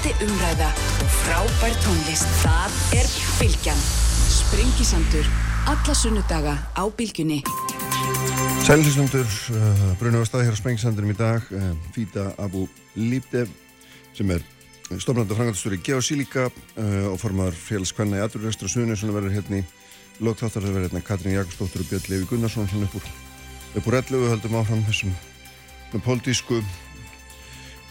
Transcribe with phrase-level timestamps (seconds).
[0.00, 0.68] Spennandi umræða
[1.04, 2.28] og frábær tónlist.
[2.40, 3.80] Það er Bilgjan.
[4.32, 5.26] Sprengisandur.
[5.68, 7.42] Alla sunnudaga á Bilgjunni.
[8.64, 12.64] Sælhystundur, uh, brunum á staði hér á Sprengisandurum í dag, uh, Fíta Abu
[12.96, 13.52] Líbdev
[14.16, 14.40] sem er
[14.96, 19.60] stofnandi frangastur í Geosílíka uh, og formar félagskvenna í Aturrestur og Sunni sem verður hérna
[19.60, 19.64] í
[20.24, 23.10] logþáttar það verður hérna Katrín Jakobsdóttir og Björn Levi Gunnarsson hérna upp úr,
[23.76, 25.12] upp úr 11 og höldum áfram þessum
[26.06, 26.64] pólitísku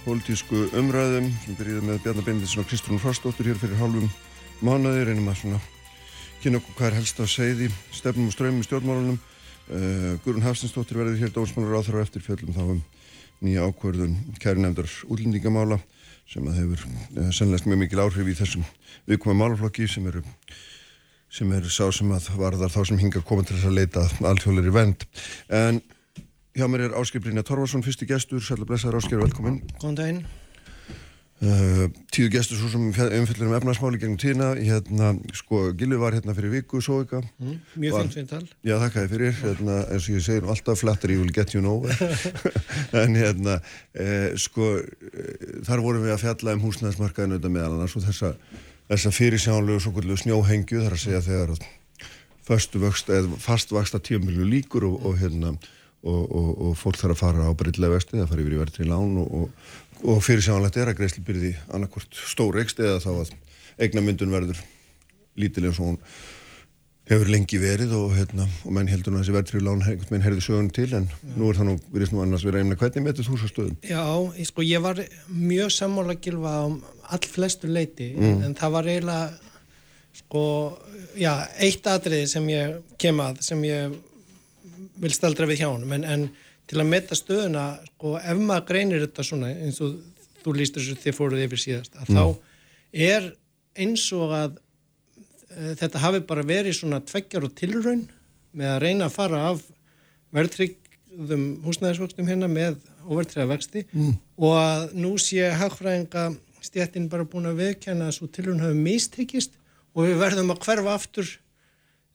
[0.03, 4.07] pólitísku umræðum sem byrjiði með Bjarnar Bendisson og Kristrún Frostóttur hér fyrir hálfum
[4.63, 5.03] mánuði.
[5.09, 5.59] Reynum að svona
[6.43, 9.19] kynna okkur hvað er helst að segði stefnum og ströymum í stjórnmálunum.
[9.69, 12.81] Uh, Gurun Hafsinsdóttir verður hér dómsmálur áþara eftir fjöllum þá um
[13.45, 15.77] nýja ákverðun kæri nefndar útlendingamála
[16.29, 18.65] sem að hefur uh, sennlegast mjög mikil áhrif í þessum
[19.09, 20.23] viðkomið málaflokki sem eru
[21.29, 24.73] sem er sá sem að varðar þá sem hinga koma til þess að leita alltjóðleiri
[24.73, 25.05] vend
[25.53, 25.81] en
[26.59, 30.23] hjá mér er Áskil Brynja Torvarsson fyrsti gestur, sætla blessaður Áskil, velkomin Góðan daginn.
[31.39, 36.35] Uh, tíu gestur svo sem umfyllir um efnarsmáli gegnum tína, hérna sko Gilvi var hérna
[36.35, 38.41] fyrir viku, svo ykkar mm, Mjög fint viðtal.
[38.67, 41.95] Já, þakkaði fyrir, hérna, eins og ég segir alltaf flattery will get you nowhere.
[43.05, 43.61] En hérna,
[43.95, 48.35] eh, sko eh, þar vorum við að fjalla um húsnæðismarkaðinu þetta meðal annars og þessa,
[48.91, 55.21] þessa fyrirsjánlegu svo kvöldu snjóhengju þar að segja þegar að fastvaksta tíumilju líkur og, og
[55.23, 55.55] hérna
[56.03, 58.89] og, og, og fólk þarf að fara á breytilega vesti, það fara yfir í verðri
[58.89, 59.49] lán og
[60.07, 63.31] og fyrir sjáanlegt er að greiðslubyrði annarkvort stóreikst eða þá að
[63.83, 64.61] eignamyndun verður
[65.39, 65.97] lítileg eins og hún
[67.09, 70.69] hefur lengi verið og, hérna, og menn heldur að þessi verðtrið lán menn herði sögun
[70.73, 71.33] til en Já.
[71.35, 74.03] nú er það nú virðist nú annars verið einnig hvernig með þetta þúsastöðum Já,
[74.37, 75.01] ég, sko ég var
[75.33, 76.65] mjög sammála gilfa á
[77.09, 78.43] all flestu leiti mm.
[78.45, 79.49] en það var eiginlega
[80.19, 80.43] sko,
[81.17, 81.33] já,
[81.65, 83.97] eitt atriði sem ég kem að sem ég
[84.99, 86.29] vil staldra við hjá hann en, en
[86.69, 89.97] til að metta stöðuna sko, ef maður greinir þetta svona eins og
[90.43, 92.19] þú líst þessu þið fóruð yfir síðast að mm.
[92.19, 93.29] þá er
[93.79, 94.59] eins og að
[95.49, 98.05] e, þetta hafi bara verið svona tveggjar og tilraun
[98.51, 99.63] með að reyna að fara af
[100.35, 104.13] verðtryggðum húsnæðisvöxtum hérna með overtræða vexti mm.
[104.41, 106.29] og að nú sé hagfræðinga
[106.65, 109.55] stjættin bara búin að viðkjanna að svo tilraun hafi mistryggist
[109.95, 111.31] og við verðum að hverfa aftur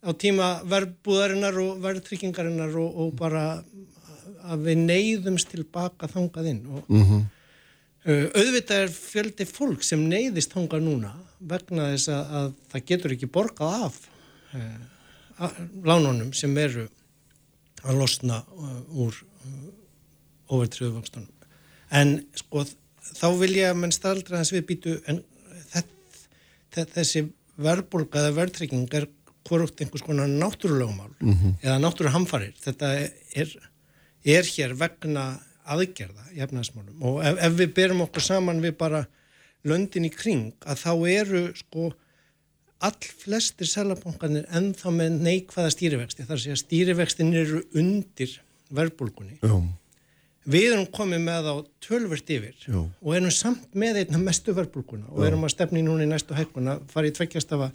[0.04, 3.44] á tíma verðbúðarinnar og verðtryggingarinnar og, og bara
[4.44, 7.22] að við neyðumst tilbaka þangað inn og mm -hmm.
[8.10, 13.16] uh, auðvitað er fjöldi fólk sem neyðist þangað núna vegna þess að, að það getur
[13.16, 14.00] ekki borgað af
[14.54, 15.50] uh,
[15.84, 16.88] lánunum sem eru
[17.84, 19.24] að losna uh, úr
[20.48, 21.30] overtriðu vakstunum
[21.90, 22.64] en sko
[23.14, 25.24] þá vil ég að mann staldra þess við býtu en
[26.74, 27.28] þessi
[27.60, 29.06] verðbólka eða verðtrygging er
[29.44, 31.54] hvorugt einhvers konar náttúrulegumál mm -hmm.
[31.62, 32.92] eða náttúruhamfarir þetta
[33.34, 33.48] er
[34.24, 39.04] er hér vegna aðgerða í efnaðsmálum og ef, ef við berum okkur saman við bara
[39.64, 41.92] löndin í kring að þá eru sko
[42.84, 48.36] all flestir selabankanir ennþá með neikvæða stýrivexti þar sé að stýrivextin eru undir
[48.74, 49.56] verðbólkunni Já.
[50.44, 52.80] við erum komið með á tölvert yfir Já.
[52.82, 56.80] og erum samt með einna mestu verðbólkuna og erum að stefni núna í næstu hækkuna
[56.92, 57.70] farið tveggjast af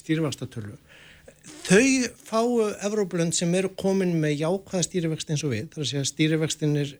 [0.00, 0.78] stýrivextatölu
[1.44, 1.86] þau
[2.24, 2.50] fáu
[2.86, 6.94] Evróplönd sem eru komin með jákvæða stýrivext eins og við, þar að segja stýrivextin er,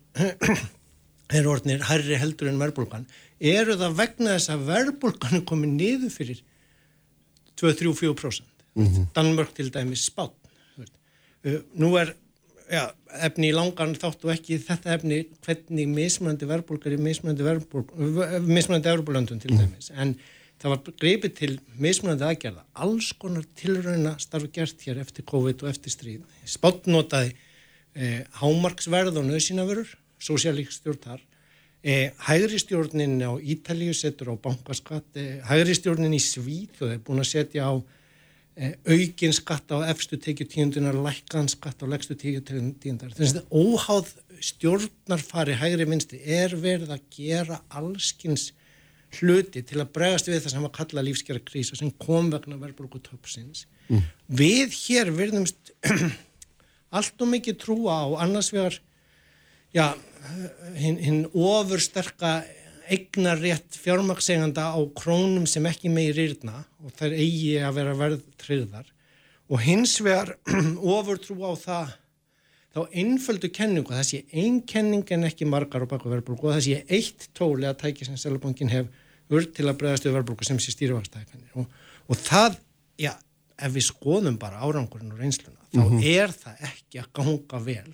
[1.40, 3.06] er orðnir hærri heldur en verðbólgan,
[3.40, 6.42] eru það vegna þess að verðbólgan er komin niður fyrir
[7.60, 8.44] 2-3-4%
[8.74, 9.06] mm -hmm.
[9.14, 10.34] Danmörk til dæmis spátt
[11.44, 12.14] uh, nú er
[12.70, 12.88] ja,
[13.22, 19.40] efni í langan þáttu ekki þetta efni hvernig mismöndi verðbólgar er mismöndi verðbólgar mismöndi Evróplöndun
[19.40, 19.60] til mhm.
[19.60, 20.00] dæmis, mm -hmm.
[20.02, 20.16] en
[20.62, 21.50] það var greipið til
[21.80, 26.22] mismunandi aðgerða, alls konar tilrauna starfi gert hér eftir COVID og eftir stríð.
[26.48, 27.34] Spáttnotaði
[27.94, 29.90] eh, hámarksverð og nöðsynavörur,
[30.22, 31.24] sosialík stjórn þar,
[31.82, 37.04] eh, hægri stjórnin á Ítalíu setur á bankaskatt, eh, hægri stjórnin í Svíð og þeir
[37.04, 37.74] búin að setja á
[38.56, 43.10] eh, aukinn skatt á efstu tekið tíundunar, lækkan skatt á legstu tekið tíundar.
[43.10, 48.52] Þannig að óháð stjórnarfari hægri minsti er verið að gera allskins
[49.20, 53.00] hluti til að bregast við það sem að kalla lífskjara krísa sem kom vegna verðbruku
[53.04, 53.66] toppsins.
[53.88, 54.02] Mm.
[54.40, 55.74] Við hér verðumst
[56.96, 58.78] allt og mikið trúa á annars vegar
[59.74, 59.94] já,
[60.78, 62.42] hinn hin ofursterka
[62.84, 68.90] eignarétt fjármakseganda á krónum sem ekki meir írna og þær eigi að vera verðtriðar
[69.48, 70.34] og hins vegar
[70.96, 71.94] ofur trú á það
[72.74, 76.64] þá einföldu kenningu, það sé ein kenning en ekki margar á baku verðbruku og það
[76.66, 78.90] sé eitt tóli að tæki sem Sælabankin hef
[79.32, 81.66] urð til að bregðast við verðbólku sem sé stýrivakstæðinir og,
[82.10, 82.50] og það,
[83.00, 83.12] já,
[83.54, 86.02] ef við skoðum bara árangurinn og reynsluna, þá mm -hmm.
[86.12, 87.92] er það ekki að ganga vel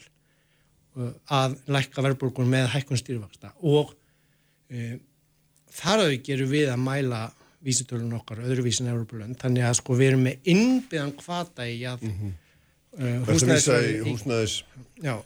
[0.96, 4.96] uh, að lækka verðbólkun með hækkun stýrivaksta og uh,
[5.70, 7.20] þar að við gerum við að mæla
[7.60, 12.12] vísitölun okkar öðruvísin Európa-lönd, þannig að sko við erum með innbyðan kvata í að mm
[12.16, 12.32] -hmm.
[13.04, 13.16] uh,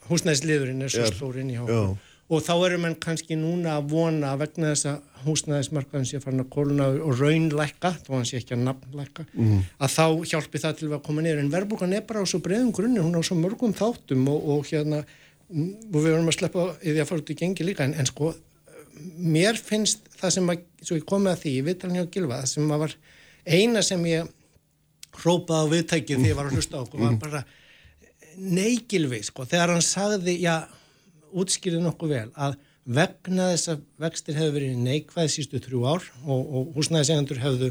[0.09, 4.31] húsnæðisliðurinn er svo stór inn í hópa og þá erum við kannski núna að vona
[4.39, 8.63] vegna þess að húsnæðismarkaðin sé farin að kóluna og raunleika, þó hann sé ekki að
[8.65, 9.61] nafnleika, mm.
[9.81, 12.73] að þá hjálpi það til að koma niður, en verðbúkan er bara á svo breiðum
[12.75, 15.01] grunni, hún á svo mörgum þáttum og, og hérna,
[15.49, 18.09] og við verðum að sleppa í því að fara út í gengi líka, en, en
[18.09, 18.31] sko
[19.17, 22.53] mér finnst það sem að, svo ég komið að því, ég viðtalin hjá Gilva, það
[22.53, 22.97] sem að var
[23.45, 24.33] eina sem ég
[25.21, 27.43] hrópaði á viðtækið því ég var að hlusta á okkur, var bara
[28.35, 30.65] neigilvi, sko, þegar hann sagði, já,
[31.35, 36.41] útskýrði nokkuð vel að vegna þess að vextir hefur verið neikvæð sístu þrjú ár og,
[36.41, 37.69] og húsnæðisegandur hefðu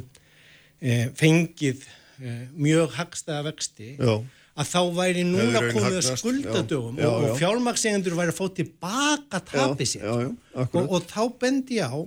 [0.83, 1.85] e, fengið
[2.19, 4.15] e, mjög hagstaða vexti já.
[4.59, 9.43] að þá væri núna komið að skuldadögum já, já, og, fjármakssegandur væri að fá tilbaka
[9.53, 12.01] tapið sér og, og þá bendi ég á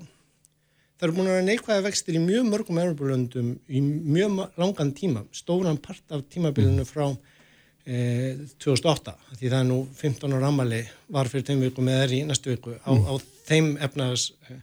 [0.98, 5.24] það eru búin að vera neikvæða vextir í mjög mörgum erfurbúrlöndum í mjög langan tíma
[5.36, 7.12] stóran part af tímabilinu frá
[7.88, 10.82] 2008 eh, því það er nú 15 ára ammali
[11.14, 13.06] var fyrir þeim viku með þeirri í næstu viku á, mm.
[13.08, 13.14] á
[13.48, 14.58] þeim efnaðas eh,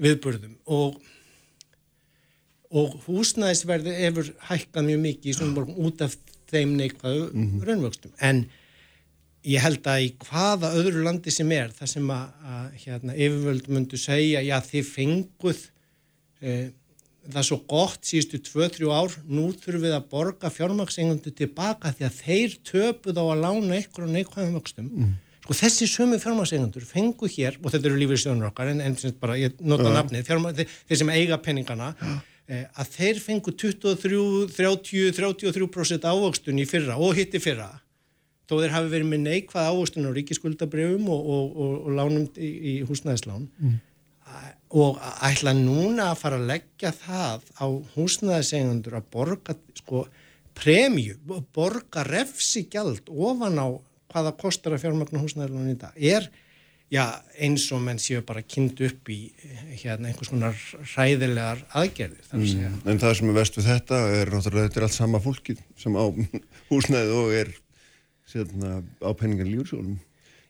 [0.00, 0.98] viðburðum og,
[2.70, 6.16] og húsnæðisverði hefur hækkað mjög mikið í svona borgum út af
[6.50, 7.64] þeim neikvæðu mm -hmm.
[7.68, 8.44] raunvöxtum en
[9.46, 13.68] ég held að í hvaða öðru landi sem er það sem að, að hérna, yfirvöld
[13.72, 15.62] myndu segja já þið fenguð
[16.42, 16.68] eh,
[17.28, 22.04] það er svo gott síðustu 2-3 ár, nú þurfum við að borga fjármaksengandi tilbaka því
[22.06, 24.86] að þeir töpuð á að lána ykkur og neikvæðum vöxtum.
[24.88, 25.12] Mm.
[25.40, 29.50] Sko þessi sömu fjármaksengandur fengu hér, og þetta eru lífeyrsjónur okkar, en, en bara ég
[29.58, 29.94] nota uh.
[29.96, 30.58] nafnið, fjármaks,
[30.88, 32.04] þeir sem eiga penningana, uh.
[32.46, 37.70] eh, að þeir fengu 23-33% ávöxtun í fyrra og hitti fyrra,
[38.46, 42.48] þó þeir hafi verið með neikvæð ávöxtun á ríkiskuldabrjöfum og, og, og, og lánum í,
[42.48, 43.44] í húsnæðislán.
[43.58, 43.74] Mm
[44.70, 50.04] og ætla núna að fara að leggja það á húsnæðisengundur að borga sko
[50.60, 51.16] premju,
[51.54, 53.68] borga refsigjald ofan á
[54.10, 55.96] hvaða kostar að fjármagnu húsnæðilunum í dag.
[55.96, 56.28] Er
[56.90, 57.04] já,
[57.38, 59.18] eins og menn séu bara kynnt upp í
[59.82, 60.58] hérna einhvers konar
[60.96, 64.98] ræðilegar aðgerðir mm, En það sem er vest við þetta er náttúrulega þetta er allt
[64.98, 66.04] sama fólki sem á
[66.70, 67.52] húsnæði og er
[68.30, 69.98] sérna, á penningan lífsjólum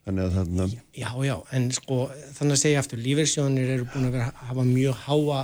[0.05, 1.97] þannig að þannig Já, já, en sko
[2.37, 5.41] þannig að segja aftur, lífeyrssjónir eru búin að vera að hafa mjög háa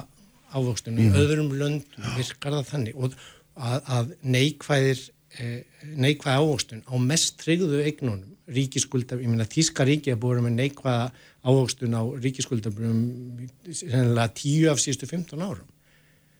[0.55, 1.19] ávöxtunum mm.
[1.21, 2.97] öðrum löndum virkar það þannig?
[2.97, 3.15] Og
[3.57, 5.03] að, að neikvæðir
[5.37, 10.59] eh, neikvæða ávöxtun á mest treyðu eignunum, ríkiskuldar ég meina Þíska ríki að búið með
[10.61, 11.07] neikvæða
[11.47, 15.67] ávöxtun á ríkiskuldar sennilega tíu af sístu 15 árum.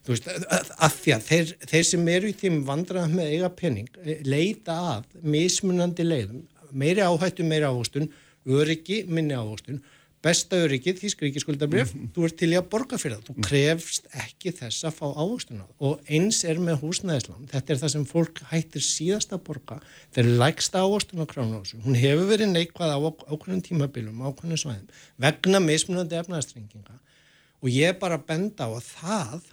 [0.08, 3.50] Þú veist, að, að því að þeir, þeir sem eru í þeim vandrað með eiga
[3.60, 8.10] penning eh, leita að mismunandi leiðum meiri áhættu, meiri ávostun,
[8.48, 9.80] öryggi, minni ávostun,
[10.24, 12.12] besta öryggi, þýskríki skuldabrjöf, mm -hmm.
[12.16, 15.62] þú ert til í að borga fyrir það, þú krefst ekki þess að fá ávostun
[15.62, 15.76] á það.
[15.80, 19.80] Og eins er með húsnæðislam, þetta er það sem fólk hættir síðast að borga,
[20.10, 23.00] þetta er lægsta ávostun á kránásu, hún hefur verið neikvað á
[23.32, 27.00] ákveðnum tímabilum, ákveðnum svæðum, vegna mismunandi efnaðstrenginga
[27.62, 29.48] og ég er bara að benda á að það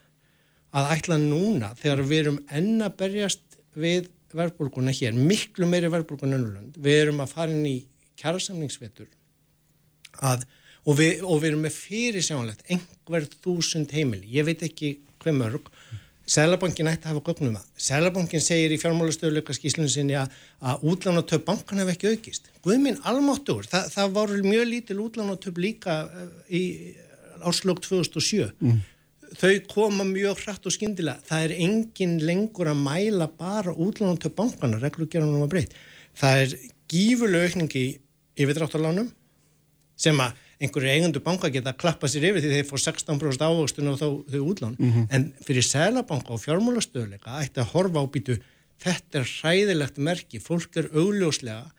[0.75, 6.78] að ætla núna þegar við erum enna berjast við verðbólguna hér, miklu meiri verðbólguna ennulönd.
[6.81, 7.76] Við erum að fara inn í
[8.20, 9.08] kjærasamningsvetur
[10.25, 10.46] og,
[10.86, 10.98] og
[11.42, 14.28] við erum með fyrir sjánlegt einhver þúsund heimili.
[14.34, 15.70] Ég veit ekki hver mörg.
[16.25, 17.64] Sælabankin ætti að hafa gögnum það.
[17.85, 20.32] Sælabankin segir í fjármálastöðuleika skíslunum sinni að,
[20.64, 22.49] að útlánatöp bankan hef ekki aukist.
[22.64, 26.62] Guðminn almáttur, Þa, það var mjög lítil útlánatöp líka eh, í
[27.44, 28.49] áslög 2007.
[28.64, 28.80] Mm
[29.38, 31.23] þau koma mjög hratt og skindilega.
[31.29, 35.75] Það er engin lengur að mæla bara útlánum til bankana, reglugjörnum og breytt.
[36.19, 36.57] Það er
[36.93, 37.85] gífurlega aukningi
[38.38, 39.11] yfirdráttarlánum
[39.97, 43.91] sem að einhverju eigundu banka geta að klappa sér yfir því þeir fór 16% ávöxtun
[43.91, 44.76] og þau útlán.
[44.79, 45.07] Mm -hmm.
[45.11, 48.38] En fyrir selabanka og fjármálastöðuleika ætti að horfa á býtu
[48.83, 51.71] þetta er hræðilegt merki, fólk er augljóslega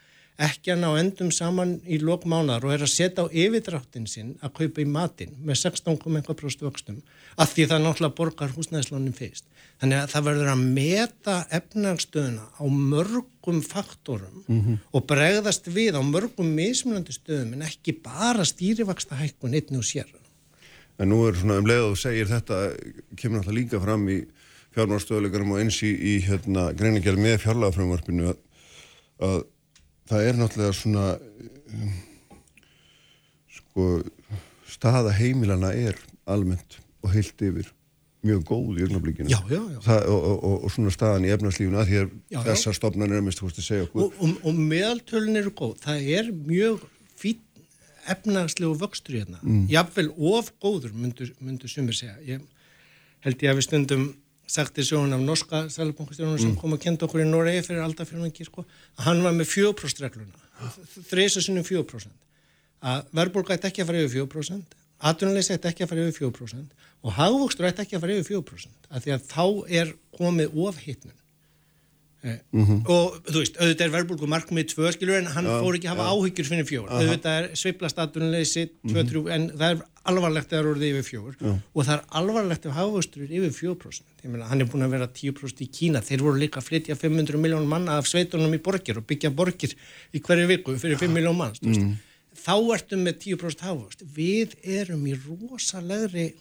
[0.42, 4.54] ekki að ná endum saman í lokmánar og er að setja á yfirdráttin sinn að
[4.58, 6.98] kaupa í matin með 16,1% vöxtum
[7.40, 9.48] af því það náttúrulega borgar húsnæðislónin fyrst.
[9.80, 14.78] Þannig að það verður að meta efnagstöðuna á mörgum faktorum mm -hmm.
[14.92, 20.08] og bregðast við á mörgum mismunandi stöðum en ekki bara stýrivaksta hækkun einni og sér.
[21.00, 22.76] En nú er svona um leið og segir þetta
[23.16, 24.26] kemur náttúrulega líka fram í
[24.76, 28.40] fjármárstöðuleikarum og eins í, í hérna, greinigjörð með fjárlagafröngvarpinu að,
[29.20, 29.44] að
[30.10, 31.96] það er náttúrulega svona um,
[33.56, 33.88] sko
[34.70, 35.98] staða heimilana er
[36.30, 37.72] almennt og heilt yfir
[38.26, 39.52] mjög góð í ögnablíkinu og,
[40.10, 43.68] og, og svona staðan í efnarslífuna því að já, þessar stopnarnir er mest húst að
[43.68, 44.08] segja okkur.
[44.10, 45.76] Og, og meðaltölun eru góð.
[45.84, 46.86] Það er mjög
[47.20, 47.44] fít
[48.10, 49.66] efnagslegu vöxtur hérna, mm.
[49.72, 52.18] jafnvel of góður myndu, myndu sumir segja.
[52.26, 52.42] Ég
[53.26, 54.08] held ég að við stundum
[54.48, 56.60] sagt í sjónun af norska sælubankastjónunum sem mm.
[56.62, 58.66] kom að kenda okkur í Noregi fyrir alltaf hann sko,
[58.98, 60.72] að hann var með 4% regluna
[61.10, 62.12] þreysa sinnum 4%
[62.86, 66.88] að verðbólka ætti ekki að fara yfir 4% aðtunuleysi ætti ekki að fara yfir 4%
[67.06, 69.46] og hagvókstur ætti ekki að fara yfir 4% að því að þá
[69.82, 71.22] er komið ofhittnun
[72.26, 72.90] Mm -hmm.
[72.90, 75.94] og þú veist, auðvitað er verðbúlgu markmið tvö skilur en hann ja, fór ekki að
[75.94, 76.14] hafa ja.
[76.14, 77.02] áhyggjur fyrir fjór, Aha.
[77.02, 79.30] auðvitað er sviplastatunleysi mm -hmm.
[79.36, 81.54] en það er alvarlegt að það eru orðið yfir fjór ja.
[81.56, 84.96] og það er alvarlegt að hafa ásturir yfir fjóprosent ég meina, hann er búin að
[84.96, 86.02] vera 10% í Kína.
[86.06, 89.76] Þeir voru líka að flytja 500 miljón manna af sveitunum í borgir og byggja borgir
[90.14, 91.92] í hverju viku fyrir 5 miljón mann mm.
[92.42, 96.32] þá ertum við 10% hafa við erum í rosalegri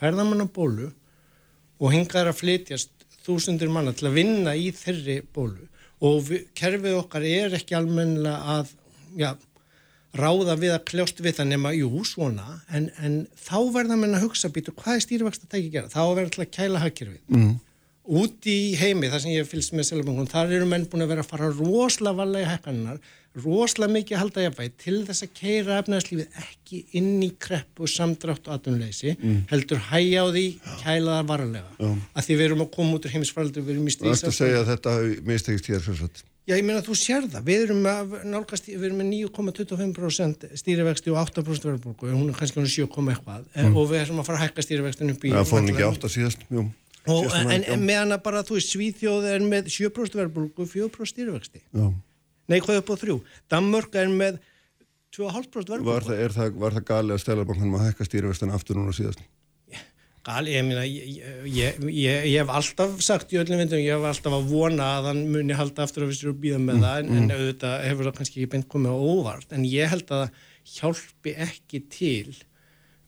[0.00, 0.90] ferðamannabólu
[1.80, 2.92] og hingar að flytjast
[3.24, 5.68] þúsundir manna til að vinna í þeirri bólu.
[6.00, 8.72] Og við, kerfið okkar er ekki almennilega að
[9.20, 9.34] já,
[10.16, 14.26] ráða við að kljóst við það nema, jú, svona, en, en þá verða mann að
[14.26, 17.20] hugsa býtu hvað er stýrivægst að tækja gera, þá verður alltaf að kæla hakkerfið.
[17.36, 17.52] Mm.
[18.20, 21.22] Út í heimi, þar sem ég fylgst með seljabankunum, þar eru menn búin að vera
[21.22, 23.02] að fara rosalega valega í hekkaninnar
[23.38, 28.48] rosalega mikið að halda jafnvægi til þess að keira efnæðslífið ekki inn í kreppu samdrátt
[28.48, 29.36] og atunleysi mm.
[29.52, 30.44] heldur hæja á því
[30.80, 31.92] kælaðar varlega Já.
[31.92, 34.32] að því við erum að koma út úr heimisfaldur við erum í strísa
[36.50, 39.00] Það er Já, ég meina að þú sér það, við erum að nálgast, við erum
[39.00, 43.76] með 9,25% stýrivexti og 8% verðbólku og hún er kannski 7, eitthvað mm.
[43.78, 46.46] og við erum að fara að hækka stýrivextin upp í Já, fórum ekki 8 síðast,
[46.50, 46.66] jú
[47.06, 51.12] og, En, en meðan að bara, þú veist, Svíþjóð er með 7% verðbólku og 4%
[51.14, 51.86] stýrivexti Já
[52.50, 53.16] Nei, hvað upp á þrjú?
[53.52, 54.40] Danmörk er með
[55.14, 55.90] 2,5% verðbólku.
[55.90, 59.22] Var það, það, það gali að stelabankunum að hækka stýrivestan aftur núna síðast?
[60.26, 64.36] Gali, ég meina, ég, ég, ég, hef alltaf sagt í öllum vindum, ég hef alltaf
[64.36, 66.98] að vona að hann muni halda aftur að við séum að býða með mm, það,
[66.98, 67.22] en, mm.
[67.22, 70.26] en auðvitað hefur það kannski ekki beint komið á óvart, en ég held að
[70.74, 72.36] hjálpi ekki til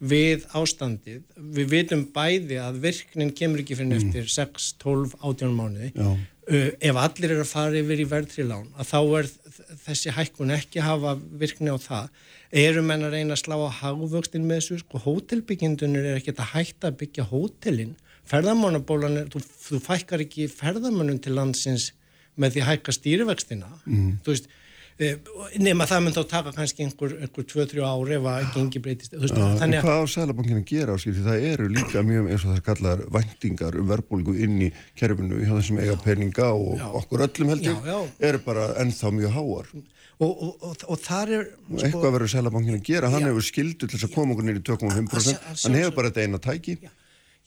[0.03, 1.23] við ástandið.
[1.37, 4.09] Við vitum bæði að virknin kemur ekki fyrir mm.
[4.09, 5.93] eftir 6, 12, 18 mánuði.
[5.93, 9.29] Uh, ef allir eru að fara yfir í verðtrilán að þá er
[9.85, 12.09] þessi hækkun ekki að hafa virkni á það
[12.53, 14.81] eru menn að reyna að slá á hagvöxtin með þessu?
[14.83, 17.95] Sko hótelbyggjendunir er ekki að hætta að byggja hótelin.
[18.29, 21.91] Ferðamannabólan, þú, þú fækkar ekki ferðamannum til landsins
[22.39, 23.71] með því að hækka stýrivextina.
[23.87, 24.13] Mm.
[24.25, 24.53] þú veist
[25.01, 25.17] Eh,
[25.59, 29.15] nema það mun þá taka kannski einhver, einhver 2-3 ári ef að gengi breytist.
[29.17, 32.29] Veist, ja, en hvað á Sælabankin að gera á sig því það eru líka mjög
[32.29, 34.69] eins og það kallar vendingar um verðbólgu inn í
[34.99, 39.73] kerfinu hjá þessum eiga peninga og já, okkur öllum heldur eru bara ennþá mjög háar
[40.23, 43.47] og, og, og, og þar er sko, eitthvað verður Sælabankin að gera, hann já, hefur
[43.47, 46.77] skildu til þess að koma okkur nýri 2,5% hann hefur bara þetta eina tæki.
[46.83, 46.93] Já,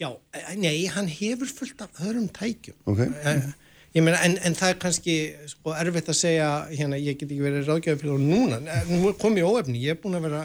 [0.02, 2.82] já, eh, nei, hann hefur fullt af öðrum tækjum.
[2.92, 3.06] Ok.
[3.06, 3.54] Uh,
[3.96, 5.14] Ég meina, en, en það er kannski
[5.48, 9.38] sko, erfitt að segja, hérna, ég get ekki verið ráðgjöfið fyrir það núna, nú kom
[9.40, 10.42] ég óefni, ég er búin að vera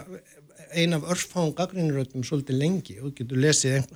[0.70, 2.96] ein af örfáum gaggrinuröldum svolítið lengi.
[3.02, 3.88] Og getur lesið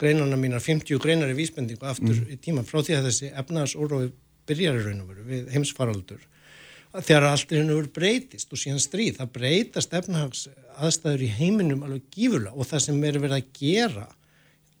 [0.00, 2.30] greinarna mínar, 50 greinar í vísbendingu aftur mm.
[2.32, 4.08] í tíma frá því að þessi efnaðs órófi
[4.48, 6.24] byrjar í raun og veru við heimsfaraldur.
[6.92, 10.42] Þegar allt er hennu verið breytist og síðan stríð, það breytast efnahags
[10.76, 14.04] aðstæður í heiminum alveg gífurlega og það sem er verið að gera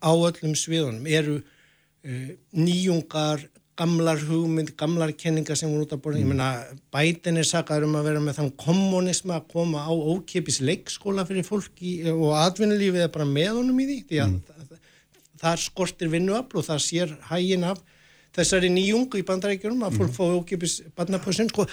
[0.02, 3.46] á öllum sviðunum eru uh, nýjungar,
[3.80, 6.26] gamlar hugmynd, gamlar kenningar sem voru út af borðin, mm.
[6.26, 10.60] ég menna bætin er sakað um að vera með þann kommunisma að koma á ókipis
[10.60, 14.82] leikskóla fyrir fólki og atvinnulífið er bara með honum í því, því að mm.
[15.40, 17.80] þar skortir vinnuafl og það sér hægin af
[18.36, 20.18] þessari nýjungu í bandarækjurum að fólk mm.
[20.18, 21.66] fá ókipis barnapössun, sko,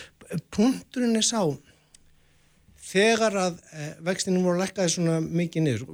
[0.54, 1.42] punkturinn er sá
[2.90, 5.88] þegar að eh, vextinu voru lækkaði svona mikið niður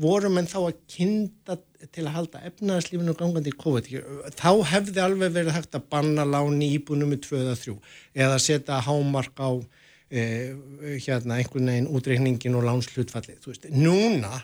[0.00, 1.58] voru menn þá að kinda
[1.92, 3.90] til að halda efnaðarslífinu gangandi í COVID?
[4.36, 7.76] Þá hefði alveg verið hægt að banna láni íbúinu með 2 eða 3
[8.26, 9.50] eða setja hámark á
[10.10, 10.56] eh,
[11.04, 14.40] hérna einhvern veginn útreikningin og lánslutfallið núna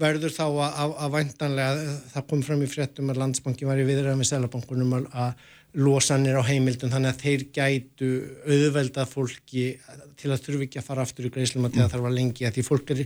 [0.00, 3.86] verður þá að, að, að væntanlega það kom fram í fréttum að landsbanki var í
[3.86, 5.44] viðræðan með selabankunum að
[5.74, 8.10] losanir á heimildum þannig að þeir gætu
[8.46, 9.64] auðvelda fólki
[10.20, 12.58] til að þurfi ekki að fara aftur í greiðslum að það þarf að lengi að
[12.58, 13.00] því fólk er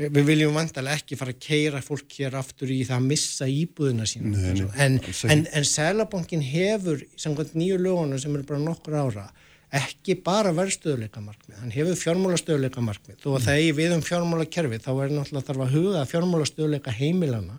[0.00, 4.06] við viljum vantarlega ekki fara að keira fólk hér aftur í það að missa íbúðina
[4.08, 4.32] sína.
[4.32, 4.98] Nei, en,
[5.34, 9.26] en, en Sælabankin hefur samkvæmt nýju lögunum sem eru bara nokkur ára
[9.70, 13.44] ekki bara verðstöðuleika markmið, hann hefur fjármálastöðuleika markmið, þó að mm.
[13.44, 17.58] það er við um fjármálakerfi þá er náttúrulega þarf að huga fjármálastöðuleika heimilana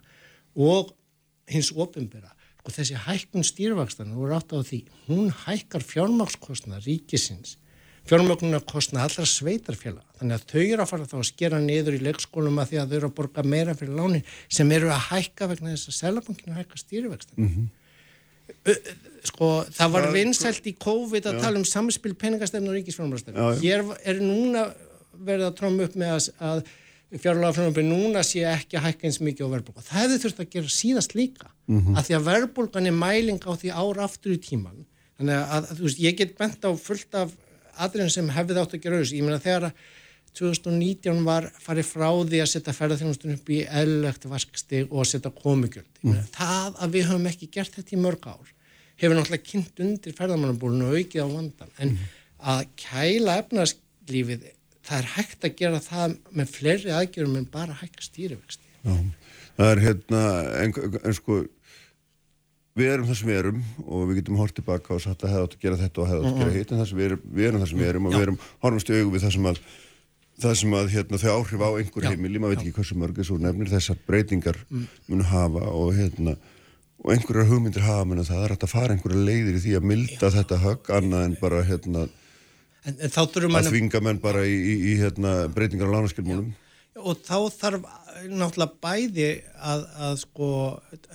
[0.59, 0.91] og
[1.51, 7.57] hins ofinbera og þessi hækkun stýrvakstan, er átt á því hún hækkar fjármákskostna ríkisins
[8.07, 12.01] fjármögnuna kostna allra sveitarfjöla þannig að þau eru að fara þá að skera niður í
[12.07, 15.49] leikskólum að því að þau eru að borga meira fyrir lánin sem eru að hækka
[15.51, 17.67] vegna þess að selabankinu hækka stýrivextan mm -hmm.
[19.29, 21.41] sko það var vinsælt í COVID að Já.
[21.45, 24.71] tala um samspil peningastefn og ríkisfjármálastefn hér er núna
[25.13, 26.63] verið að tróma upp með að, að
[27.11, 29.85] fjárlagafröndum núna sé ekki að hækka eins mikið á verðbólka.
[29.87, 31.97] Það hefði þurft að gera síðast líka mm -hmm.
[31.97, 34.85] að því að verðbólkan er mæling á því ára aftur í tíman.
[35.19, 37.33] Þannig að, að veist, ég get bent á fullt af
[37.77, 39.17] aðrinn sem hefði átt að gera auðvitað.
[39.17, 39.73] Ég meina þegar að
[40.39, 45.91] 2019 var farið frá því að setja ferðarþjónustun upp í eðlögt vasksti og setja komugjöld.
[46.01, 46.23] Mm.
[46.31, 48.53] Það að við höfum ekki gert þetta í mörg ár
[49.01, 51.71] hefur náttúrulega kynnt undir ferðarmannabúlinu og aukið á vandan.
[51.81, 52.09] En mm.
[52.53, 54.47] að kæla efnarslífið,
[54.87, 58.69] það er hægt að gera það með fleiri aðgjörum en bara hægt stýrivexti.
[58.81, 58.95] Já,
[59.59, 60.23] það er hérna,
[60.63, 60.73] en,
[61.03, 61.43] en sko,
[62.79, 65.47] við erum það sem við erum og við getum hort tilbaka og sagt að hefða
[65.47, 67.23] átt að gera þetta og hefða átt að gera hitt, en það sem við erum,
[67.37, 68.17] við erum það sem við erum og Já.
[68.17, 69.63] við erum horfumst í augum við það sem að
[70.41, 73.37] það sem að hérna, þau áhrif á einhver heimili, maður veit ekki hversu mörg þessu
[73.41, 74.87] nefnir þessar breytingar mm.
[75.11, 76.35] munu hafa og, hérna,
[77.03, 80.31] og einhverjar hugmyndir hafa munu það er að fara einhverja leiðir í því að milda
[80.31, 80.35] Já.
[80.39, 82.07] þetta högg annað en bara hérna,
[82.85, 86.51] en, en að þvinga menn bara í, í, í hérna, breytingar á lánaskilmúlum
[87.01, 87.85] og þá þarf
[88.29, 90.49] náttúrulega bæði að, að sko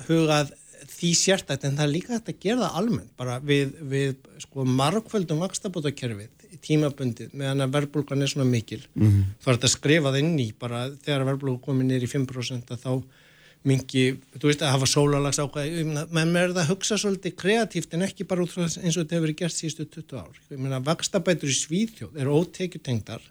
[0.08, 0.54] hugað
[0.86, 4.66] því sérstætt en það er líka þetta að gera það almennt bara við, við sko
[4.68, 6.32] margföldum vakstabótakerfið
[6.64, 9.24] tímabundið meðan að verbulgan er svona mikil mm -hmm.
[9.42, 12.92] þá er þetta skrifað inn í bara þegar verbulgan komið nýri 5% að þá
[13.66, 14.04] mingi,
[14.36, 18.44] þú veist að hafa sólalags ákvæði, menn með það hugsa svolítið kreatíft en ekki bara
[18.44, 21.56] út frá eins og þetta hefur verið gert síðustu 20 ár ég meina vakstabætur í
[21.56, 23.24] Svíðjóð er ótekjutengdar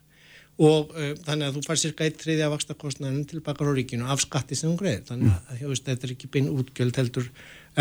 [0.55, 4.07] og uh, þannig að þú fær cirka eitt triði af vakstakostnæðinu til bakar á ríkinu
[4.11, 5.71] af skatti sem hún greiðir, þannig að mm.
[5.71, 7.31] veist, þetta er ekki bein útgjöld heldur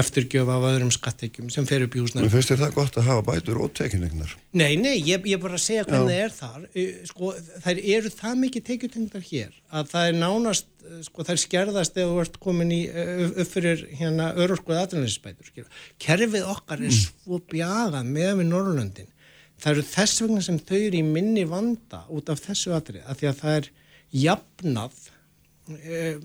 [0.01, 2.27] eftirgjöf af öðrum skattekjum sem fer upp í húsnæðinu.
[2.27, 4.35] Men finnst þér það gott að hafa bætur og tekinlegnar?
[4.57, 7.33] Nei, nei, ég, ég bara segja hvernig það er þar sko,
[7.65, 10.71] þær eru það mikið tekjutengdar hér að það er nánast
[11.07, 15.69] sko, þær skerðast ef þú ert komin í upp fyrir hérna örurskoð aðrænleysisbætur
[16.03, 16.99] kerfið okkar er mm.
[17.01, 19.11] svo bjagað með við Norrlöndin
[19.61, 23.21] það eru þess vegna sem þau eru í minni vanda út af þessu atrið, af
[23.21, 23.71] því að það er
[24.25, 24.99] jafnað
[25.79, 26.19] eh,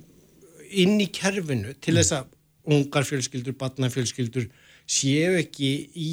[0.84, 2.36] inn í kerfinu til þess að
[2.70, 4.50] ungar fjölskyldur, batnafjölskyldur
[4.90, 6.12] séu ekki í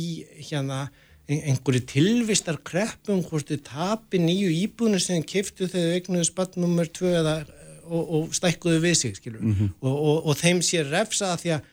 [0.48, 0.86] hérna
[1.26, 7.38] einhverju tilvistar kreppum hvort þau tapi nýju íbúinu sem kiftu þegar eignuðu spattnummer 2 eða,
[7.86, 9.72] og, og stækkuðu við sig mm -hmm.
[9.80, 11.72] og, og, og þeim sé refsa að því að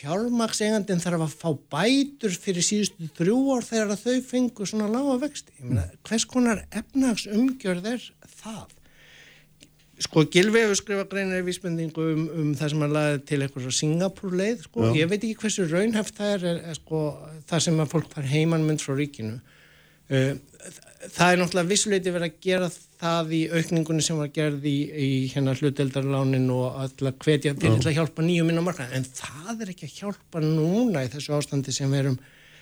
[0.00, 5.52] fjármaksegandin þarf að fá bætur fyrir síðustu þrjú ár þegar þau fengur svona lága vexti.
[5.60, 8.06] Meina, hvers konar efnagsumgjörð er
[8.40, 8.68] það?
[10.00, 13.66] Sko Gilvi hefur skrifað greinir í vísbendingu um, um það sem hann laði til eitthvað
[13.76, 14.94] Singapúrleið, sko, Já.
[14.96, 17.00] ég veit ekki hversu raunheft það er, er, er sko,
[17.50, 19.36] það sem að fólk far heimanmynd frá ríkinu.
[20.10, 20.32] Uh,
[21.08, 25.10] það er náttúrulega vissuleiti verið að gera það í aukningunni sem var gerð í, í
[25.34, 29.74] hérna hluteldarlánin og að hvetja til að hjálpa nýjum inn á markað, en það er
[29.74, 32.20] ekki að hjálpa núna í þessu ástandi sem við erum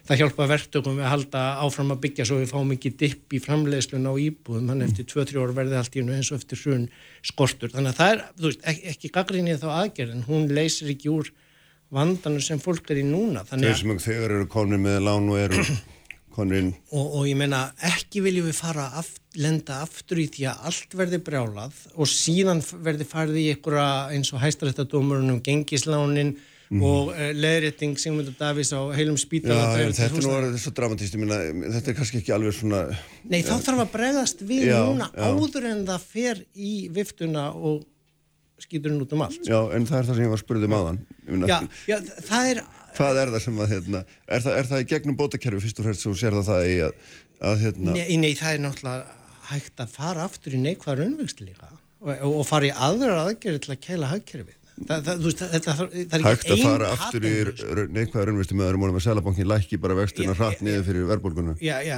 [0.08, 3.40] það hjálpa verktökum við að halda áfram að byggja svo við fáum ekki dipp í
[3.44, 4.70] framleiðslun á íbúðum.
[4.72, 6.86] Hann eftir 2-3 ár verði allt í hennu eins og eftir hrun
[7.26, 7.72] skortur.
[7.74, 11.30] Þannig að það er, þú veist, ekki, ekki gaggrinnið þá aðgerðin, hún leysir ekki úr
[11.94, 13.44] vandanu sem fólk er í núna.
[13.48, 15.62] Þeir sem eru konið með lán og eru
[16.38, 20.68] konið og, og ég meina, ekki viljum við fara aft, lenda aftur í því að
[20.70, 26.36] allt verði brjálað og síðan verði farið í einhverja eins og hæstaréttadómurunum gengislánin
[26.68, 26.82] Mm.
[26.84, 30.18] og uh, leðrétting Sigmundur Davís á heilum spítala Já, þetta
[30.60, 32.82] þetta er kannski ekki alveg svona
[33.24, 35.30] Nei, þá þarf að bregðast við já, núna já.
[35.32, 37.86] áður en það fer í viftuna og
[38.60, 39.40] skýtur hún út um allt.
[39.46, 41.00] Já, en það er það sem ég var spurðið um aðan
[41.48, 41.96] Já, já,
[42.28, 42.62] það er
[42.98, 45.86] Hvað er það sem að, hérna, er það, er það í gegnum bótakerfi fyrst og
[45.86, 47.02] fremst sem sér það það í að,
[47.48, 49.18] að hérna nei, nei, það er náttúrulega
[49.52, 53.84] hægt að fara aftur í neikvæður unnvöxtlíka og, og fara í aðra aðgerði til að
[53.86, 57.34] keila hagkerfið Það, það, veist, þetta, það er ekki einn fara aftur í
[57.96, 61.56] neikvæða raunvistu með öðrum mónum að selabankin lækki bara vextina hratt niður fyrir verðbólguna.
[61.64, 61.96] Já, já,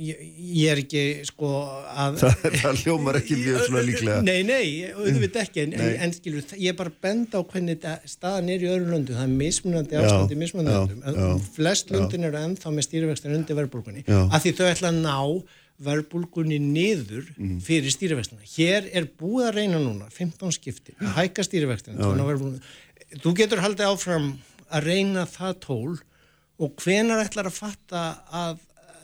[0.00, 0.24] ég,
[0.56, 1.52] ég er ekki sko
[1.92, 2.18] að
[2.62, 4.18] það hljómar ekki mjög svona líklega.
[4.26, 8.66] Nei, nei, auðvitað ekki en, en skilur, ég er bara bend á hvernig staðan er
[8.66, 13.38] í öðrum löndu, það er mismunandi ástandi mismunandi löndum, flest löndin eru ennþá með stýrivextin
[13.38, 14.06] undir verðbólgunni.
[14.26, 15.18] Af því þau ætla að ná
[15.80, 17.58] verbulgunni niður mm.
[17.64, 18.44] fyrir stýrivextina.
[18.56, 22.10] Hér er búið að reyna núna, 15 skipti, að hækka stýrivextina.
[23.20, 24.32] Þú getur haldið áfram
[24.70, 25.94] að reyna það tól
[26.60, 28.60] og hvenar ætlar að fatta að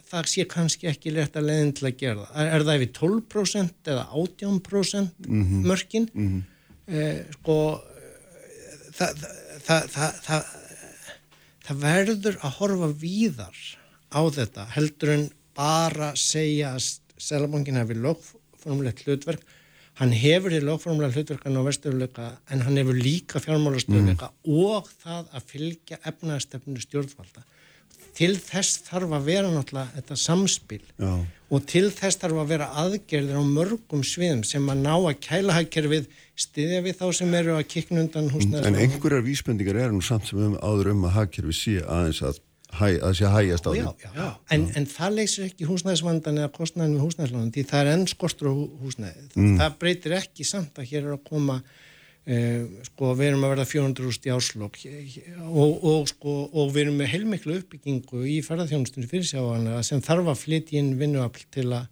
[0.07, 2.37] það sé kannski ekki lert að leiðin til að gera það.
[2.43, 5.65] Er, er það yfir 12% eða 18% mm -hmm.
[5.67, 6.09] mörkin?
[6.13, 6.43] Mm -hmm.
[6.95, 7.57] eh, sko,
[8.99, 9.25] það,
[9.67, 9.89] það,
[10.29, 10.53] það,
[11.67, 13.59] það verður að horfa víðar
[14.15, 19.45] á þetta heldur en bara segja að Sælabankin hefur lögformulegt hlutverk
[19.97, 24.57] hann hefur því lögformulega hlutverkan á vesturleika en hann hefur líka fjármálastöðleika mm.
[24.67, 27.47] og það að fylgja efnaðstefnu stjórnvalda
[28.17, 31.13] til þess þarf að vera náttúrulega þetta samspil Já.
[31.53, 35.57] og til þess þarf að vera aðgerðir á mörgum sviðum sem að ná að kæla
[35.59, 40.05] hagkerfið stiðja við þá sem eru að kikna undan húsnæðis En einhverjar vísbendingar eru nú
[40.05, 42.41] samt sem höfum áður um að hagkerfi sé aðeins að,
[42.81, 43.81] hæ, að sé hægjast á því.
[43.81, 44.29] já, já, já.
[44.55, 48.53] En, en það leysir ekki húsnæðisvandan eða kostnæðin við húsnæðislánum því það er enn skortur
[48.53, 49.59] á húsnæði mm.
[49.61, 53.69] það breytir ekki samt að hér er að koma uh, sko við erum að verða
[53.73, 59.11] 400 úrst í áslokk og, og sko og við erum með heilmiklu uppbyggingu í ferðarþjónustunni
[59.13, 61.87] fyrirsjáðanlega sem þarf að flytja inn vinnuafl til að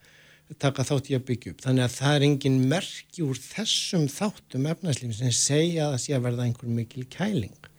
[0.60, 1.62] taka þátt í að byggja upp.
[1.64, 6.16] Þannig að það er engin merki úr þessum þáttum efnæslífin sem segja að það sé
[6.16, 7.70] að verða einhver mikil kæling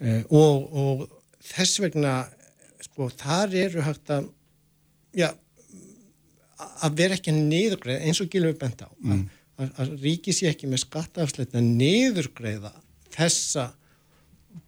[0.00, 1.04] uh, og, og
[1.44, 2.14] þess vegna
[2.84, 4.28] sko þar eru hægt að
[5.14, 5.30] já
[6.84, 9.22] að vera ekki að niðurgreiða eins og Gilvi bent á mm.
[9.60, 12.72] að, að ríki sé ekki með skattaafsleita niðurgreiða
[13.14, 13.68] þessa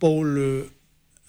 [0.02, 0.66] bólu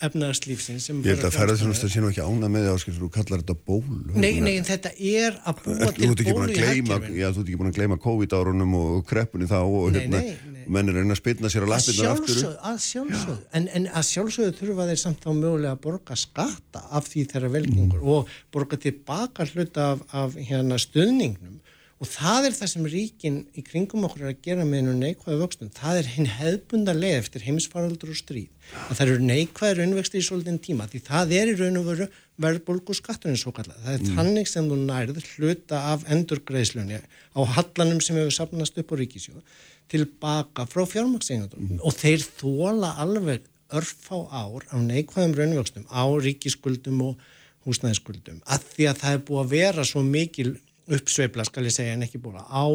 [0.04, 3.82] efnarslífsins Ég held að ferðarþjónustu sé nú ekki ána með áskil þú kallar þetta ból
[4.14, 7.60] Nei, nei, en þetta er að búa til bólu í hættifin Já, þú ert ekki
[7.62, 11.52] búin að gleyma COVID-árunum og kreppunni þá og nei, hérna, nei, menn er að spilna
[11.54, 15.74] sér að lappina aftur Að sjálfsögðu, en, en að sjálfsögðu þurfa þeir samt þá mögulega
[15.74, 18.12] að borga skatta af því þeirra velgengur mm.
[18.14, 21.58] og borga tilbaka hluta af, af hérna, stuðningnum
[21.98, 25.40] og það er það sem ríkin í kringum okkur er að gera með einu neikvæðu
[25.42, 25.72] vöxtum.
[25.74, 28.52] Það er hinn hefbunda leið eftir heimsfaraldur og stríð.
[28.88, 32.10] Að það eru neikvæður unnvexti í svolítinn tíma því það er í raun og veru
[32.42, 34.18] verðbólgu skatturinn svo kallað það er mm.
[34.18, 39.58] tannig sem þú nærð hluta af endurgreislunni á hallanum sem hefur sapnast upp á ríkisjóð
[39.90, 41.80] tilbaka frá fjármaksengandum mm.
[41.82, 47.26] og þeir þóla alveg örf á ár á neikvæðum raunvöxtum á ríkiskuldum og
[47.66, 50.54] húsnæðiskuldum að því að það er búið að vera svo mikil
[50.88, 52.66] uppsveifla skal ég segja en ekki búin á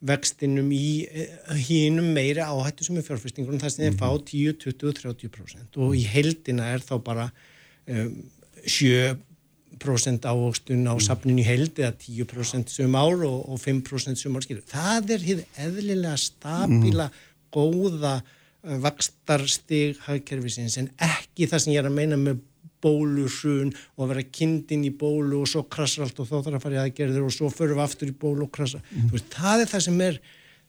[0.00, 1.04] vextinum í
[1.66, 6.04] hínum meiri áhættu sem er fjárfestingur þar sem þeir fá 10, 20, 30% og í
[6.08, 7.26] heldina er þá bara
[7.84, 8.14] um,
[8.64, 14.46] 7% ávokstun á safninu í held eða 10% sum ár og, og 5% sum ár
[14.46, 14.64] skilur.
[14.68, 17.10] Það er hér eðlilega stabíla,
[17.52, 22.40] góða uh, vakstarstig hagkerfisins en ekki það sem ég er að meina með
[22.82, 26.78] bólusun og vera kindin í bólu og svo krasar allt og þá þarf að fara
[26.78, 29.10] í aðgerður og svo förum við aftur í bólu og krasa mm.
[29.14, 30.20] veist, það er það sem er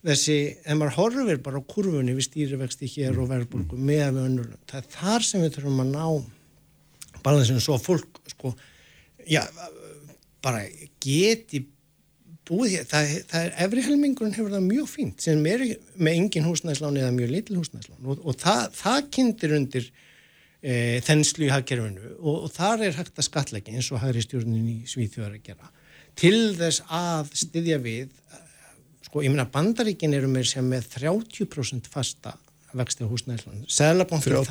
[0.01, 3.89] þessi, ef maður horfir bara á kurfunni við stýrivexti hér og verðbólku mm.
[3.91, 8.21] með við önnur, það er þar sem við þurfum að ná balansinu svo að fólk
[8.33, 8.55] sko,
[9.29, 9.43] já,
[10.41, 10.65] bara
[11.03, 11.65] geti
[12.47, 16.47] búið hér, það, það er efri helmingurinn hefur það mjög fínt sem er með engin
[16.47, 19.91] húsnæðslán eða mjög litil húsnæðslán og, og það, það kynntir undir
[20.61, 24.69] e, þenslu í hagkerfinu og, og þar er hægt að skatleggja eins og hægri stjórnin
[24.71, 25.71] í Svíþjóðar að gera
[26.19, 28.09] til þess að styðja við
[29.07, 32.37] sko ég meina bandaríkin eru með sem með 30% fasta
[32.77, 33.65] vexti á húsnæðislandu.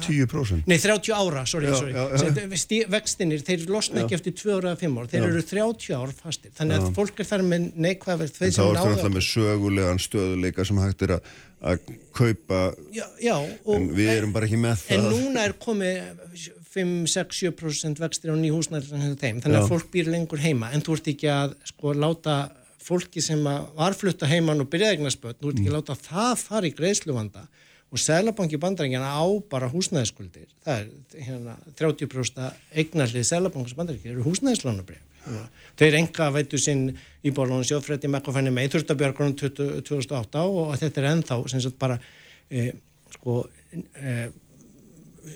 [0.04, 0.66] 30%?
[0.68, 1.94] Nei, 30 ára, sorry, já, sorry.
[1.94, 2.88] Já, já.
[2.92, 6.52] Vextinir, þeir losna ekki eftir 2 ára eða 5 ára, þeir eru 30 ár fastir.
[6.58, 8.40] Þannig að fólk er þar með neikvæða verð.
[8.40, 13.90] Þá er það alltaf með sögulegan stöðuleika sem hægt er að að kaupa og, en
[13.96, 14.96] við erum bara ekki með það.
[14.96, 20.70] En núna er komið 5-6-7% vextir á nýjúsnæðin þannig að fólk býr lengur heima.
[20.72, 22.36] En þú ert ekki að sko láta
[22.80, 26.32] fólki sem var flutta heimann og byrjaði eignar spöld, þú ert ekki að láta það
[26.46, 27.44] fara í greiðsluvanda.
[27.90, 32.44] Og Sælabanki bandarækjana á bara húsnæðiskuldir það er hérna 30%
[32.78, 35.09] eignarlið Sælabankis bandarækjana eru húsnæðislánabrið
[35.80, 36.90] þeir enga veitu sinn
[37.24, 41.98] í bólunum sjófrætti mekkofænni með Þurftabjörgunum 2008 og þetta er ennþá sem sagt bara
[42.50, 42.70] e,
[43.16, 43.42] sko
[43.76, 44.14] e,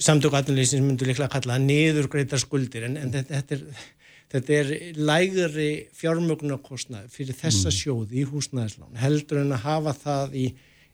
[0.01, 3.91] samtöku aðlýsins myndur líklega að kalla niður greitar skuldir en, en þetta, þetta er
[4.35, 7.77] þetta er lægri fjármögnarkostnað fyrir þessa mm.
[7.77, 10.47] sjóði í húsnæðislán heldur en að hafa það í,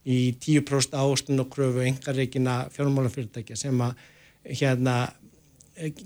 [0.05, 4.05] í 10% ástun og kröfu engareikina fjármálafyrirtækja sem að
[4.61, 4.97] hérna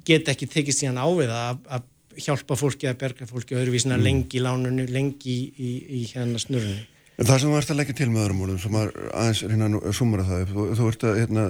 [0.07, 4.05] geta ekki tekið síðan ávið að hjálpa fólki að berga fólki öðruvísina mm.
[4.05, 6.85] lengi í lánunu, lengi í, í, í hérna snurðinu.
[7.15, 10.25] En það sem þú ert að leggja til með öðrum úrðum, sem aðeins hérna sumra
[10.27, 11.45] það, þú, þú ert að, hérna,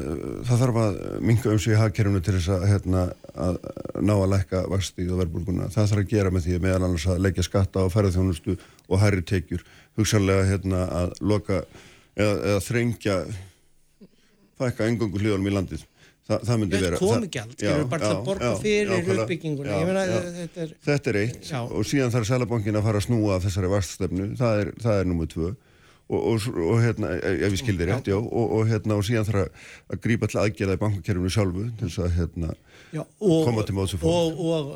[0.44, 3.04] það þarf að minga um sig í hagkerfunu til þess að, hérna,
[3.46, 3.56] að
[4.04, 5.70] ná að lækka vastíð og verðbúlguna.
[5.72, 8.58] Það þarf að gera með því meðal annars að leggja skatta á ferðarþjónustu
[8.90, 9.64] og hærri tekjur,
[9.96, 13.18] hugsanlega, hérna, að loka eða, eða þrengja,
[14.60, 15.88] fækka engungu hljóðanum í landið.
[16.24, 19.80] Þa, það myndi vera komigjald, það er bara að borga fyrir uppbygginguna?
[20.38, 21.50] Þetta, þetta er eitt.
[21.50, 21.58] Já.
[21.60, 25.30] og síðan þarf Sælabankin að fara að snúa þessari vaststöfnu, það er, það er nummið
[25.34, 25.52] tvö.
[26.04, 29.68] Og, og, og hérna ef við skildir rétt, já, og, og hérna og síðan þarf
[29.92, 32.50] að grípa til aðgjala í bankakerfinu sjálfu til þess að hérna
[32.92, 34.42] já, koma til mótsu fólk.
[34.44, 34.74] og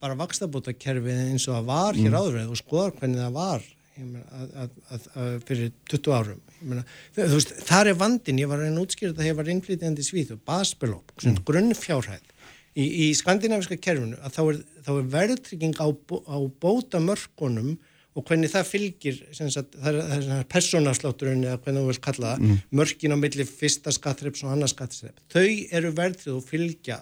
[0.00, 2.18] bara vakstabótakerfið eins og að var hér mm.
[2.20, 3.64] áður og skoðar hvernig það var
[3.96, 6.40] Að, að, að, fyrir 20 árum.
[6.60, 6.82] Meina,
[7.16, 11.14] veist, þar er vandin, ég var að útskýra þetta var innflytjandi í Svíð og basbelopp,
[11.22, 11.38] mm.
[11.48, 12.32] grunnfjárhæð.
[12.76, 17.78] Í, í skandinaviska kerfinu þá er, þá er verðtrygging á, á bóta mörkunum
[18.16, 22.44] og hvernig það fylgir sagt, það er, er persónafslátturinn eða hvernig þú vilt kalla það,
[22.44, 22.60] mm.
[22.80, 27.00] mörkin á milli fyrsta skattreps og annars skattreps þau eru verðtrið og fylgja.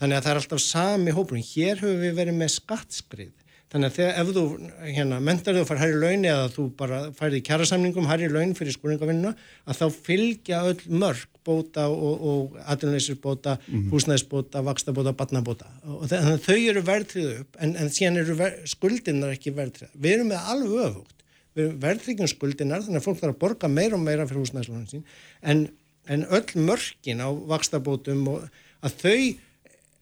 [0.00, 1.46] Þannig að það er alltaf sami hópurinn.
[1.46, 3.43] Hér höfum við verið með skattskrið
[3.74, 4.42] þannig að ef þú
[4.86, 8.22] hérna, mentar þú að fara hær í laun eða þú bara færði í kjærasamningum hær
[8.22, 9.32] í laun fyrir skóringavinnuna
[9.66, 13.90] að þá fylgja öll mörg bóta og, og aðlunleysisbóta, mm -hmm.
[13.92, 18.54] húsnæðisbóta, vakstabóta, batnabóta og þannig að þau eru verðtriðu upp en, en síðan eru ver,
[18.64, 19.90] skuldinnar ekki verðtriða.
[19.94, 23.68] Við erum með alveg öfugt, við erum verðtriðum skuldinnar þannig að fólk þarf að borga
[23.68, 25.04] meira og meira fyrir húsnæðislónin sín
[25.42, 25.66] en,
[26.06, 28.48] en öll mörgin á vakstabótum og
[28.80, 29.20] að þau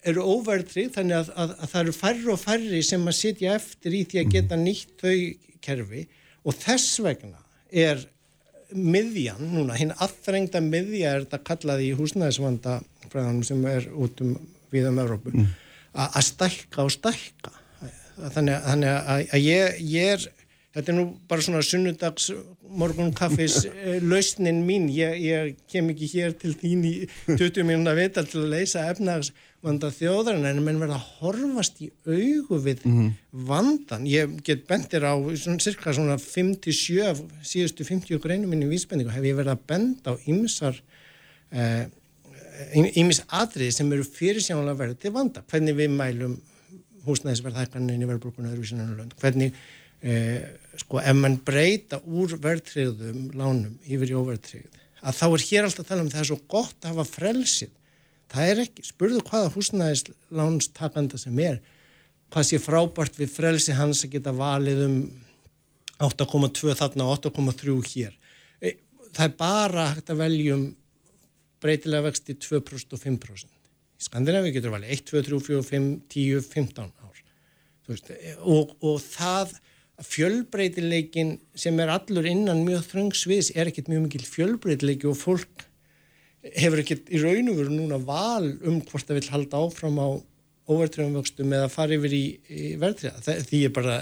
[0.09, 3.95] eru óverðtrið þannig að, að, að það eru færri og færri sem að sitja eftir
[3.95, 5.15] í því að geta nýtt þau
[5.63, 6.03] kerfi.
[6.43, 7.39] Og þess vegna
[7.71, 8.03] er
[8.73, 14.37] miðjan núna, hinn aðþrengda miðja er þetta kallaði í húsnæðisvanda fræðanum sem er út um
[14.73, 15.49] við um Európu, mm.
[15.93, 17.51] að stækka og stækka.
[18.13, 20.25] Þannig, þannig að, að ég, ég er
[20.73, 22.29] þetta er nú bara svona sunnudags
[22.73, 24.89] morgun kaffis eh, lausnin mín.
[24.93, 26.93] Ég, ég kem ekki hér til þín í
[27.29, 31.89] 20 minúna vital til að leysa efnags vanda þjóðarinn en menn verða að horfast í
[32.05, 33.11] augu við mm -hmm.
[33.47, 34.07] vandan.
[34.07, 39.35] Ég get bendir á svona cirka svona 57 síðustu 50 greinum minni vísbendingu hef ég
[39.35, 40.81] verið að benda á ymsar
[42.73, 45.43] ymmis eh, atriði sem eru fyrirsjánulega verið til vanda.
[45.49, 46.35] Hvernig við mælum
[47.05, 49.15] húsnæðisverðhækkanin í verðbrukunum öðruvísinu lönd.
[49.19, 49.53] Hvernig
[50.01, 50.43] eh,
[50.75, 55.83] sko ef mann breyta úr verðtriðum lánum yfir í óverðtrið að þá er hér alltaf
[55.83, 57.71] að tala um það er svo gott að hafa frelsið
[58.33, 61.59] það er ekki, spurðu hvaða húsnæðislánustakanda sem er
[62.33, 64.95] hvað sé frábært við frelsi hans að geta valið um
[66.03, 68.15] 8,2 þarna og 8,3 hér.
[68.57, 68.73] E,
[69.13, 70.63] það er bara hægt að veljum
[71.63, 76.41] breytilega vexti 2% og 5% í Skandinavi getur valið 1, 2, 3, 4, 5, 10,
[76.49, 77.21] 15 ár.
[77.87, 79.53] Veist, e, og, og það
[80.03, 85.67] fjölbreytileikin sem er allur innan mjög þröngsviðs er ekkert mjög mikil fjölbreytileiki og fólk
[86.43, 90.07] hefur ekkert í raun og veru núna val um hvort það vil halda áfram á
[90.73, 93.39] óvertröfumvöxtum eða fara yfir í, í verðtriða.
[93.47, 93.97] Því er bara,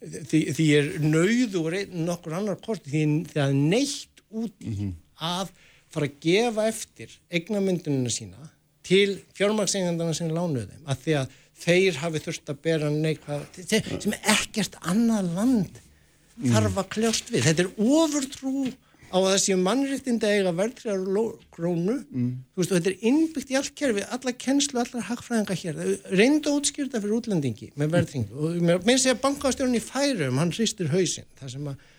[0.00, 4.92] því, því er nauður nokkur annar kort því það er neitt út mm -hmm.
[5.20, 5.52] að
[5.92, 8.50] fara að gefa eftir eignamyndunina sína
[8.82, 14.78] til fjármaksengandana sem lánuðum að því að þeir hafi þurft að bera neikvað sem ekkert
[14.82, 15.82] annað land
[16.42, 17.44] þarf að kljást við.
[17.46, 18.72] Þetta er ofurtrú
[19.12, 21.98] á að þessi mannréttinda eiga verðriðar krónu.
[22.10, 22.30] Mm.
[22.52, 25.80] þú veist og þetta er innbyggt í allt kerfi alla kennslu, allar hagfræðinga hér.
[26.10, 30.90] Reyndu útskýrta fyrir útlendingi með verðringu og með þess að bankastjórn í færum hann hristir
[30.92, 31.28] hausinn.
[31.40, 31.90] Það sem að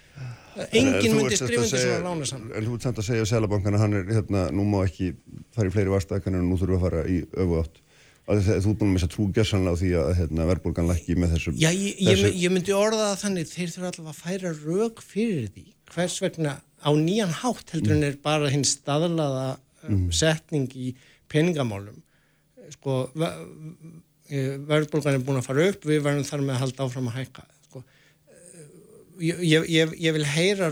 [0.72, 3.96] enginn myndi skrifundi svona lána saman En þú ert samt að segja á selabankana hann
[3.98, 5.14] er hérna, nú má ekki
[5.56, 7.80] fara í fleiri varstækan en nú þurfum við að fara í öfu átt.
[8.24, 11.72] Þú er búin að missa trúgjössanlega á því að hérna, verðbólgan lækki með þessu Já,
[11.76, 12.30] ég, þessu...
[12.30, 15.66] Ég, ég myndi orða það þannig þeir þurfa alltaf að færa rauk fyrir því.
[15.92, 20.08] Hvers vegna á nýjan hátt heldur en er bara hinn staðlaða um, mm.
[20.16, 20.94] setning í
[21.32, 22.02] peningamálum.
[22.76, 23.08] Sko
[24.30, 27.46] verðbólgan er búin að fara upp við verðum þar með að halda áfram að hækka
[27.68, 27.84] sko,
[29.20, 30.72] ég, ég, ég vil heyra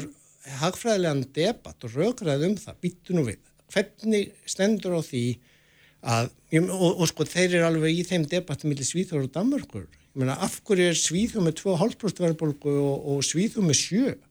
[0.62, 3.42] hagfræðilegan debatt og raugraði um það býttu nú við,
[3.74, 5.26] hvernig stendur á því
[6.02, 6.32] að
[6.64, 10.40] og, og sko þeir eru alveg í þeim debattum millir Svíþjóður og Danmarkur ég meina
[10.42, 14.31] af hverju er Svíþjóð með 2,5% verðbólgu og, og Svíþjóð með 7%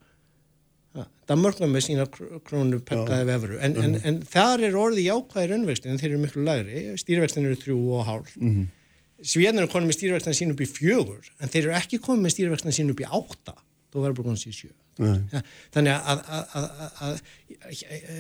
[1.31, 3.85] Danmörk með sína krónu pekkaði vefru en, uh -huh.
[3.85, 4.07] en, mhm.
[4.09, 8.07] en þar er orði jákvæðir önvextin en þeir eru miklu lagri, stýrvextin eru þrjú og
[8.09, 8.61] hálf mhm.
[8.61, 8.77] -huh.
[9.21, 12.35] Svíðan eru konið með stýrvextin sín upp í fjögur en þeir eru ekki komið með
[12.35, 13.55] stýrvextin sín upp í átta
[13.91, 15.41] þá verður bara konið sín sjö ja,
[15.75, 16.67] þannig að, að, að,
[17.07, 17.15] að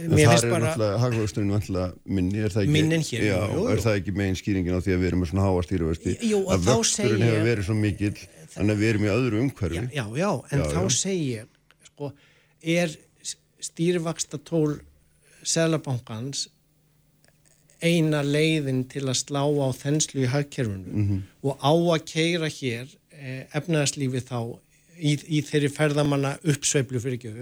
[0.08, 3.66] mér finnst bara Það er náttúrulega minni er það ekki, hér, já, jú, jú.
[3.72, 6.66] Er það ekki megin skýringin á því að við erum með svona háa stýrvexti að
[6.68, 8.16] vöxturinn hefur verið svo mikill
[8.54, 11.46] þannig að við erum í öðru umhverfi Já, já, en þá segir
[11.90, 12.12] sko
[12.62, 12.94] er
[13.60, 14.78] stýrvaksta tól
[15.40, 16.48] Sælabankans
[17.80, 21.22] eina leiðin til að slá á þenslu í hagkerfunu mm -hmm.
[21.42, 24.58] og á að keira hér eh, efnaðarslífi þá
[24.98, 27.32] í, í þeirri ferðamanna uppsveiflu fyrir ekki,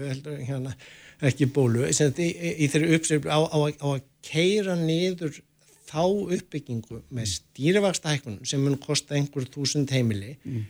[0.47, 0.75] hérna,
[1.21, 2.29] ekki bólu í,
[2.63, 5.41] í þeirri uppsveiflu á, á, á að keira niður
[5.89, 10.37] þá uppbyggingu með stýrivaksta hækkunum sem mun kosta einhver þúsund heimili.
[10.43, 10.65] Mm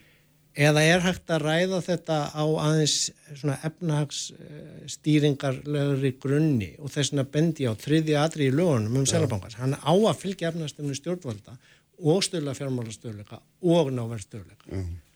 [0.57, 7.67] eða er hægt að ræða þetta á aðeins svona efnahagsstýringarlegri grunni og þess að bendi
[7.69, 9.55] á þriði aðri í lögunum um selabankars.
[9.59, 11.53] Hann á að fylgja efnahagsstöfnu stjórnvalda
[11.99, 14.65] og stöðla fjármálastöðleika og náverðstöðleika.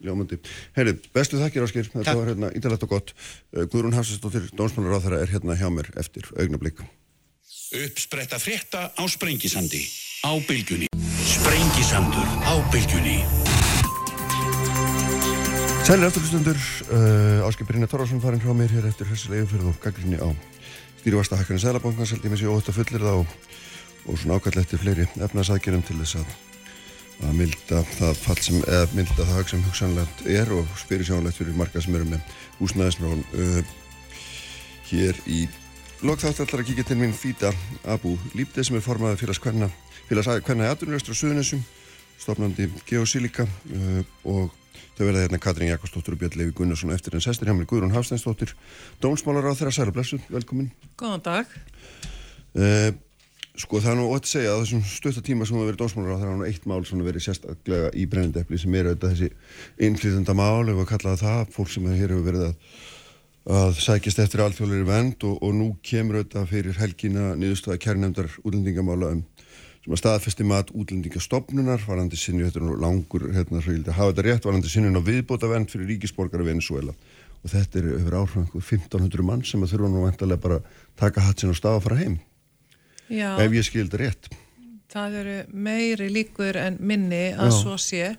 [0.04, 0.36] Ljómandi.
[0.76, 3.10] Herri, bestu þakkir Áskir, þetta var hérna ítalegt og gott.
[3.54, 6.78] Uh, Guðrún Hafsastóttir, dónsmálar á þeirra er hérna hjá mér eftir augnablík.
[7.74, 9.82] Uppspretta frétta á Sprengisandi
[10.28, 10.88] á bylgunni.
[11.24, 13.83] Sprengisandur á bylgjunni.
[15.84, 16.56] Sælir afturlustundur,
[16.96, 20.32] uh, Áskip Brynja Torvarsson farin frá mér hér eftir hessilega yfirferð og gaggrinni á
[21.02, 23.34] stýrivasta hækkanir Sælabankan, seldi mér sér óhætt að fullir það og,
[24.08, 26.32] og svona ákvæmlega eftir fleiri efnaðsækjunum til þess að,
[27.28, 31.42] að milda það fall sem, eða milda það hag sem hugsanlegt er og spyrir sjónlegt
[31.42, 33.76] fyrir marga sem eru með húsnæðismrón uh,
[34.88, 35.44] hér í
[36.00, 37.52] lokþátt ætlar að kíkja til mín Fýta
[37.84, 39.68] Abu Líptið sem er formaðið félags kvenna
[40.08, 41.68] félags kvenna í aðrunuröstur og suðunessum
[42.24, 44.63] stofnandi Geosílika uh, og
[44.94, 47.96] Þau verða hérna Katrín Jakobsdóttir og Björn Levi Gunnarsson eftir en sestir hjá mér Guðrún
[47.96, 48.52] Hafsteinsdóttir,
[49.02, 50.70] dómsmálar á þeirra særu blessu, velkomin.
[51.00, 51.56] Góðan dag.
[52.54, 52.94] Uh,
[53.58, 56.20] sko það er nú ótt að segja að þessum stöttatíma sem það verið dómsmálar á
[56.22, 60.70] þeirra nú eitt mál sem verið sérstaklega í brennendepli sem er auðvitað þessi innflýðanda mál
[60.70, 62.72] ef við kallaða það, fólk sem hér hefur verið að,
[63.58, 69.16] að sækist eftir alþjóðleiri vend og, og nú kemur auðvitað fyrir helgina niðurstaða kærnemdar útlendingamála
[69.18, 69.26] um
[69.84, 74.26] sem að staðfesti mat útlendingastofnunar varandi sinni, þetta er nú langur hérna hrjöldi, hafa þetta
[74.30, 76.96] rétt, varandi sinni á viðbóta vend fyrir ríkisborgara Venezuela
[77.44, 80.62] og þetta er yfir áhrifan 1500 mann sem að þurfa nú vantarlega bara
[81.00, 82.16] taka hatt sinn og staða að fara heim.
[83.12, 84.30] Já, ef ég skildi rétt.
[84.94, 87.58] Það eru meiri líkur en minni að Já.
[87.60, 88.14] svo sé.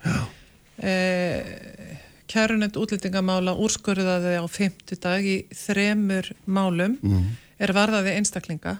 [0.85, 6.96] Eh, Kærunend útlendingamála úrskurðaði á 50 dag í þremur málum
[7.62, 8.79] er varðaði einstaklinga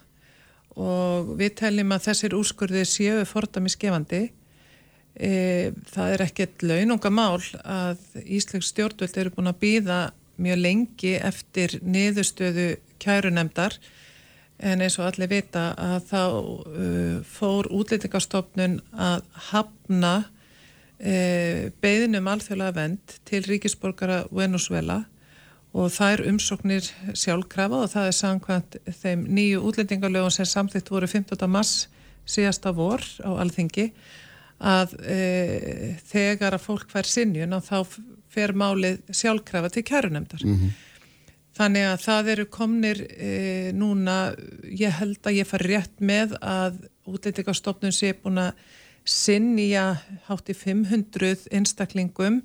[0.81, 4.23] og við teljum að þessir úrskurðir séu fordamisgefandi
[5.15, 5.31] e,
[5.93, 10.01] það er ekkert launungamál að Íslensk stjórnvöld eru búin að býða
[10.43, 13.79] mjög lengi eftir niðurstöðu kærunemdar
[14.65, 22.77] en eins og allir vita að þá uh, fór útlendingastofnun að hafna uh, beðinum alþjóðlega
[22.79, 25.03] vend til ríkisborgara Venezuela
[25.75, 26.87] og þær umsóknir
[27.19, 31.49] sjálfkrafa og það er samkvæmt þeim nýju útlendingalögum sem samþýtt voru 15.
[31.51, 31.89] mars
[32.25, 33.89] síðasta vor á alþingi
[34.65, 35.19] að e,
[36.07, 37.77] þegar að fólk fær sinjun þá
[38.31, 40.47] fer málið sjálfkrafa til kærunemdar.
[41.55, 43.35] Þannig að það eru komnir e,
[43.75, 44.35] núna,
[44.71, 48.65] ég held að ég fari rétt með að útlendingastofnun sé búin að
[49.05, 52.41] sinja hátt í 500 einstaklingum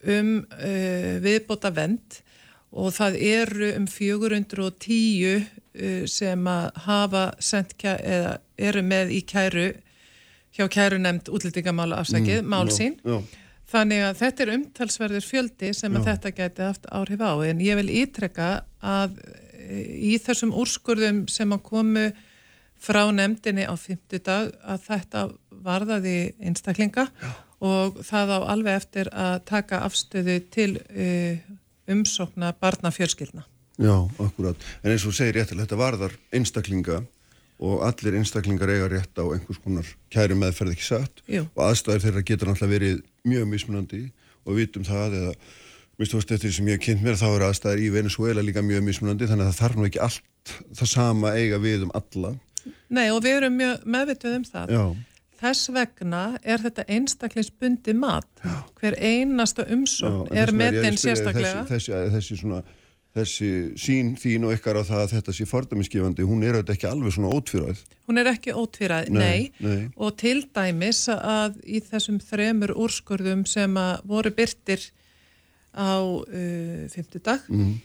[0.00, 0.74] um e,
[1.20, 2.22] viðbóta vend
[2.70, 9.70] og það eru um 410 uh, sem að hafa sendt eða eru með í kæru
[10.54, 12.98] hjá kæru nefnd útlendingamála afsakið, mál sín.
[13.06, 13.22] já,
[13.70, 17.32] Þannig að þetta er umtalsverður fjöldi sem að þetta geti haft áhrif á.
[17.46, 18.48] En ég vil ítrekka
[18.82, 22.08] að e, í þessum úrskurðum sem að komu
[22.80, 25.22] frá nefndinni á 50 dag að þetta
[25.62, 27.06] varðaði einstaklinga
[27.60, 31.38] og það á alveg eftir að taka afstöðu til uh,
[31.90, 33.44] umsókna barnafjörskilna.
[33.80, 37.00] já, akkurat en eins og segir réttilega, þetta varðar einstaklinga
[37.60, 41.46] og allir einstaklingar eiga rétt á einhvers konar kæri meðferð ekki satt Jú.
[41.54, 44.02] og aðstæður þeirra getur náttúrulega verið mjög mismunandi
[44.46, 45.34] og vitum það eða
[46.00, 48.86] veist eftir því sem ég hef kynnt mér þá eru aðstæður í Venezuela líka mjög
[48.86, 52.32] mismunandi þannig að það þarf nú ekki allt það sama eiga við um alla
[52.92, 54.72] Nei og við erum mjög meðvituð um það.
[54.74, 54.84] Já,
[55.40, 58.28] Þess vegna er þetta einstaklingsbundi mat.
[58.80, 61.64] Hver einasta já, umsókn en er metin sérstaklega.
[61.70, 62.58] þessi, þessi, þessi, svona,
[63.16, 63.48] þessi
[63.80, 67.16] sín þín og ykkar á það að þetta sé fordæmisgefandi, hún er auðvitað ekki alveg
[67.16, 69.88] svona ótfjörað Hún er ekki ótvíræð, Nei, nei, nei.
[69.96, 74.84] og til dæmis að í þessum þremur úrskurðum sem að voru byrtir
[75.74, 77.80] á uh, 50 dag Mhm.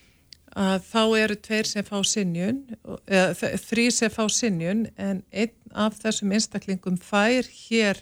[0.56, 2.62] að þá eru tveir sem fá sinjun
[3.08, 8.00] eða þ- þrír sem fá sinjun en einn af þessum einstaklingum fær hér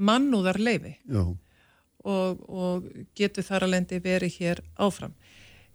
[0.00, 1.24] mannúðar leifi Já,
[2.04, 5.12] og, og getur þar að lendi verið hér áfram.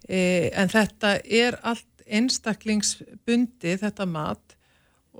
[0.08, 4.56] E, en þetta er allt einstaklingsbundi, þetta mat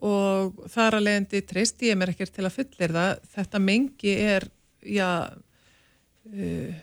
[0.05, 3.23] og þar að lendi treysti ég mér ekkert til að fullir það.
[3.33, 4.47] Þetta mengi er,
[4.85, 6.75] já, uh,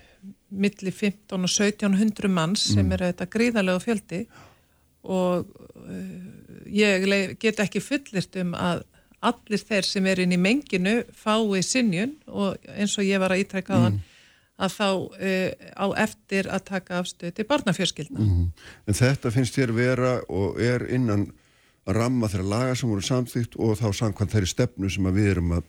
[0.53, 4.23] milli 15 og 1700 manns sem eru þetta gríðarlega fjöldi
[5.03, 7.07] og uh, ég
[7.41, 8.83] get ekki fullirt um að
[9.29, 13.45] allir þeir sem eru inn í menginu fái sinjun og eins og ég var að
[13.45, 14.01] ítrekka á hann
[14.63, 18.27] að þá uh, á eftir að taka afstöð til barnafjörskildna.
[18.87, 21.31] en þetta finnst þér vera og er innan
[21.87, 25.57] að ramma þeirra laga sem voru samþýtt og þá samkvæmt þeirri stefnu sem við erum
[25.57, 25.65] að,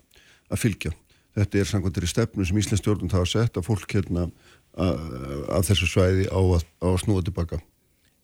[0.50, 0.92] að fylgja.
[1.34, 4.28] Þetta er samkvæmt þeirri stefnu sem Íslands stjórnum það að setja fólk hérna
[4.74, 7.58] að þessu svæði á að, að snúa tilbaka.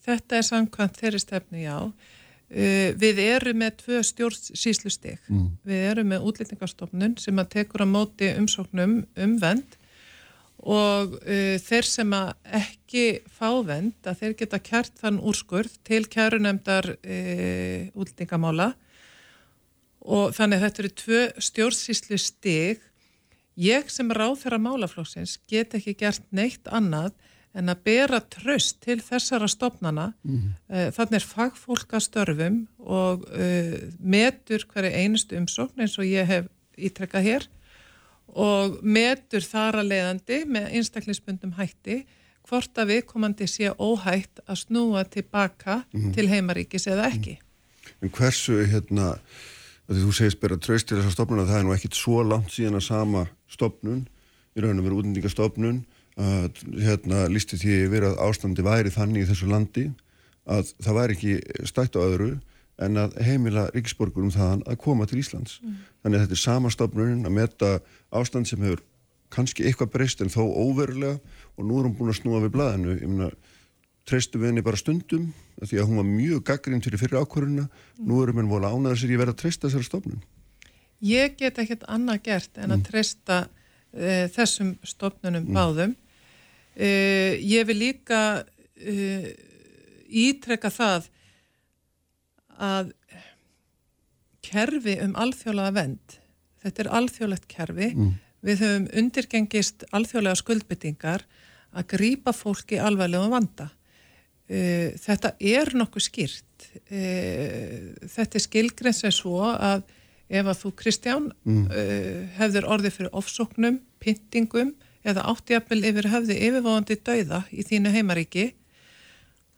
[0.06, 1.76] Þetta er samkvæmt þeirri stefnu, já.
[2.50, 5.20] Uh, við erum með tvö stjórnsýslustig.
[5.30, 5.52] Mm.
[5.66, 9.76] Við erum með útlýtingarstofnun sem að tekur á móti umsóknum um vend
[10.60, 16.02] og uh, þeir sem að ekki fá vend að þeir geta kært þann úrskurð til
[16.10, 18.72] kærunemdar uh, útlýtingamála
[20.00, 22.82] og þannig þetta eru tvö stjórnsýslustig
[23.60, 27.12] Ég sem ráð þeirra málaflóksins get ekki gert neitt annað
[27.56, 30.12] en að bera tröst til þessara stopnana.
[30.22, 30.52] Mm.
[30.94, 36.46] Þannig er fagfólk að störfum og uh, metur hverju einustu umsókn eins og ég hef
[36.78, 37.48] ítrekkað hér
[38.30, 42.04] og metur þar að leiðandi með einstaklingsbundum hætti
[42.46, 46.12] hvort að viðkomandi sé óhætt að snúa tilbaka mm.
[46.16, 47.36] til heimaríkis eða ekki.
[48.00, 49.12] En hversu, hérna,
[49.90, 52.86] þú segist bara tröst til þessar stopnuna, það er nú ekkit svo langt síðan að
[52.86, 54.06] sama stopnun,
[54.56, 59.50] í raunum verið útlendingastofnun, að hérna lísti því verið að ástandi væri þannig í þessu
[59.50, 59.86] landi
[60.50, 62.32] að það væri ekki stætt á öðru
[62.80, 65.58] en að heimila ríksborgurum þaðan að koma til Íslands.
[65.60, 65.76] Mm.
[66.02, 67.70] Þannig að þetta er sama stofnunin að metta
[68.16, 68.82] ástand sem hefur
[69.30, 71.18] kannski eitthvað breyst en þó óverulega
[71.56, 72.96] og nú er hún búin að snúa við blæðinu.
[72.96, 73.30] Ég meina,
[74.08, 77.68] treystu við henni bara stundum því að hún var mjög gaggrind fyrir fyrir ákvörðuna.
[77.68, 78.04] Mm.
[78.08, 80.22] Nú erum henni volið ánaðar sér í verið að treysta þessari stofnun.
[81.04, 82.86] Ég get ekkert annað gert en að mm.
[82.88, 85.56] treysta uh, þessum stofnunum mm.
[85.56, 85.96] báðum.
[86.78, 89.26] Uh, ég vil líka uh,
[90.06, 91.08] ítrekka það
[92.60, 92.92] að
[94.44, 96.16] kerfi um alþjóðlega vend,
[96.62, 98.14] þetta er alþjóðlegt kerfi, mm.
[98.46, 101.26] við höfum undirgengist alþjóðlega skuldbyttingar
[101.70, 103.70] að grýpa fólki alveglega vanda.
[104.50, 106.46] Uh, þetta er nokkuð skýrt.
[106.90, 109.82] Þetta er skilgrens eða svo að
[110.30, 111.64] ef að þú Kristján mm.
[111.66, 114.74] uh, hefður orðið fyrir ofsóknum, pyntingum
[115.06, 118.46] eða áttjafnvel yfir höfði yfirvóðandi dauða í þínu heimaríki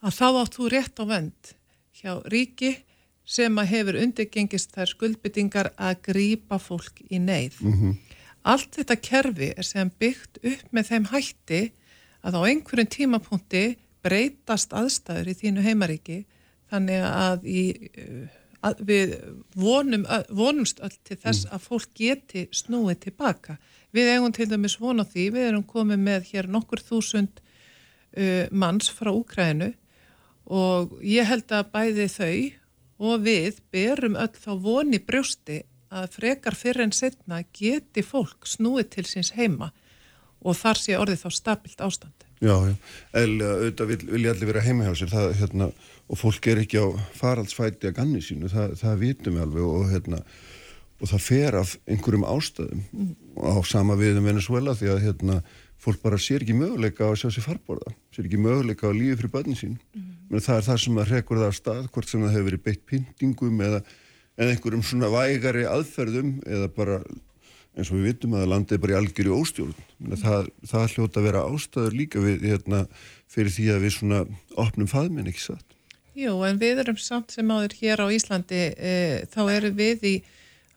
[0.02, 1.52] að þá átt þú rétt á vend
[1.98, 2.72] hjá ríki
[3.24, 7.60] sem að hefur undirgengist þær skuldbyttingar að grýpa fólk í neyð.
[7.62, 7.94] Mm -hmm.
[8.42, 11.62] Allt þetta kerfi er sem byggt upp með þeim hætti
[12.22, 13.64] að á einhverjum tímapunkti
[14.02, 16.24] breytast aðstæður í þínu heimaríki
[16.70, 17.62] þannig að, í,
[18.62, 19.14] að við
[19.58, 21.54] vonum, vonumst öll til þess mm.
[21.56, 23.58] að fólk geti snúið tilbaka.
[23.92, 28.90] Við eigum til dæmis vona því, við erum komið með hér nokkur þúsund uh, manns
[28.92, 29.72] frá Úkrænu
[30.52, 32.34] og ég held að bæði þau
[33.02, 38.92] og við berum öll þá voni brjósti að frekar fyrir en setna geti fólk snúið
[38.96, 39.72] til síns heima
[40.42, 42.28] og þar sé orðið þá stabilt ástand.
[42.42, 42.74] Já, já,
[43.14, 45.68] eða auðvitað vil, vil ég allir vera heima hjá sér það, hérna,
[46.12, 46.86] og fólk er ekki á
[47.16, 50.20] faraldsfæti að ganni sínu, það, það vitum við alveg og, hérna,
[51.00, 53.12] og það fer af einhverjum ástæðum mm.
[53.40, 55.40] á sama viðum Venezuela því að hérna,
[55.82, 59.32] fólk bara sér ekki möguleika að sjá sér farborða, sér ekki möguleika að lífi fyrir
[59.32, 59.74] börnin sín.
[59.96, 60.38] Mm.
[60.38, 62.86] Það er það sem að rekur það af stað, hvort sem það hefur verið beitt
[62.92, 63.82] pyntingum eða,
[64.36, 67.00] eða einhverjum svona vægari aðferðum eða bara
[67.72, 69.84] eins og við vitum að landið bara í algjörju óstjórn.
[70.20, 72.82] Það, það hljóta að vera ástæður líka við, hérna,
[73.32, 74.24] fyrir því að við svona
[74.60, 75.71] opnum faðminn, ekki satt?
[76.18, 78.94] Jú, en við erum samt sem áður hér á Íslandi, e,
[79.32, 80.14] þá erum við í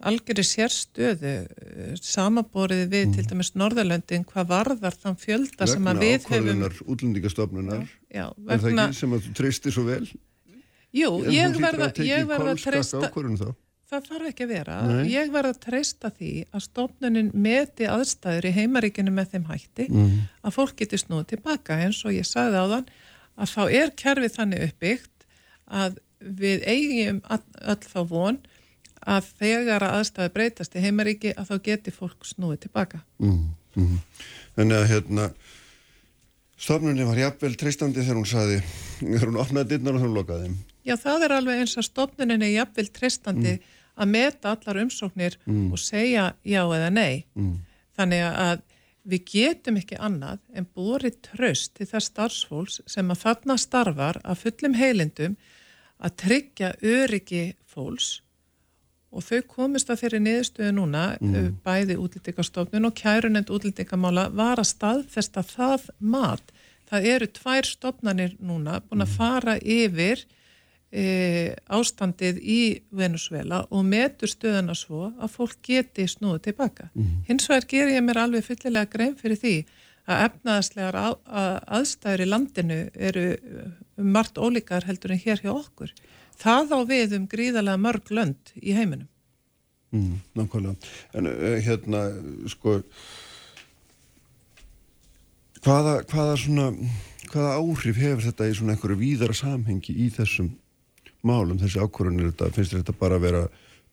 [0.03, 3.13] algjörði sérstöðu eh, samaborið við mm.
[3.15, 8.25] til dæmis Norðalöndin hvað varðar þann fjölda sem að við hefum Vegna ákvölunar útlendingastofnunar já,
[8.35, 8.55] vegna...
[8.55, 10.01] er það ekki sem að þú treystir svo vel?
[10.95, 13.53] Jú, ég verða að treysta
[13.85, 15.01] það þarf ekki að vera Nei.
[15.13, 20.15] ég verða að treysta því að stofnunin meti aðstæður í heimaríkinu með þeim hætti mm.
[20.41, 22.89] að fólk geti snúið tilbaka eins og ég sagði á þann
[23.35, 25.14] að þá er kerfið þannig uppbyggt
[25.65, 28.39] að við eigum öll þá von
[29.05, 33.03] að þegar að aðstæði breytast í heimaríki að þá geti fólk snúið tilbaka.
[33.21, 33.97] Mm, mm.
[34.57, 35.27] Þannig að hérna
[36.57, 38.61] stofnunni var jafnvel treystandi þegar hún saði,
[39.01, 40.53] þegar hún opnaði dittnar og þegar hún lokaði.
[40.85, 43.73] Já, það er alveg eins að stofnuninni er jafnvel treystandi mm.
[44.01, 45.67] að meta allar umsóknir mm.
[45.75, 47.25] og segja já eða nei.
[47.37, 47.59] Mm.
[47.95, 48.63] Þannig að
[49.05, 54.41] við getum ekki annað en búrið tröst til það starfsfólks sem að þarna starfar að
[54.41, 55.35] fullum heilindum
[55.99, 58.19] að tryggja öryggi fólks
[59.15, 61.59] og þau komist að fyrir niðurstöðu núna mm.
[61.63, 66.51] bæði útlýtikastofnun og kærunend útlýtikamála var að staðfesta það mat.
[66.89, 69.15] Það eru tvær stofnanir núna búin að mm.
[69.15, 70.25] fara yfir
[70.91, 71.05] e,
[71.71, 72.59] ástandið í
[72.91, 76.89] Venezuela og metur stöðuna svo að fólk geti snúið tilbaka.
[76.93, 77.15] Mm.
[77.29, 79.55] Hins vegar ger ég mér alveg fyllilega grein fyrir því
[80.05, 82.79] að efnaðslegar að, að aðstæður í landinu
[83.09, 83.25] eru
[83.97, 85.93] um margt ólíkar heldur en hér hjá okkur.
[86.39, 89.09] Það á við um gríðarlega mörg lönd í heiminum.
[89.95, 90.75] Mm, nákvæmlega.
[91.15, 92.01] En uh, hérna,
[92.51, 92.79] sko,
[95.63, 96.69] hvaða, hvaða, svona,
[97.31, 100.51] hvaða áhrif hefur þetta í svona einhverju víðara samhengi í þessum
[101.25, 103.45] málum, þessi ákvörðunir, finnst þetta bara að vera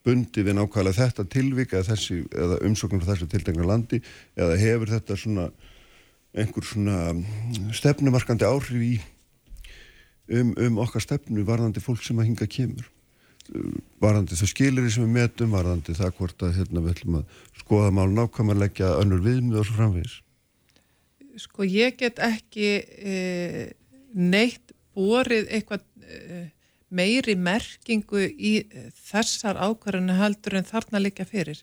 [0.03, 4.03] bundi við nákvæmlega þetta tilvik eða, eða umsóknum frá þessu tildengna landi
[4.35, 5.47] eða hefur þetta svona
[6.33, 7.13] einhver svona
[7.77, 8.95] stefnumarkandi áhrif í
[10.33, 12.89] um, um okkar stefnu varðandi fólk sem að hinga kemur
[14.03, 17.93] varandi þau skilir sem við metum, varandi það hvort að hérna, við ætlum að skoða
[17.95, 20.17] mál nákvæmlega önnur viðmið og svo framvegis?
[21.43, 23.15] Sko ég get ekki e,
[24.13, 26.43] neitt borið eitthvað e,
[26.93, 28.59] meiri merkingu í
[29.09, 31.63] þessar ákvarðinu heldur en þarna líka fyrir.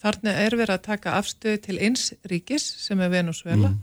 [0.00, 3.80] Þarna er verið að taka afstöðu til eins ríkis sem er Venezuela mm.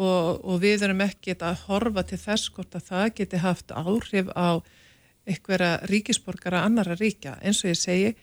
[0.00, 4.30] Og, og við erum ekki að horfa til þess hvort að það geti haft áhrif
[4.32, 4.60] á
[5.28, 7.36] einhverja ríkisborgara annara ríkja.
[7.44, 8.14] Eins og ég segi,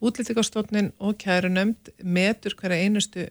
[0.00, 3.28] útlýtikastofnin og kærunömd metur hverja einustu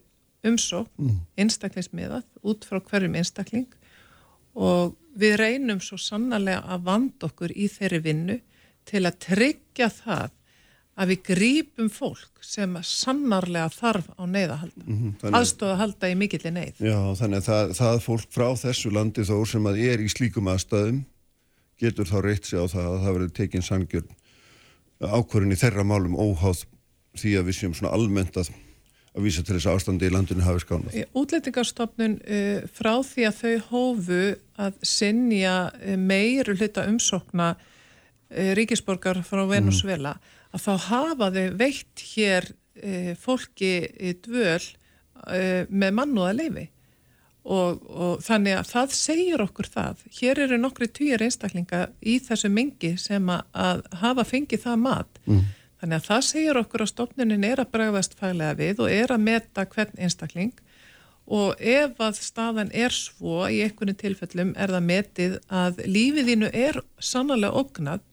[0.47, 1.23] umsók, mm.
[1.41, 3.67] einstaklingsmiðað, út frá hverjum einstakling
[4.57, 8.37] og við reynum svo sannarlega að vanda okkur í þeirri vinnu
[8.87, 10.36] til að tryggja það
[10.97, 16.15] að við grípum fólk sem sannarlega þarf á neyðahalda, mm -hmm, aðstofa að halda í
[16.17, 16.79] mikillir neyð.
[16.81, 20.49] Já, þannig að það, það fólk frá þessu landi þó sem að er í slíkum
[20.49, 21.03] aðstæðum
[21.77, 24.15] getur þá reitt sig á það að það verður tekinn sangjörn
[24.97, 26.63] ákvörðin í þeirra málum óháð
[27.17, 28.49] því að við séum svona almennt að,
[29.13, 30.97] að vísa til þess ástandi í landinu hafi skánað.
[31.17, 34.23] Útlendingarstofnun uh, frá því að þau hófu
[34.57, 40.33] að sinja uh, meiru hluta umsokna uh, ríkisborgar frá Venezuela mm.
[40.57, 43.71] Að þá hafa þau veitt hér uh, fólki
[44.25, 46.67] dvöl uh, með mannúða leifi
[47.47, 50.01] og, og þannig að það segir okkur það.
[50.19, 55.21] Hér eru nokkri týjar einstaklinga í þessu mingi sem að, að hafa fengið það mat.
[55.27, 55.43] Mm.
[55.77, 59.27] Þannig að það segir okkur að stofnunin er að bregðast fælega við og er að
[59.27, 60.55] meta hvern einstakling
[61.27, 66.79] og ef að staðan er svo í einhvern tilfellum er það metið að lífiðínu er
[67.03, 68.05] sannlega ógnað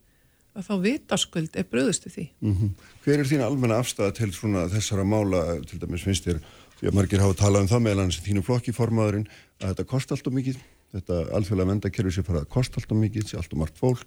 [0.54, 2.28] að þá vitaskuld er bröðustu því.
[2.40, 2.70] Mm -hmm.
[3.04, 6.40] Hver er þín almenna afstæða til þessara mála, til dæmis finnst þér
[6.78, 9.28] því að margir hafa talað um það meðal hans þínu flokkiformaðurinn
[9.60, 10.56] að þetta kosti allt og mikið
[10.94, 14.06] þetta alþjóðlega vendakerfi sé farað að kosti allt og mikið, sé allt og margt fólk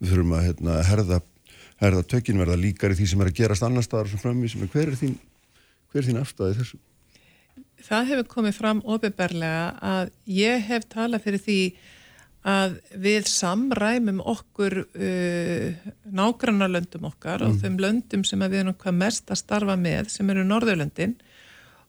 [0.00, 1.18] við þurfum að hérna, herða,
[1.82, 4.70] herða tökkin verða líkar í því sem er að gerast annar staðar sem framvís, en
[4.70, 5.16] hver er þín
[5.90, 6.80] hver er þín afstæði þessu?
[7.80, 11.60] Það hefur komið fram ofinbarlega að ég hef talað fyrir því
[12.46, 17.50] að við samræmum okkur uh, nágrannarlöndum okkar mm.
[17.50, 21.18] og þeim löndum sem við erum hvað mest að starfa með sem eru Norðurlöndin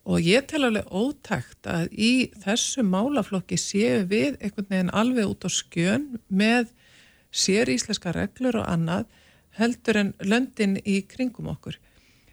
[0.09, 2.11] og ég tel alveg ótækt að í
[2.43, 6.73] þessu málaflokki séu við einhvern veginn alveg út á skjön með
[7.31, 9.07] sér íslenska reglur og annað
[9.59, 11.77] heldur en löndin í kringum okkur.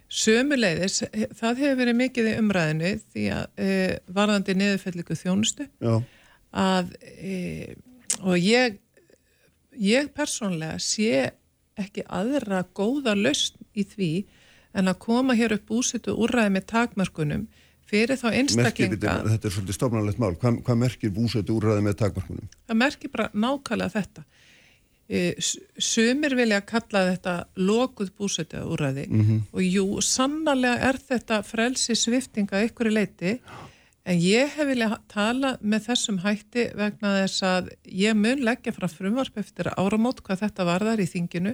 [0.09, 1.03] Sömuleiðis,
[1.37, 3.73] það hefur verið mikið í umræðinu því að e,
[4.09, 5.99] varðandi niðurfelliku þjónustu Já.
[6.57, 7.75] að e,
[8.21, 8.79] og ég
[9.79, 11.31] ég persónlega sé
[11.79, 14.11] ekki aðra góða lausn í því
[14.77, 17.47] en að koma hér upp úsittu úrræði með takmörkunum
[17.89, 21.97] fyrir þá einstaklinga merkir, Þetta er svolítið stofnarlegt mál hvað, hvað merkir úsittu úrræði með
[22.03, 22.51] takmörkunum?
[22.69, 24.25] Það merkir bara nákvæmlega þetta
[25.07, 25.23] e,
[25.89, 29.41] Sumir vilja kalla þetta lokuð búsittu úrræði mm -hmm.
[29.53, 33.39] og jú, sannarlega er þetta frelsi sviftinga ykkur í leiti
[34.09, 38.87] en ég hef viljað tala með þessum hætti vegna þess að ég mun leggja frá
[38.89, 41.53] frumvarp eftir áramót hvað þetta varðar í þinginu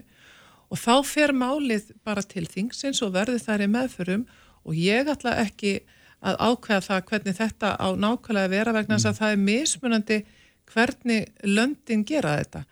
[0.72, 4.24] og þá fer málið bara til þingsins og verður þær í meðförum
[4.66, 5.82] og ég ætla ekki
[6.26, 9.12] að ákveða það hvernig þetta á nákvæmlega vera vegna þess mm.
[9.12, 10.18] að það er mismunandi
[10.72, 12.64] hvernig löndin gera þetta.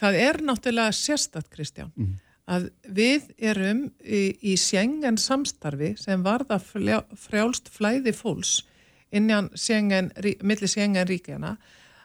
[0.00, 2.16] Það er náttúrulega sérstatt, Kristján, mm.
[2.50, 8.62] að við erum í, í sjengen samstarfi sem varða frjálst flæði fólks
[9.12, 11.56] innan sjengen, millir sjengen ríkjana,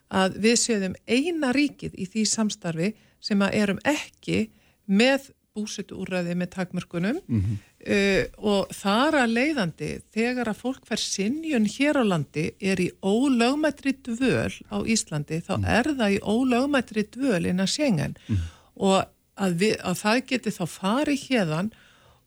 [0.09, 2.91] að við séum eina ríkið í því samstarfi
[3.23, 4.45] sem að erum ekki
[4.85, 7.57] með búsitu úrræði með takmörkunum mm -hmm.
[7.95, 12.89] uh, og þar að leiðandi þegar að fólk fær sinjun hér á landi er í
[13.01, 18.37] ólögmættri dvöl á Íslandi þá mm er það í ólögmættri dvöl innan sjengen mm
[18.75, 21.69] og að, við, að það geti þá farið hérðan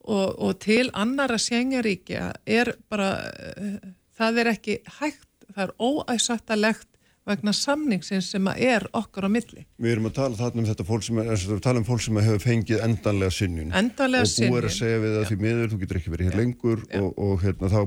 [0.01, 3.11] og, og til annara sjengaríkja er bara
[3.57, 3.77] uh,
[4.19, 6.89] það er ekki hægt, það er óæsattalegt
[7.29, 9.65] vegna samningsins sem er okkur á milli.
[9.77, 12.21] Við erum að tala þarna um þetta fólk sem, er, að tala um fólk sem
[12.25, 13.73] hefur fengið endanlega sinnun.
[13.77, 14.49] Endanlega sinnun.
[14.49, 16.85] Og búið er að segja við það því miður, þú getur ekki verið hér lengur
[17.03, 17.81] og, og hérna, þá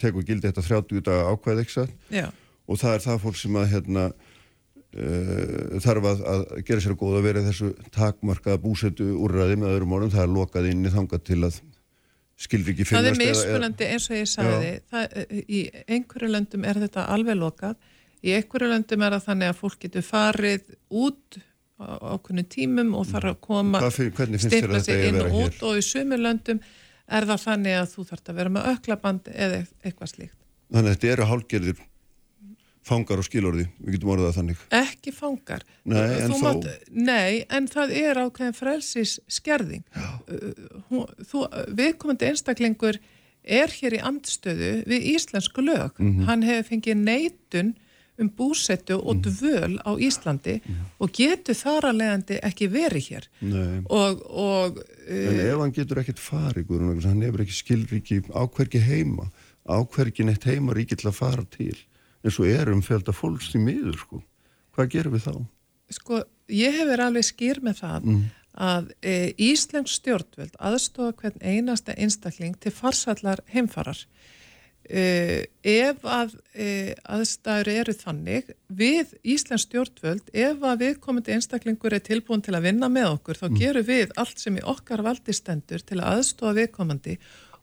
[0.00, 1.86] tekur gildi þetta 30 daga ákveð ekki
[2.70, 4.04] og það er það fólk sem að hérna,
[4.94, 9.74] uh, þarf að, að gera sér að góða að vera þessu takmarkaða búsetu úrraði með
[9.74, 11.60] öðrum orðum, það er lokað inn í þanga til að
[12.40, 13.04] skilri ekki finnast.
[13.04, 15.60] Það er mismunandi eins og ég sagði, það, í
[15.96, 17.78] einhverju löndum er þetta alveg lokað.
[18.20, 21.40] Í einhverju löndum er það þannig að fólk getur farið út
[21.80, 25.62] á okkunni tímum og þarf að koma styrna sig inn og út.
[25.68, 26.60] Og í sumur löndum
[27.10, 30.36] er það þannig að þú þarf að vera með öklaband eða eitthvað slíkt.
[30.70, 31.80] Þannig að þetta eru hálgerðir
[32.90, 34.64] fangar og skilorði, við getum orðað þannig.
[34.80, 35.62] Ekki fangar.
[35.84, 36.40] Nei, en þó.
[36.42, 39.84] mátt- Nei, en það er ákveðin frelsis skerðing.
[40.90, 42.98] Viðkomandi einstaklingur
[43.44, 45.94] er hér í amtstöðu við íslensku lög.
[45.98, 46.24] Mhm.
[46.28, 47.74] Hann hefur fengið neitun
[48.20, 49.22] um búsettu og Mhm.
[49.24, 50.60] dvöl á Íslandi
[51.00, 53.24] og getur þar að leiðandi ekki verið hér.
[53.88, 54.78] Og, og
[55.08, 59.30] En ef hann getur ekkert farið, hann hefur ekki skilríki ákverki heima,
[59.66, 61.74] ákverki neitt heima ríki til að fara til,
[62.24, 64.22] eins og er um fjölda fólks í miður, sko.
[64.76, 65.34] Hvað gerum við þá?
[65.94, 68.10] sko, ég hef verið alveg skýr með það
[68.60, 69.14] að e,
[69.50, 73.98] Íslensk stjórnvöld aðstofa hvern einasta einstakling til farsallar heimfarar.
[74.90, 82.02] E, ef að e, aðstæður eru þannig, við Íslensk stjórnvöld, ef að viðkomandi einstaklingur er
[82.04, 86.00] tilbúin til að vinna með okkur, þá gerum við allt sem í okkar valdistendur til
[86.00, 87.20] að aðstofa viðkomandi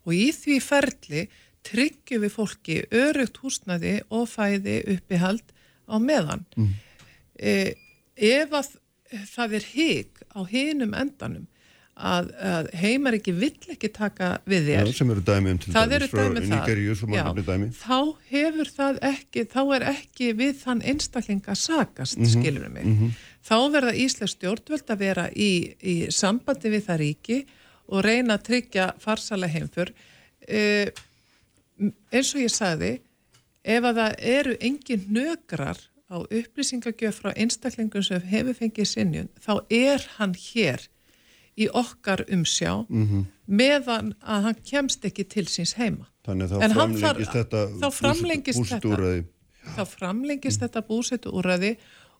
[0.07, 1.27] og í því ferli
[1.67, 5.43] tryggjum við fólki örugt húsnaði og fæði uppihald
[5.87, 6.45] á meðan.
[7.37, 7.73] E,
[8.17, 8.73] ef að
[9.35, 11.45] það er hig á hinum endanum
[11.97, 16.07] að, að heimar ekki vill ekki taka við þér sem eru dæmi um það eru
[16.11, 16.67] frá dæmi um það.
[17.17, 17.23] Já,
[17.73, 17.97] þá
[18.33, 22.85] hefur það ekki þá er ekki við þann einstakling að sakast, mm Mhm, skilur mig.
[23.47, 25.49] þá verða Íslands stjórnvöld að vera í,
[25.81, 27.39] í sambandi við það ríki
[27.87, 30.87] og reyna að tryggja farsala heimfur uh,
[32.11, 32.91] eins og ég sagði
[33.67, 39.53] ef að það eru engin nögrar á upplýsingagjöf frá einstaklingum sem hefur fengið sinjun þá
[39.69, 40.85] er hann hér
[41.57, 43.25] í okkar umsjá Mhm.
[43.49, 46.05] meðan að hann kemst ekki til síns heima.
[46.25, 48.81] Þannig þá framlengist þetta þetta.
[48.81, 49.23] bústúræði.
[49.75, 51.77] Þá framlengist þetta búsetu úrræði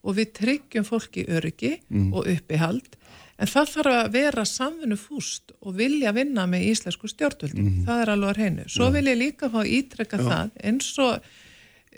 [0.08, 1.74] og við tryggjum fólki öryggi
[2.16, 2.96] og uppihald.
[3.38, 7.84] En það þarf að vera samfunnu fúst og vilja vinna með íslensku stjórnvöldum.
[7.86, 8.64] Það er alveg að reynu.
[8.72, 11.28] Svo vil ég líka fá ítrekka það eins og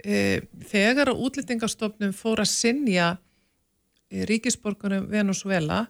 [0.04, 3.14] e, þegar að útlýtingastofnum fór að sinja
[4.12, 5.86] e, ríkisborgunum Venezuela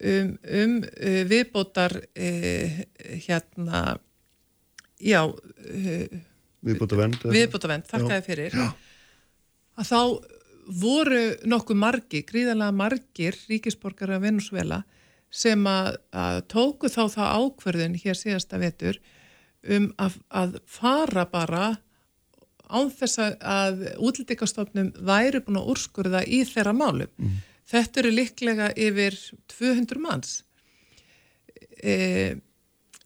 [0.00, 2.80] um, um uh, viðbótar uh,
[3.26, 3.82] hérna
[5.00, 6.22] já, uh,
[6.64, 7.20] Viðbúta vend.
[7.28, 8.54] viðbótavend, þakkaði fyrir.
[9.74, 9.98] Að þá
[10.66, 14.82] voru nokkuð margi, gríðarlega margir ríkisborgara Venezuela
[15.34, 19.00] sem að, að tóku þá þá ákverðin hér síðasta vetur
[19.64, 21.64] um að, að fara bara
[22.70, 27.10] án þess að, útlýtikastofnum væri búin að úrskurða í þeirra málum.
[27.68, 29.16] Þetta eru líklega yfir
[29.52, 30.32] 200 manns.
[31.84, 32.36] E,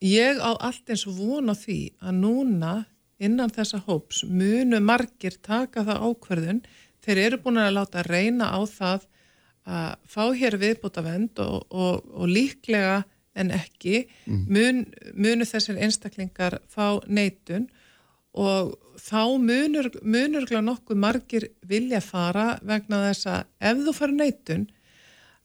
[0.02, 2.74] ég á allt eins von á því að núna
[3.18, 6.60] innan þessa hóps munu margir taka það ákverðun
[7.04, 9.06] þeir eru búin að láta reyna á það
[9.68, 13.02] að fá hér viðbúta vend og, og, og líklega
[13.38, 17.68] en ekki mun, munu þessir einstaklingar fá neitun
[18.38, 24.66] og þá munur, munurgla nokkuð margir vilja fara vegna þess að ef þú fara neitun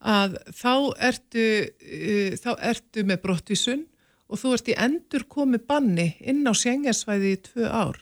[0.04, 0.74] að þá
[1.10, 3.86] ertu, uh, þá ertu með brottvísun
[4.28, 8.00] og þú ert í endur komi banni inn á sjengasvæði í tvö ár.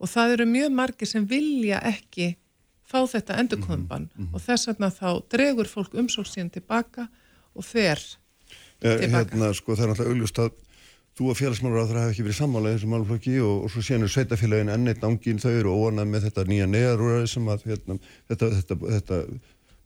[0.00, 2.36] Og það eru mjög margir sem vilja ekki
[2.88, 7.08] fá þetta endur komi bann og þess vegna þá dregur fólk umsók síðan tilbaka
[7.54, 8.00] og fer
[8.82, 9.34] Eh, tilbaka.
[9.34, 10.50] Hérna, sko, það er náttúrulega augljóst að
[11.18, 13.82] þú og félagsmálur á það hafa ekki verið sammála í þessum málflokki og, og svo
[13.82, 17.96] sénu sveitafélagin enneitt ángin þau eru óanað með þetta nýja neðarúræði sem að hérna,
[18.30, 19.18] þetta, þetta, þetta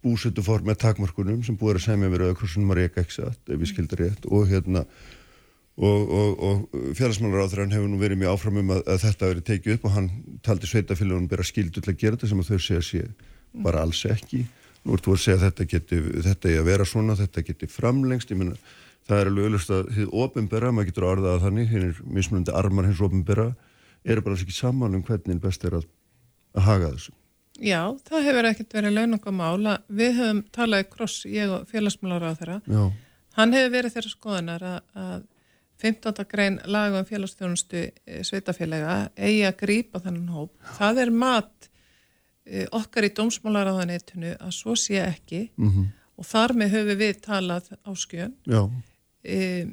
[0.05, 3.65] búsettu form með takmörkunum sem búið að semja verið auðvitað að reyka ekki satt ef
[3.65, 4.85] ég skildi rétt og hérna
[5.83, 9.77] og, og, og það hefur nú verið mjög áfram um að, að þetta verið tekið
[9.77, 10.11] upp og hann
[10.47, 13.05] taldi sveitafélagunum bera skildu til að gera þetta sem að þau segja sé
[13.65, 14.45] bara alls ekki
[14.83, 17.69] nú ert þú að segja að þetta geti, þetta er að vera svona, þetta geti
[17.71, 18.57] framlengst, ég meina
[19.09, 22.01] það er alveg auðvitað að þið ofinbera, maður getur að orða það þannig, hinn er
[22.19, 23.49] mismunandi armar hins ofinbera,
[24.03, 25.87] eru bara alls ekki saman um hvernig best er að,
[26.59, 27.15] að haga þessu.
[27.63, 29.75] Já, það hefur ekkert verið launangamála.
[29.93, 32.57] Við höfum talað í kross, ég og félagsmálar á þeirra.
[32.65, 32.85] Já,
[33.37, 35.21] Hann hefur verið þeirra skoðanar að, að
[35.83, 36.25] 15.
[36.31, 40.53] grein laga um félagsþjónustu eh, sveitafélaga eigi að grípa þannig hóp.
[40.79, 41.69] Það er mat
[42.47, 45.91] eh, okkar í dómsmálaráðanetinu að svo sé ekki Mhm.
[46.19, 48.35] og þar með höfum við talað á skjön.
[48.47, 48.63] já,
[49.25, 49.67] E,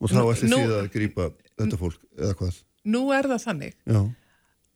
[0.00, 1.24] og þá ætti þið að grípa
[1.58, 2.60] þetta fólk, eða hvað?
[2.86, 4.00] nú er það þannig Já,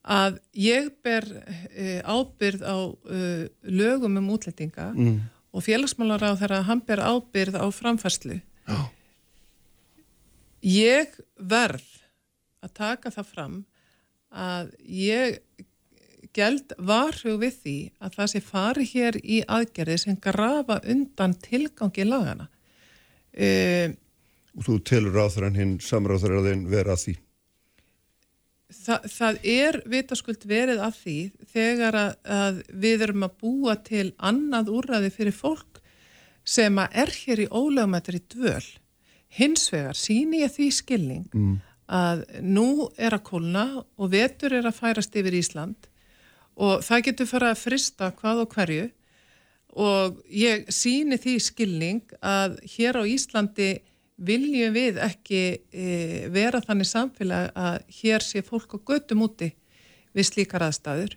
[0.03, 1.23] að ég ber
[1.71, 2.77] e, ábyrð á
[3.07, 5.21] e, lögum um útlendinga mm.
[5.53, 8.41] og félagsmálaráð þeirra hann ber ábyrð á framfærslu.
[8.67, 8.77] Já.
[10.67, 11.85] Ég verð
[12.65, 13.57] að taka það fram
[14.35, 15.37] að ég
[16.35, 22.05] gæld varhug við því að það sé fari hér í aðgerði sem grafa undan tilgangi
[22.07, 22.49] lagana.
[23.37, 23.93] Uh,
[24.57, 27.15] og þú telur ráþurann hinn samráþurann vera því.
[28.73, 31.17] það, það er vitaskuld verið af því
[31.53, 35.81] þegar að, að við erum að búa til annað úrraði fyrir fólk
[36.47, 38.65] sem að er hér í ólögumættri dvöl.
[39.27, 41.57] Hins vegar síni ég því skilning mm.
[41.87, 43.65] að nú er að kólna
[43.97, 45.89] og vetur er að færast yfir Ísland
[46.57, 48.87] og það getur fara að frista hvað og hverju
[49.77, 53.71] og ég síni því skilning að hér á Íslandi
[54.17, 55.87] viljum við ekki e,
[56.33, 59.51] vera þannig samfélag að hér sé fólk á göttum úti
[60.17, 61.13] við slíkar aðstæður.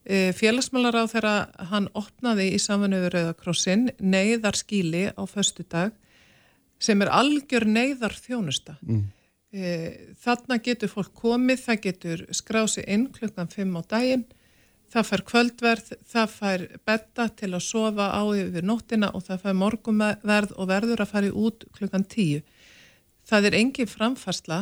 [0.00, 1.34] E, félagsmálar á þeirra
[1.68, 5.92] hann opnaði í samfunnu við Rauðakrossin neyðar skíli á föstu dag
[6.80, 8.76] sem er algjör neyðar þjónusta.
[8.82, 9.06] Mm.
[9.50, 9.70] E,
[10.22, 14.28] þarna getur fólk komið, það getur skrási inn klukkan 5 á daginn
[14.90, 19.56] það fær kvöldverð, það fær betta til að sofa á yfir nóttina og það fær
[19.60, 22.42] morgumverð og verður að fara út klukkan tíu.
[23.26, 24.60] Það er engin framfarsla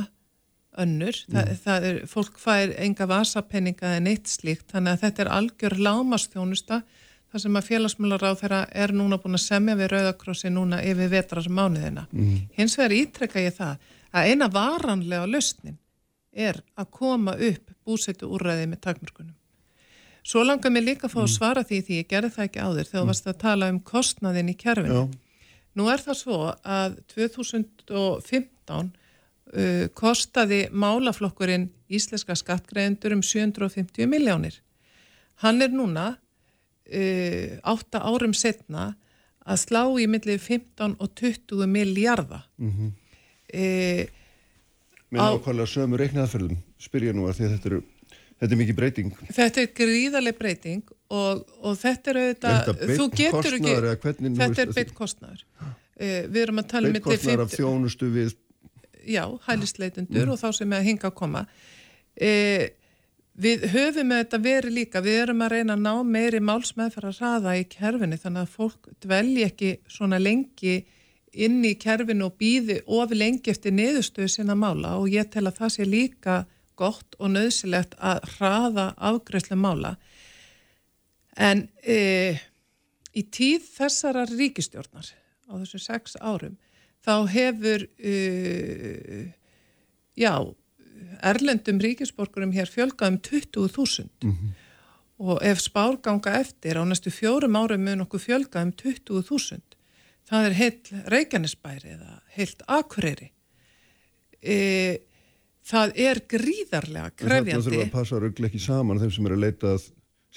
[0.79, 1.35] önnur, mm.
[1.35, 5.79] það, það er, fólk fær enga vasapenninga en eitt slíkt, þannig að þetta er algjör
[5.87, 6.83] lámastjónusta,
[7.33, 11.11] það sem að félagsmjölar á þeirra er núna búin að semja við Rauðakrossi núna yfir
[11.12, 12.07] vetrar mánuðina.
[12.12, 12.47] Mm.
[12.57, 15.76] Hins vegar ítrekka ég það að eina varanlega lausnin
[16.33, 19.35] er að koma upp búsetu úrræði með takmörkunum.
[20.29, 22.89] Svo langar mér líka að fá að svara því því ég gerði það ekki áður
[22.91, 23.11] þegar mm.
[23.12, 25.03] varst að tala um kostnaðin í kjærfinu.
[25.79, 34.59] Nú er það svo að 2015 uh, kostaði málaflokkurinn íslenska skattgreðendur um 750 miljónir.
[35.45, 36.16] Hann er núna
[36.89, 38.93] uh, 8 árum setna
[39.49, 42.43] að slá í millið 15 og 20 miljarda.
[42.59, 42.91] Mm -hmm.
[43.55, 44.16] uh,
[45.09, 47.82] Með ákvæmlega sömu reiknaðferðum spyr ég nú að því að þetta eru
[48.39, 49.14] Þetta er mikið breyting.
[49.34, 53.72] Þetta er gríðarlega breyting og, og þetta er auðvitað, þú getur ekki,
[54.39, 55.41] þetta er beitt kostnæður.
[55.99, 58.36] Uh, við erum að tala um beitt kostnæður af þjónustu við.
[59.09, 60.34] Já, hælisleitendur mm.
[60.34, 61.43] og þá sem er að hinga að koma.
[62.14, 62.62] Uh,
[63.39, 67.64] við höfum þetta verið líka, við erum að reyna að ná meiri málsmeðfara hraða í
[67.70, 70.80] kerfinni þannig að fólk dvelji ekki svona lengi
[71.39, 74.97] inn í kerfinu og býði ofi lengi eftir niðurstöðu sinna mála.
[74.99, 76.39] Og ég tel að það sé líka
[76.78, 79.97] gott og nöðsilegt að hraða afgreifslega mála.
[81.39, 82.39] En e,
[83.14, 85.12] í tíð þessara ríkistjórnar
[85.47, 86.57] á þessu sex árum
[87.07, 88.14] þá hefur e,
[90.18, 90.34] já
[91.22, 94.53] erlendum ríkisborgurum hér fjölgað um 20.000 mm -hmm.
[95.18, 99.61] og ef spárganga eftir á næstu fjórum árum mun okkur fjölgað um 20.000
[100.28, 103.32] það er heilt Reykjanesbæri eða heilt Akureyri
[104.42, 104.99] e,
[105.68, 107.55] það er gríðarlega krefjandi.
[107.55, 109.86] Það þurfa að passa rögglega ekki saman þeim sem eru að leita að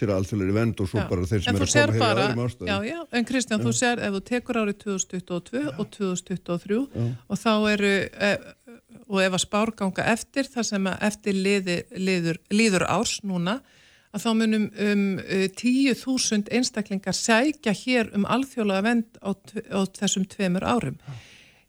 [0.01, 1.05] sér aðalþjóðlega vend og svo já.
[1.09, 2.69] bara þeir sem eru að koma hér í öðrum ástæðum.
[2.71, 3.65] Já, já, en Kristján, já.
[3.65, 6.77] þú sér ef þú tekur árið 2022 og 2023
[7.27, 8.31] og þá eru, e,
[9.07, 13.59] og ef að spárganga eftir, þar sem að eftir liði, liður, líður árs núna,
[14.11, 15.03] að þá munum um
[15.55, 19.31] 10.000 e, einstaklingar sækja hér um alþjóðlega vend á,
[19.71, 20.97] á þessum tveimur árum.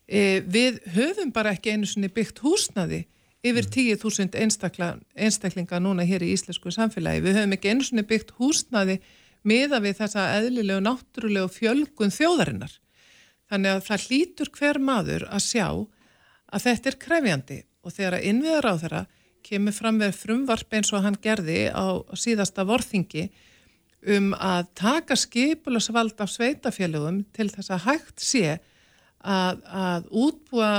[0.06, 3.04] E, við höfum bara ekki einu svonni byggt húsnaði
[3.46, 7.22] yfir 10.000 einstakla, einstaklinga núna hér í íslensku samfélagi.
[7.24, 9.00] Við höfum ekki einu svona byggt húsnaði
[9.46, 12.76] miða við þessa eðlilegu, náttúrulegu fjölgun þjóðarinnar.
[13.50, 15.66] Þannig að það hlýtur hver maður að sjá
[16.52, 19.02] að þetta er krefjandi og þegar að innviðar á þeirra
[19.42, 23.26] kemur fram með frumvarp eins og hann gerði á síðasta vorþingi
[24.12, 28.46] um að taka skipulasvald af sveitafélögum til þess að hægt sé
[29.22, 30.72] að, að útbúa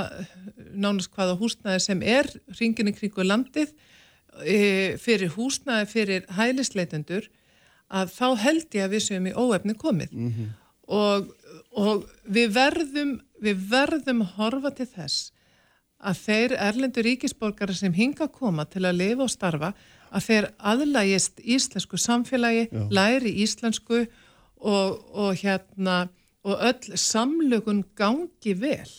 [0.76, 3.72] nánast hvaða húsnæði sem er ringin í kringu landið
[4.44, 4.58] e,
[5.00, 7.30] fyrir húsnæði fyrir hælisleitendur
[7.94, 10.50] að þá held ég að við séum í óefni komið mm -hmm.
[10.98, 11.32] og,
[11.72, 15.32] og við verðum við verðum horfa til þess
[16.04, 19.72] að þeir erlendur ríkisborgara sem hinga að koma til að lifa og starfa
[20.14, 22.84] að þeir aðlægist íslensku samfélagi, Já.
[22.94, 26.04] læri íslensku og, og hérna
[26.44, 28.92] og öll samlögun gangi vel.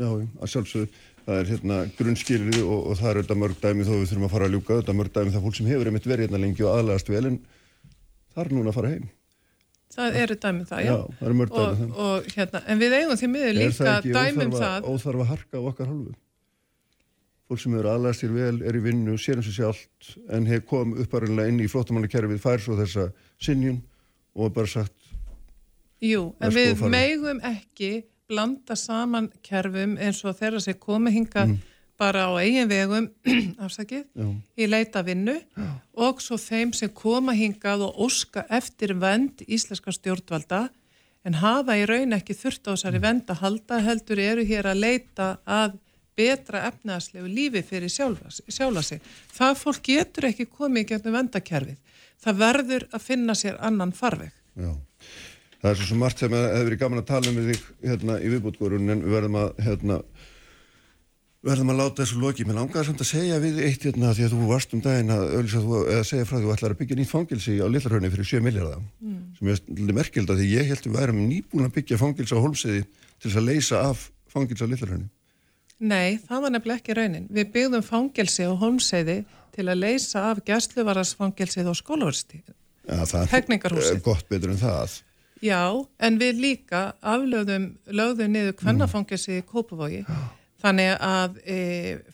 [0.00, 3.92] Já, að sjálfsögðu, það er hérna grunnskýrið og, og það er auðvitað mörg dæmi þó
[3.94, 6.26] við þurfum að fara að ljúka, auðvitað mörg dæmi það fólk sem hefur einmitt verið
[6.26, 7.36] hérna lengi og aðlægast vel en
[8.34, 9.06] það er núna að fara heim.
[9.92, 10.90] Það eru dæmið það, já.
[10.90, 11.96] Já, það eru mörg dæmið það.
[12.08, 14.36] Og, hérna, en við eigum því miður líka dæmið það.
[14.42, 16.14] Er það ekki óþarfa harka á okkar halvu?
[17.52, 20.62] Fólk sem hefur aðlægast sér vel, er í vinnu, sér eins og sjálft en hefur
[20.70, 23.10] komið upparunlega inn í flóttamannakerfið, fær svo þessa
[23.44, 23.82] sinjun
[24.32, 25.10] og bara sagt
[26.00, 31.60] Jú, en við megum ekki blanda saman kerfum eins og þeirra sem komi hinga mm.
[32.00, 33.10] bara á eigin vegum
[33.68, 34.32] afsakið, Já.
[34.56, 35.68] í leita vinnu Já.
[36.08, 40.70] og svo þeim sem koma hingað og óska eftir vend íslenska stjórnvalda
[41.28, 43.08] en hafa í raun ekki þurft á þessari mm.
[43.10, 45.82] vend að halda heldur eru hér að leita að
[46.18, 48.30] betra efnaðslegu lífi fyrir sjálfa,
[48.82, 49.00] sig.
[49.32, 51.78] Það fólk getur ekki komið gegnum vendakerfið.
[52.22, 54.32] Það verður að finna sér annan farveg.
[54.54, 54.72] Já.
[55.62, 58.18] Það er svo sem margt sem hefur verið gaman að tala um við þig hérna
[58.18, 59.98] í viðbútgórun en við verðum að hérna,
[61.46, 62.46] verðum að láta þessu loki.
[62.46, 65.24] Mér langar samt að segja við eitt hérna því að þú varst um daginn að
[65.54, 68.30] þú eða segja frá því að þú ætlar að byggja nýtt fangilsi á Lillarhraunni fyrir
[68.32, 69.22] 7 miljardar mm.
[69.38, 72.38] sem er svolítið merkild að því ég held að við værum nýbúin að byggja fangilsi
[72.38, 72.84] á Holmsiði
[73.22, 75.10] til að leysa af fangilsi á Lillarhraunni.
[75.82, 77.30] Nei, það var nefnilega ekki raunin.
[77.32, 79.22] Við byggðum fangelsi á Holmseiði
[79.52, 82.42] til að leysa af gæsluvarasfangelsið og skólaversti.
[82.86, 85.00] Ja, það er gott betur en það.
[85.42, 85.62] Já,
[85.98, 90.04] en við líka aflöðum lögðum niður kvennafangilsi í Kópavogi.
[90.62, 91.56] Þannig að e,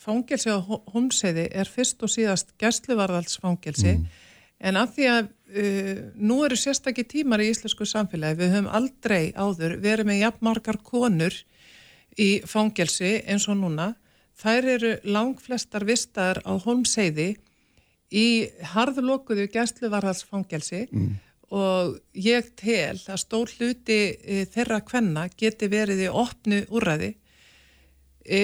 [0.00, 4.06] fangelsi á Holmseiði er fyrst og síðast gæsluvarðalsfangelsi mm.
[4.64, 5.66] en að því að e,
[6.16, 8.40] nú eru sérstakki tímar í íslensku samfélagi.
[8.40, 11.36] Við höfum aldrei áður verið með jafnmarkar konur
[12.18, 13.92] í fangelsi eins og núna.
[14.38, 17.32] Þær eru langflestar vistar á Holmseiði
[18.14, 21.08] í harðlokuðu gæsluvarðalsfangelsi mm.
[21.54, 27.12] og ég tel að stór hluti e, þeirra kvenna geti verið í opnu úræði.
[28.24, 28.42] E,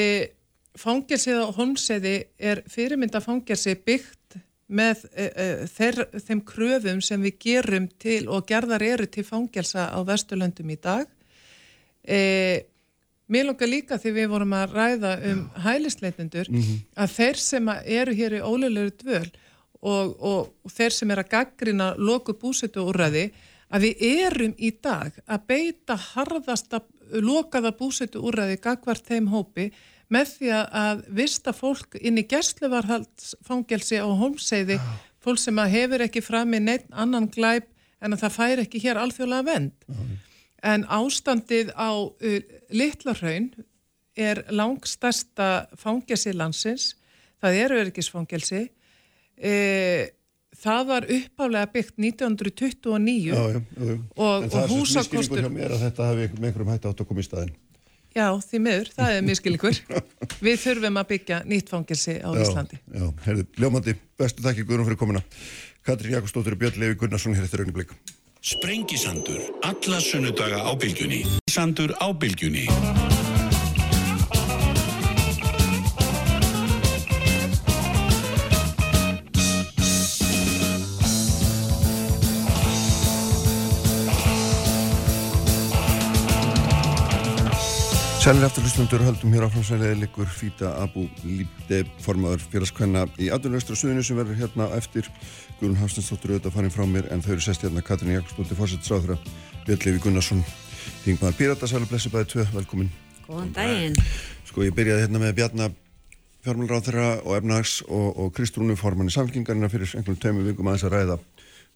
[0.78, 4.38] fangelsið á Holmseiði er fyrirmynda fangelsi byggt
[4.74, 9.90] með e, e, þeir, þeim kröfum sem við gerum til og gerðar eru til fangelsa
[9.92, 11.08] á Vesturlöndum í dag.
[12.04, 12.20] E,
[13.26, 16.78] Mér langar líka því við vorum að ræða um hælisleitundur mm -hmm.
[16.96, 19.30] að þeir sem eru hér í óleilegur dvöl
[19.80, 23.30] og, og, og þeir sem er að gaggrina loku búsetu úrraði
[23.70, 29.70] að við erum í dag að beita harðasta lokaða búsetu úrraði gagvart þeim hópi
[30.12, 34.78] með því að vista fólk inn í gerstluvarhaldsfangelsi á holmseiði,
[35.24, 37.70] fólk sem hefur ekki fram í neitt annan glæp
[38.04, 39.72] en að það fær ekki hér alþjóðlega vend.
[39.88, 40.22] Mm -hmm.
[40.64, 42.36] En ástandið á uh,
[42.72, 43.50] Littlarhaun
[44.16, 46.94] er langstasta fangelsi landsins,
[47.42, 48.60] það eru öryggisfangelsi,
[49.34, 49.54] e,
[50.54, 54.46] það var uppálega byggt 1929 já, já, já, og, og húsakostur...
[54.46, 57.10] En það er svo miskilningur hjá mér að þetta hafi með einhverjum hætti átt að
[57.10, 57.54] koma í staðin.
[58.14, 59.78] Já, því miður, það er miskilningur.
[60.46, 62.78] Við þurfum að byggja nýtt fangelsi á Íslandi.
[62.86, 65.24] Já, herðu, ljómandi, bestu þakki Guðrún fyrir komuna.
[65.84, 67.90] Katrín Jakobsdóttir og Björn Levi Gunnarsson hér eftir rauniblik.
[68.44, 69.40] Sprengisandur.
[69.64, 71.24] Alla sunnudaga á bylgjunni.
[71.48, 72.68] Sandur á bylgjunni.
[88.24, 94.00] Sælir eftir hlustundur höldum hér áframsæliði likur Fýta Abu Líbde formadur félagskvenna í Adunvestra suðinu
[94.00, 95.10] sem verður hérna eftir.
[95.58, 99.18] Guðlun Hafstinsdóttur auðvitað farin frá mér en þau eru sest hérna Katrin Jakobsdóttir fórsettisráðra
[99.66, 100.40] Björn Levi Gunnarsson
[101.04, 102.88] Þingmaður Pirata, sælu blessi bæði tvö, velkomin.
[103.26, 103.98] Góðan daginn.
[104.48, 105.74] Sko ég byrjaði hérna með Bjarnar
[106.46, 110.86] fjármálráð þeirra og Efnags og, og Kristrúnu formann í samfélkingarina fyrir einhvern tömu vikum aðeins
[110.88, 111.18] að ræða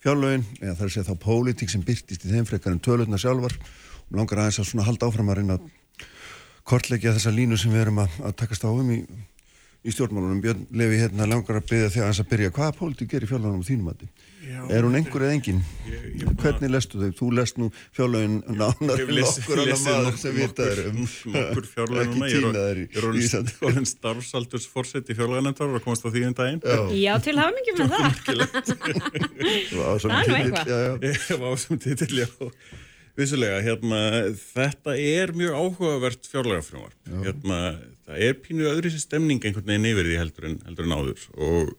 [0.01, 3.59] fjárlögin eða að segja þá pólitík sem byrtist í þeim frekar en tölutna sjálfar.
[4.09, 5.59] Og langar aðeins að halda áfram að reyna
[6.69, 8.99] kortleggja þessa línu sem við erum að, að takast á um í,
[9.85, 10.41] í stjórnmálunum.
[10.45, 12.55] Björn Levi hérna langar að byrja þegar hans að byrja.
[12.57, 14.27] Hvaða pólitík er í fjárlagunum þínum að þið?
[14.49, 15.59] Er hún einhver eða engin?
[15.89, 17.11] Ég, ég Hvernig lestu þau?
[17.19, 20.99] Þú lest nú fjárlagin nánar en okkur annar maður sem vitað er um.
[21.35, 22.17] Nokkur fjárlagin
[22.47, 22.65] núna.
[22.73, 23.09] Ég er
[23.69, 26.61] orðin starfsaldurs fórsett í fjárlaginandar og komast á því um daginn.
[26.97, 28.13] Já, til hafa mikið með það.
[31.29, 32.29] Það var ásam titill.
[33.19, 34.01] Vissulega, hérna,
[34.39, 36.93] þetta er mjög áhugavert fjárlegafrjómar.
[37.25, 37.57] Hérna,
[38.07, 41.25] það er pínu öðru sér stemning einhvern veginn yfir því heldur en, heldur en áður
[41.35, 41.73] og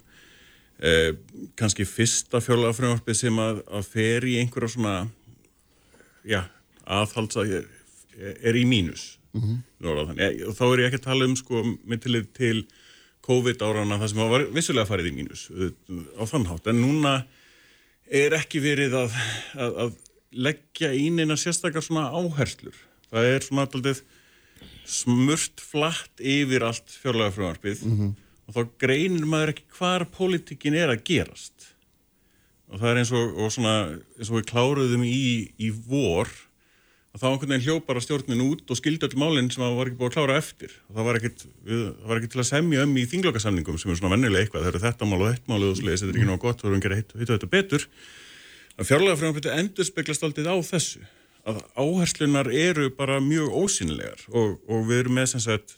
[0.84, 1.14] eh,
[1.60, 4.98] kannski fyrsta fjárlegafrjómarfi sem að, að fer í einhverja svona,
[6.28, 6.42] já,
[6.84, 7.72] aðhalds að er,
[8.20, 9.14] er í mínus.
[9.32, 9.58] Mm -hmm.
[10.50, 12.66] og þá er ég ekki að tala um sko myndilið til
[13.22, 15.44] COVID árana það sem var vissulega farið í mínus
[16.18, 17.14] á þann hátt, en núna
[18.10, 19.18] er ekki verið að,
[19.54, 19.92] að, að
[20.32, 22.76] leggja ín eina sérstakar svona áherslur.
[23.10, 24.02] Það er svona alltaf
[24.90, 28.12] smurt flatt yfir allt fjárlega frumarpið mm -hmm.
[28.48, 31.74] og þá greinir maður ekki hvar pólitíkin er að gerast.
[32.70, 33.76] Og það er eins og, og, svona,
[34.18, 36.30] eins og við kláruðum í, í vor
[37.10, 39.90] að þá einhvern veginn hljópar að stjórnin út og skildi öll málinn sem það var
[39.90, 40.72] ekki búið að klára eftir.
[40.90, 43.98] Og það var ekkit, það var ekkit til að semja um í þinglokasamningum sem er
[43.98, 44.62] svona vennilega eitthvað.
[44.62, 46.78] Það eru þetta mál og þetta mál og þetta er ekki náttúrulega gott, erum við
[46.78, 47.88] að gera hitt og þetta betur
[48.80, 51.04] að fjárlega frumvarpið endur speglast aldrei á þessu
[51.50, 55.78] að áherslunar eru bara mjög ósynilegar og, og við erum með sem sagt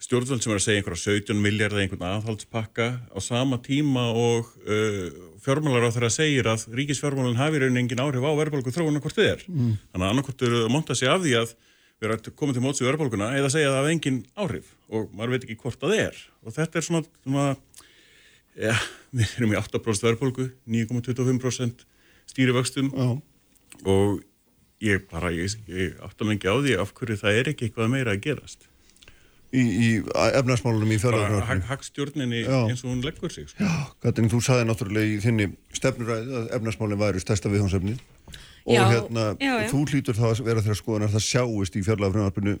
[0.00, 4.48] stjórnvöld sem er að segja einhverja 17 miljard eða einhvern aðhaldspakka á sama tíma og
[4.64, 5.10] uh,
[5.44, 9.28] fjármálar á þeirra segir að ríkisfjármálinn hafi raunin engin áhrif á verðbólku þróuna hvort þið
[9.34, 9.44] er.
[9.48, 9.74] Mm.
[9.92, 11.52] Þannig að annarkort eru að monta sig af því að
[12.00, 15.12] vera að koma til móts í verðbólguna eða segja að það hafa engin áhrif og
[15.12, 17.46] maður veit ekki hvort það er og þetta er svona, svona
[18.56, 18.76] ja,
[19.16, 21.86] við erum í 8% verðbólgu 9,25%
[22.30, 23.08] stýrivöxtum Já.
[23.84, 24.20] og
[24.80, 28.14] ég bara, ég, ég áttam ekki á því af hverju það er ekki eitthvað meira
[28.14, 28.68] að gerast
[29.50, 29.88] í, í
[30.38, 32.60] efnarsmálunum í hag, hagstjórninni Já.
[32.70, 33.66] eins og hún leggur sig sko.
[34.02, 37.96] Katrin, þú sagði náttúrulega í þinni stefnuræði að efnarsmálinn væri stærsta viðhómsefni
[38.70, 39.68] og Já, hérna, já, já.
[39.72, 42.56] þú hlýtur þá að vera þeirra skoðan að það sjáist í fjárlagafrumvarpinu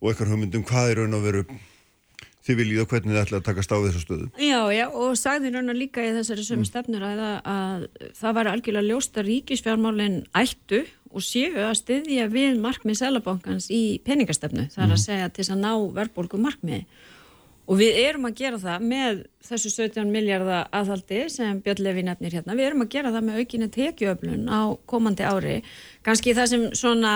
[0.00, 1.44] og eitthvað hugmyndum hvað er raun að veru
[2.46, 4.28] þið viljið og hvernig þið ætla að taka stáð þessa stöðu.
[4.40, 7.86] Já, já, og sagði raunar líka í þessari sömu stefnur að, að
[8.20, 14.00] það var algjörlega ljóst að ríkisfjármálinn ættu og séu að styðja við markmið Sælabankans í
[14.06, 14.68] peningastefnu.
[14.72, 16.84] Það er að segja til þess að ná verðbólgu markmiði.
[17.70, 22.34] Og við erum að gera það með þessu 17 miljardar aðhaldi sem Björn Levi nefnir
[22.34, 22.56] hérna.
[22.58, 24.60] Við erum að gera það með aukinni tekjuöflun á
[24.90, 25.60] komandi ári.
[26.06, 27.12] Ganski það sem svona,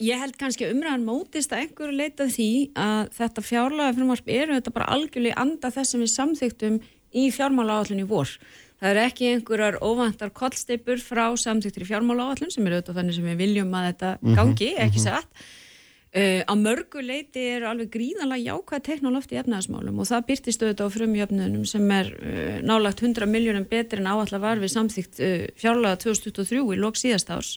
[0.00, 4.56] ég held kannski að umræðan mótist að einhverju leitað því að þetta fjárlaga frumvarp eru
[4.56, 6.80] þetta bara algjörlega anda þess sem við samþyktum
[7.20, 8.34] í fjármála áallun í vor.
[8.80, 13.18] Það eru ekki einhverjar óvantar kollsteipur frá samþyktir í fjármála áallun sem eru auðvitað þannig
[13.18, 15.42] sem við viljum að þetta gangi, ekki satt.
[16.10, 20.88] Uh, á mörgu leiti er alveg gríðanlega jákvæð teknolóft í efnaðasmálum og það byrtist auðvitað
[20.90, 25.44] á frumjöfnunum sem er uh, nálagt 100 miljónum betri en áallar var við samþygt uh,
[25.60, 27.52] fjárlaga 2023 í lók síðast árs.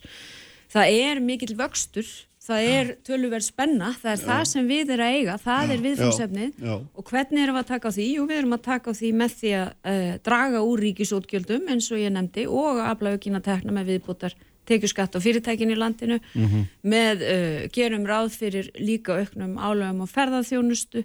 [0.69, 2.05] Það er mikill vöxtur,
[2.43, 6.49] það er tölverð spenna, það er það sem við erum að eiga, það er viðfómsefnið
[6.49, 6.73] Já, já.
[6.83, 8.07] og hvernig erum við að taka á því?
[8.17, 11.91] Jú, við erum að taka á því með því að uh, draga úr ríkisótgjöldum eins
[11.91, 14.35] og ég nefndi og að afla aukina tekna með viðbútar
[14.67, 16.21] tekjuskatt á fyrirtækin í landinu.
[16.87, 21.03] Með uh, gerum ráð fyrir líka auknum álöfum og ferðarþjónustu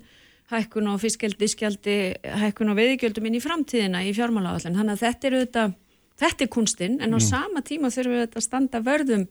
[0.52, 1.96] hækkun á fiskjaldiskjaldi
[2.42, 5.74] hækkun á veiðigjöldum inn í framtíðina í fjármálaáallin, þannig að þetta er auðvitað
[6.18, 9.26] þetta er kunstinn, en á sama tíma þurfum við þetta að standa vörðum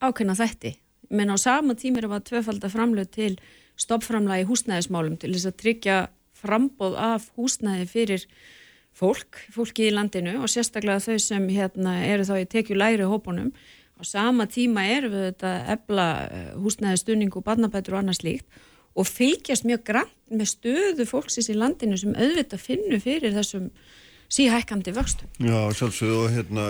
[0.00, 0.72] ákveðna þætti,
[1.10, 3.34] menn á sama tíma við að tvöfalda framlög til
[3.80, 5.98] stoppframlagi húsnæðismálum til þess að tryggja
[6.40, 8.24] frambóð af húsnæði fyrir
[8.96, 13.52] fólk, fólki í landinu og sérstaklega þau sem hérna, eru þá í tekju læri hópunum.
[14.00, 16.06] Á sama tíma erum við þetta ebla
[16.60, 18.60] húsnæði stunning og barnabætur og annað slíkt
[18.98, 23.68] og fylgjast mjög grann með stöðu fólksins í landinu sem auðvitað finnur fyrir þessum
[24.30, 25.30] síhækkandi vöxtum.
[25.42, 26.66] Já, sjálfsögðu og hérna,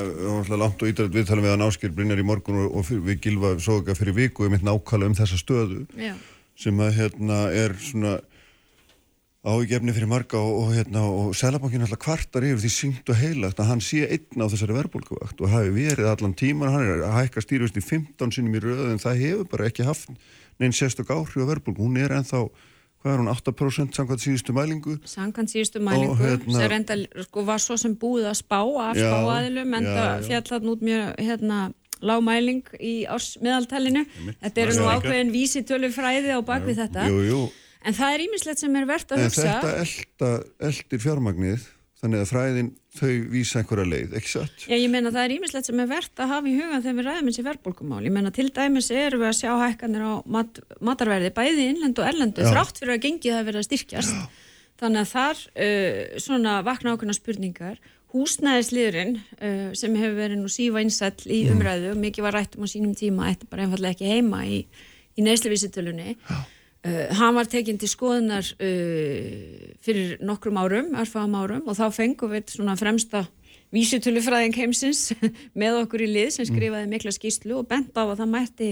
[0.57, 3.55] langt og ídrætt viðtalum við að náskil Brynjar í morgun og, og fyrir, við gilfa
[3.61, 6.15] soga fyrir viku um eitt nákvæmlega um þessa stöðu Já.
[6.57, 8.19] sem að hérna er svona
[9.45, 13.61] ágefni fyrir marga og, og hérna og Sælabankin alltaf kvartar yfir því syngt og heilagt
[13.61, 17.17] að hann sé einn á þessari verðbólkuvakt og hafi verið allan tíman, hann er að
[17.19, 20.13] hækka stýruvist í 15 sinum í röðu en það hefur bara ekki haft
[20.61, 22.45] neinn sérstök áhrif á verðbólku, hún er ennþá
[23.01, 24.97] hvað er hún, 8% samkvæmt síðustu mælingu?
[25.09, 29.75] Samkvæmt síðustu mælingu hérna- sem reynda, sko, var svo sem búið að spá af spáaðilum
[29.79, 30.27] en það já.
[30.29, 31.59] fjall þarna út mjög hérna,
[32.01, 34.07] lágmæling í ársmiðaltalinu
[34.41, 37.09] þetta eru nú ákveðin vísitölu fræði á bakvið þetta.
[37.09, 37.41] Jú, jú,
[37.85, 39.59] en það er ímislegt sem er verðt að en hugsa.
[39.61, 40.31] þetta
[40.71, 41.69] eldir fjármagnið
[42.01, 44.63] þannig að fræðin þau vísa einhverja leið, ekki satt?
[44.67, 47.09] Já, ég meina það er ímislegt sem er verðt að hafa í huga þegar við
[47.11, 48.03] ræðum eins í verðbólkumál.
[48.07, 52.09] Ég meina til dæmis erum við að sjá hækkanir á mat, matarverði bæði innlend og
[52.09, 52.51] erlendu Já.
[52.55, 54.39] þrátt fyrir að gengið það verið að styrkjast.
[54.81, 57.81] Þannig að þar uh, svona vakna ákveðna spurningar.
[58.11, 61.59] Húsnæðisliðurinn uh, sem hefur verið nú sífa einsæll í Mm.
[61.59, 64.65] umræðu mikið var rættum á sínum tíma ætti bara einfallega ekki heima í,
[65.19, 66.17] í neysluvísitölunni.
[66.81, 72.33] Uh, hann var tekinn til skoðunar uh, fyrir nokkrum árum, erfam árum og þá fengum
[72.33, 73.27] við svona fremsta
[73.75, 75.11] vísitölufræðing heimsins
[75.61, 78.71] með okkur í lið sem skrifaði mikla skýslu og bent á að það mætti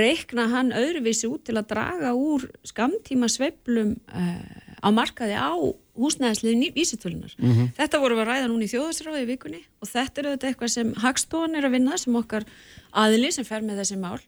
[0.00, 4.40] reikna hann öðruvísi út til að draga úr skamtíma sveiflum uh,
[4.80, 5.52] á markaði á
[5.96, 7.32] húsnæðisliðin í vísitölunar.
[7.76, 10.72] Þetta voru við að ræða núna í þjóðasráði í vikunni og þetta er auðvitað eitthvað
[10.74, 12.48] sem Hagstofan er að vinna sem okkar
[12.92, 14.18] aðili sem fer með þessi mál.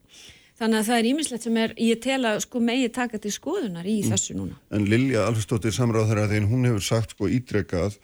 [0.59, 3.87] Þannig að það er ímislegt sem er, ég tel að sko megi taka til skoðunar
[3.87, 4.57] í þessu núna.
[4.75, 8.01] En Lilja Alfredsdóttir samráð þeirra þegar hún hefur sagt sko ítrekkað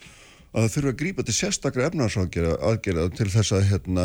[0.55, 4.05] að það þurfa að grípa til sérstaklega efnarsáðgerða aðgerða til þess að hérna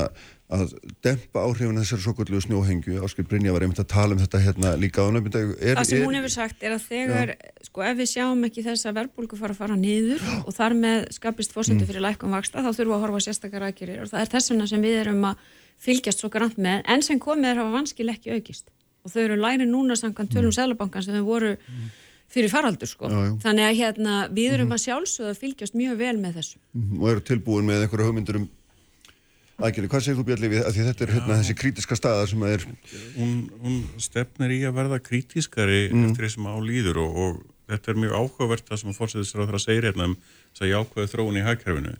[0.49, 0.71] að
[1.05, 3.03] dempa áhrifin þessari svo kvöldu snjóhengju.
[3.05, 5.43] Áskil Brynja var einmitt að tala um þetta hérna líka á nefnda.
[5.61, 7.35] Það sem hún hefur sagt er að þegar,
[7.67, 11.05] sko ef við sjáum ekki þess að verðbólgu fara að fara niður og þar með
[11.19, 14.33] skapist fórsendu fyrir lækkum vaksta þá þurfum við að horfa sérstakar aðgerir og það er
[14.33, 15.45] þess vegna sem við erum að
[15.79, 18.69] fylgjast svo grann með en sem komið er hafa vanskil ekki aukist
[19.05, 21.55] og þau eru læri núna samkvæmt tölum Sælabankan sem þau voru
[22.29, 23.09] fyrir faraldur sko.
[23.09, 23.33] Já, já.
[23.45, 26.59] Þannig að hérna, við erum að sjálfsögða að fylgjast mjög vel með þessu.
[26.99, 28.49] og eru tilbúin með einhverja hugmyndur um
[29.59, 29.91] aðgerði.
[29.91, 32.53] Hvað segir þú Bjarli við að því þetta er hérna þessi krítiska staða sem að
[32.55, 32.65] er
[33.17, 37.91] hún, hún stefnir í að verða krítískari eftir því sem á líður og, og þetta
[37.91, 41.39] er mjög áhugavert það sem að fórsæðisra að segja hérna um þess að jákvæðu þróun
[41.41, 41.97] í hagkerfinu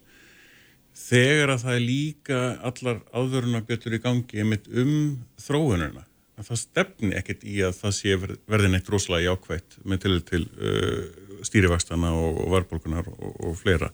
[1.00, 2.39] þegar að það er líka
[2.70, 4.93] allar áðuruna betur í gangi einmitt um
[5.39, 6.06] þróununa
[6.39, 10.45] það stefni ekkert í að það sé ver- verði neitt rosalega jákvætt með til til
[10.47, 11.02] uh,
[11.43, 13.89] stýrivakstana og, og varbolgunar og, og fleira.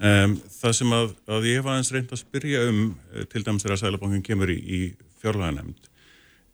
[0.00, 2.80] Um, það sem að, að ég hef aðeins reynd að spyrja um,
[3.12, 4.80] uh, til dæmis þegar Sælabankin kemur í, í
[5.22, 5.90] fjárlaganemnd,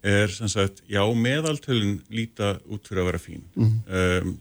[0.04, 3.44] er sem sagt, já, meðaltölun líta út fyrir að vera fín.
[3.56, 4.36] um,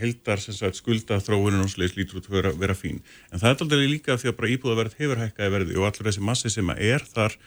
[0.00, 3.00] heldar sagt skulda þróunin og sliðis lítur út að vera, vera fín.
[3.30, 6.26] En það er aldrei líka því að bara íbúðaverð hefur hækkaði verði og allur þessi
[6.28, 7.38] massi sem er þar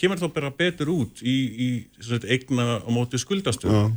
[0.00, 1.68] kemur þá bara betur út í, í
[2.00, 3.90] sagt, eigna á móti skuldastöðu.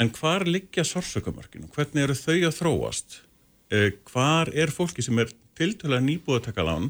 [0.00, 1.68] En hvar liggja sársökamarkinu?
[1.74, 3.18] Hvernig eru þau að þróast?
[3.72, 6.88] Eh, hvar er fólki sem er tiltölulega nýbúið að taka lán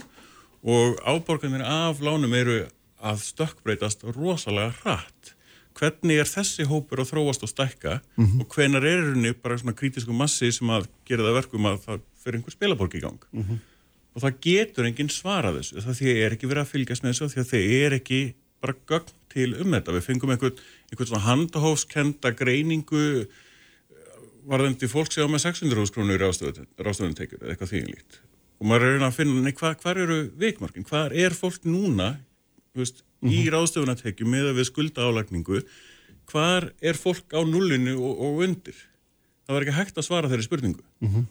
[0.62, 2.60] og áborganir af lánum eru
[3.02, 5.31] að stökkbreytast rosalega hratt?
[5.78, 7.98] Hvernig er þessi hópur að þróast og stækka
[8.42, 12.02] og hvenar er henni bara svona krítisku massi sem að gera það verkum að það
[12.22, 13.22] fyrir einhver spilaborg í gang?
[14.12, 17.28] og það getur enginn svarað þessu það því er ekki verið að fylgjast með þessu
[17.32, 18.20] því að þeir er ekki
[18.62, 19.94] bara gögn til um þetta.
[19.96, 20.58] Við fengum einhvern,
[20.92, 23.06] einhvern svona handahófskenda greiningu
[24.48, 28.20] varðandi fólk sem á með 600 krónur ráðstöðun tekjur eða eitthvað þýðinlít
[28.62, 32.12] og maður er að að finna, nei, hva, hvar eru veikmarkin, hvar er fólk núna
[33.22, 35.62] þú veist, í ráðstöðunatekju með að við skulda álagningu
[36.32, 38.78] hvar er fólk á nullinu og, og undir?
[39.42, 40.84] Það var ekki hægt að svara þeirri spurningu.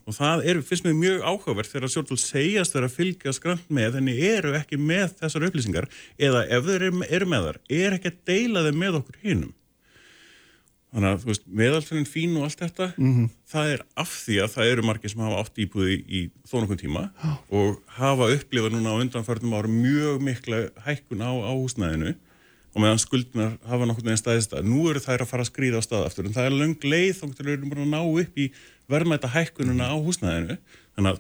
[0.06, 4.12] Og það er, finnst mér mjög áhugavert þegar stjórnvöld segjast þeirra fylgja skrant með en
[4.12, 5.88] eru ekki með þessar upplýsingar
[6.20, 9.54] eða ef þeir eru, með þar er ekki að deila þeim með okkur hinum
[10.92, 12.88] þannig að þú veist, meðaltönin fín og allt þetta
[13.52, 16.82] það er af því að það eru margir sem hafa átt íbúði í þó nokkuð
[16.82, 17.04] tíma
[17.50, 22.14] og hafa upplifað núna á undanförnum ára mjög mikla hækkun á, á húsnæðinu
[22.76, 24.64] og meðan skuldunar hafa nokkur neginn staðist að.
[24.68, 27.18] Nú eru þær að fara að skrýða á stað aftur en það er löng leið
[27.20, 28.46] þá getur við búin að ná upp í
[28.92, 30.56] verðmæta hækkununa á húsnæðinu.
[30.96, 31.20] Þannig að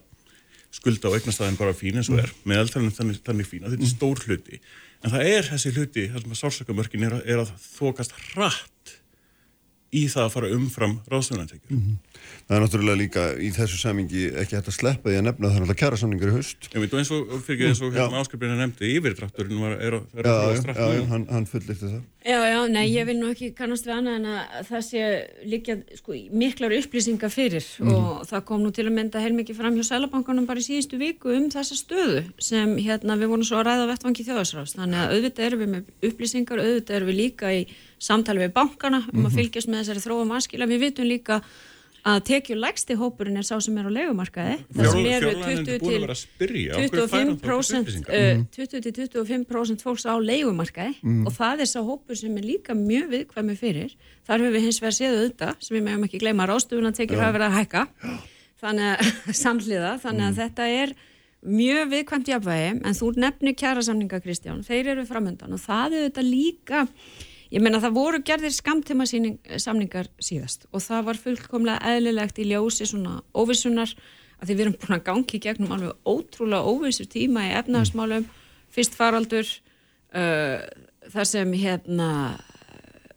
[0.71, 2.31] skulda á eignastæðin bara fín eins og er.
[2.47, 4.61] Meðaltalinn þannig, þannig fín að þetta er stór hluti.
[5.03, 8.95] En það er þessi hluti, það sem að sársökamörkin er, að- er að þokast hratt
[9.91, 11.81] í það að fara umfram ráðstöðunartekjur
[12.47, 15.51] Það er náttúrulega líka í þessu samingi ekki hægt að sleppa því að nefna að
[15.51, 16.67] það er náttúrulega kjara samningar í haust.
[16.71, 20.19] Ég veit, og eins og, fyrir eins og hérna áskrifinu nefndi, yfirdrátturinn var, er, að-
[20.19, 22.01] er Já, að þróast já, hann, hann fullirti það.
[22.21, 25.05] Já, já, nei, ég vil nú ekki kannast við annað en að það sé
[25.49, 29.87] líka sko, miklar upplýsingar fyrir og það kom nú til að mynda heilmikið fram hjá
[29.87, 33.89] Sælabankanum bara í síðustu viku um þessa stöðu sem hérna við vorum svo að ræða
[33.89, 37.65] vettvangi þjóðasrást þannig að auðvitað erum við með upplýsingar auðvitað erum við líka í
[37.97, 41.41] samtali við bankana um að fylgjast með þessari þróum aðskila við vitum líka
[42.01, 45.75] að tekju lægsti hópurinn er sá sem er á legumarkaði það sem eru fjárlaganefnd 20
[45.75, 48.15] er búin að til vera að spyrja, af hverju fær hann þá ekki 25% upplýsingar?
[48.17, 50.95] uh, 20-25% fólks á leigumarkaði.
[51.27, 53.95] Og það er sá hópur sem er líka mjög viðkvæmi fyrir.
[54.27, 57.21] Þar höfum við hins vegar séð auðvitað sem við meðum ekki gleyma rástufun að tekið
[57.21, 57.85] hafa verið að hækka.
[58.61, 60.95] Þannig að samhliða þannig að þetta er
[61.41, 62.71] mjög viðkvæmt jafnvægi.
[62.85, 66.87] En þú nefnir kjara samninga Kristján, þeir eru framöndan og það er þetta líka
[67.51, 69.05] Ég meina það voru gerðir skamtíma
[69.59, 73.91] samningar síðast og það var fullkomlega eðlilegt í ljósi svona óvissunar
[74.41, 78.23] að því við erum búin að gangi gegnum alveg ótrúlega óvissur tíma í efnahagsmálum,
[78.71, 79.51] fyrst faraldur,
[80.15, 80.63] uh,
[81.11, 82.07] þar sem hérna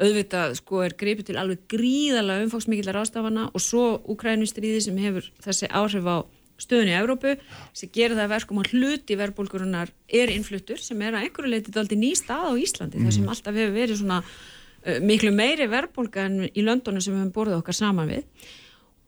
[0.03, 5.71] auðvitað sko er greipið til alveg gríðalega umfóksmikillar ástafana og svo Ukrænustríði sem hefur þessi
[5.71, 6.17] áhrif á
[6.61, 7.35] stöðunni í Evrópu
[7.75, 9.91] sem gerir það að verkum að hluti verðbólkurunar
[10.21, 13.59] er innfluttur sem er að einhverju leitið aldrei ný stað á Íslandi þar sem alltaf
[13.59, 17.79] hefur verið svona uh, miklu meiri verðbólka en í löndunum sem við höfum borðið okkar
[17.81, 18.49] saman við.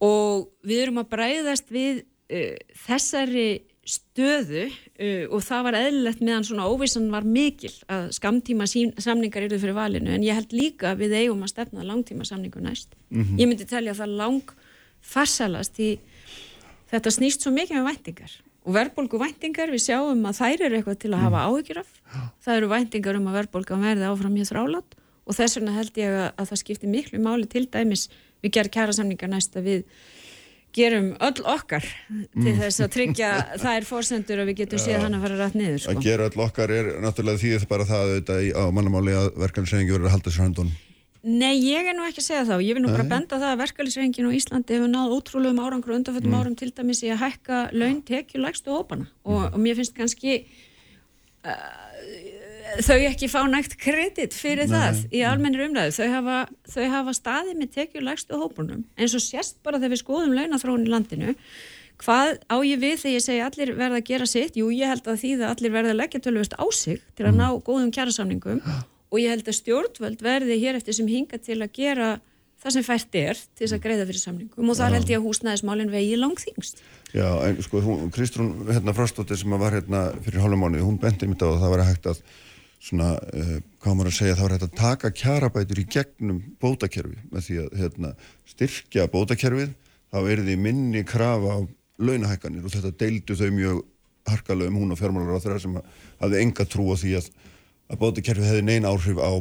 [0.04, 2.52] Og við erum að bræðast við uh,
[2.86, 3.48] þessari
[3.86, 9.62] stöðu uh, og það var eðlilegt meðan svona óvissan var mikil að skamtíma samningar eru
[9.62, 10.10] fyrir valinu.
[10.16, 12.98] En ég held líka við eigum að stefna langtíma samningu næst.
[13.38, 14.56] Ég myndi telja að það lang
[15.06, 15.94] farsalast í
[16.92, 18.36] þetta snýst svo mikið með væntingar.
[18.66, 21.90] Og verðbólgu væntingar, við sjáum að þær eru eitthvað til að hafa áhyggjur af.
[22.42, 24.96] Það eru væntingar um að verðbólgan verði áfram hér þrálat
[25.26, 28.06] og þess vegna held ég að, að það skiptir miklu máli til dæmis
[28.44, 29.84] við gerum kæra samningar næst að við
[30.76, 31.86] gerum öll okkar
[32.36, 33.30] til þess að tryggja
[33.64, 35.94] þær fórsendur að við getum séð hann að fara rætt niður sko.
[35.94, 39.96] Að gera all okkar er náttúrulega því að bara það auðvitað á mannamáli að verkefnisreiningi
[39.96, 40.74] verður að halda sér höndun.
[41.26, 42.54] Nei, ég er nú ekki að segja þá.
[42.62, 43.10] Ég vil nú bara Nei.
[43.10, 47.02] benda það að verkefælisrengin á Íslandi hefur náð ótrúlegum árangur og undanföldum árum til dæmis
[47.02, 50.36] í að hækka laun tekju lægstu hópana og, og mér finnst kannski
[51.42, 51.64] uh,
[52.86, 55.96] þau ekki fá nægt kredit fyrir það í almennir umræðu.
[55.98, 56.38] Þau hafa,
[56.76, 60.86] þau hafa staðið með tekju lægstu hópunum eins og sérst bara þegar við skoðum launathróun
[60.86, 61.34] í landinu
[61.96, 64.58] Hvað á ég við þegar ég segi allir verða að gera sitt?
[64.58, 67.38] Jú, ég held að því að allir verða að leggja tölvist á sig til að
[67.38, 68.60] ná góðum kjærasamningum
[69.10, 72.08] og ég held að stjórnvöld verði hér eftir sem hinga til að gera
[72.62, 75.26] það sem fært er til þess að greiða fyrir samningum og þar held ég að
[75.28, 76.82] húsnæðismálinn vegi langþingst.
[77.14, 81.28] Já, en sko, hún, Kristrún hérna Frostóttir sem var hérna fyrir hálfum mánuði, hún benti
[81.28, 82.22] mitt á að það var hægt að
[82.86, 87.18] svona, uh, hvað maður að segja, það var hægt að taka kjarabætur í gegnum bótakerfi
[87.32, 88.12] með því að hérna,
[88.52, 89.74] styrkja bótakerfið,
[90.12, 91.58] þá er því minni krafa á
[91.96, 93.82] launahækkanir og þetta deildu þau mjög
[94.26, 95.76] harkalega um hún og fjármálar á þeirra sem
[96.20, 97.28] hafði enga trú á því að,
[97.90, 99.32] að bótakerfið hefði neina áhrif á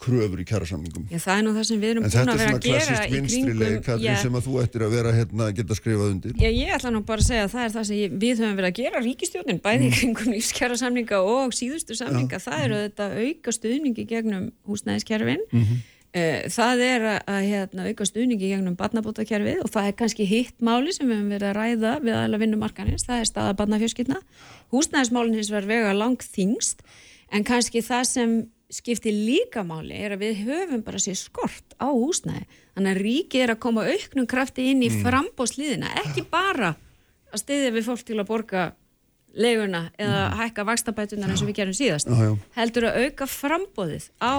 [0.00, 1.06] kröfur í kjærasamningum.
[1.12, 3.62] Já, það er nú það sem við erum búin að vera að gera í kringum...
[3.84, 6.36] Katrin, sem að þú ættir að vera hérna að geta skrifað undir.
[6.40, 8.58] Já, ég ætla nú bara að segja að það er það sem ég, við höfum
[8.58, 9.96] verið að gera ríkistjónin, bæði í mm.
[9.98, 12.40] kringum lífskjærasamninga og síðustu samninga.
[12.40, 12.44] Já.
[12.48, 15.44] Það eru þetta auka stuðningi gegnum húsnæðiskerfin.
[15.52, 15.82] Mm -hmm.
[16.54, 21.08] Það er að hérna, auka stuðningi gegnum barnabótakerfið og það er kannski hitt máli sem
[21.08, 24.20] við höfum verið að ræða við aðla vinnumarkanins, það er staða barnafjörskipna.
[24.70, 26.86] Húsnæðismálinn hins verður vega langt þingst
[27.34, 28.36] en kannski það sem
[28.74, 33.42] skiptir líka máli er að við höfum bara sér skort á húsnæði þannig að ríki
[33.44, 35.02] er að koma auknum krafti inn í mm.
[35.04, 36.74] frambóðsliðina, ekki bara
[37.34, 38.64] að stiðja við fólk til að borga
[39.34, 40.36] leguna eða mm.
[40.40, 42.32] hækka vakstabætunar eins og við gerum síðast já, já.
[42.58, 44.34] heldur að auka frambóðið á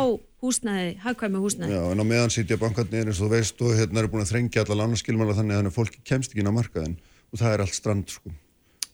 [0.45, 4.03] húsnæði, hagkvæmi húsnæði Já, en á meðan sitja bankarnir eins og þú veist og hérna
[4.03, 6.97] er búin að þrengja allar annarskilmála þannig að fólki kemst ekki inn á markaðin
[7.31, 8.31] og það er allt strand sko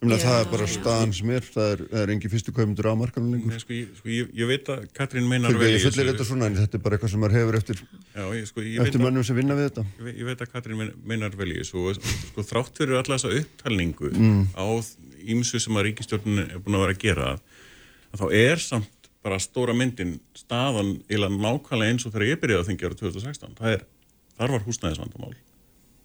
[0.02, 3.60] það er bara staðan sem er, það er, er engi fyrstu kaumundur á markanum lengur.
[3.62, 5.92] Sko, ég, sko, ég, ég veit að Katrín meinar vel í þessu.
[5.92, 7.84] Ég fullir þetta svona en þetta er bara eitthvað sem maður hefur eftir,
[8.16, 9.86] Já, ég, sko, eftir mannum sem vinna við þetta.
[10.10, 14.12] Ég veit að Katrín meinar vel í þessu og sko, þrátt fyrir alla þessa upptalningu
[14.16, 14.42] mm.
[14.58, 14.66] á
[15.36, 19.38] ímsu sem að ríkistjórnun er búin að vera að gera að þá er samt bara
[19.38, 23.58] stóra myndin staðan eða nákvæmlega eins og þegar ég byrjaði að þingja ára 2016.
[23.60, 23.84] Það er,
[24.40, 25.36] þar var húsnæðisvandamál.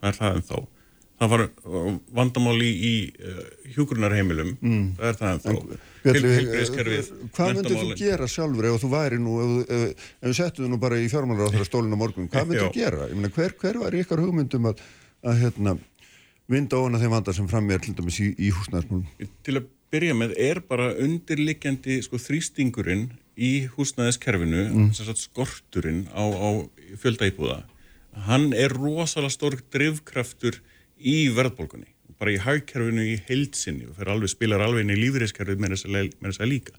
[0.02, 0.58] Það er það en þá
[1.20, 2.94] það var uh, vandamál í, í
[3.24, 3.42] uh,
[3.74, 4.86] hjúgrunarheimilum mm.
[4.98, 5.50] það er það en þá
[6.06, 10.66] Heilbreyðskerfið Hvað myndir þú gera sjálfur ef þú væri nú ef, ef, ef við settum
[10.66, 13.08] þú nú bara í fjármálar á þeirra stólinu morgun, hvað myndir þú gera?
[13.14, 14.82] Meina, hver, hver var ykkar hugmyndum að,
[15.26, 15.76] að hérna,
[16.52, 19.30] vinda ofan að þeim vandar sem fram er til dæmis í, í húsnæðismálum?
[19.48, 25.16] Til að byrja með er bara undirlikjandi sko, þrýstingurinn í húsnæðiskerfinu mm.
[25.20, 26.48] skorturinn á, á
[27.02, 27.64] fjöldaýbúða
[28.26, 30.60] hann er rosalega stór drivkraftur
[30.96, 31.90] í verðbólgunni,
[32.20, 36.50] bara í hagkerfinu í heilsinni og alveg, spilar alveg inn í lífeyriskerfið með þess að
[36.50, 36.76] líka.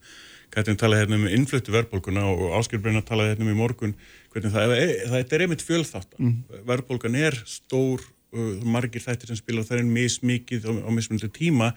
[0.54, 3.96] Katrin talaði hérna um innfluttu verðbólguna og Áskilbreyna talaði hérna um í morgun
[4.32, 4.74] hvernig það,
[5.10, 6.22] það, er einmitt fjölþáttan.
[6.22, 6.62] Mm.
[6.70, 11.74] Verðbólgan er stór, uh, margir þættir sem spila það er mismikið á, á mismundu tíma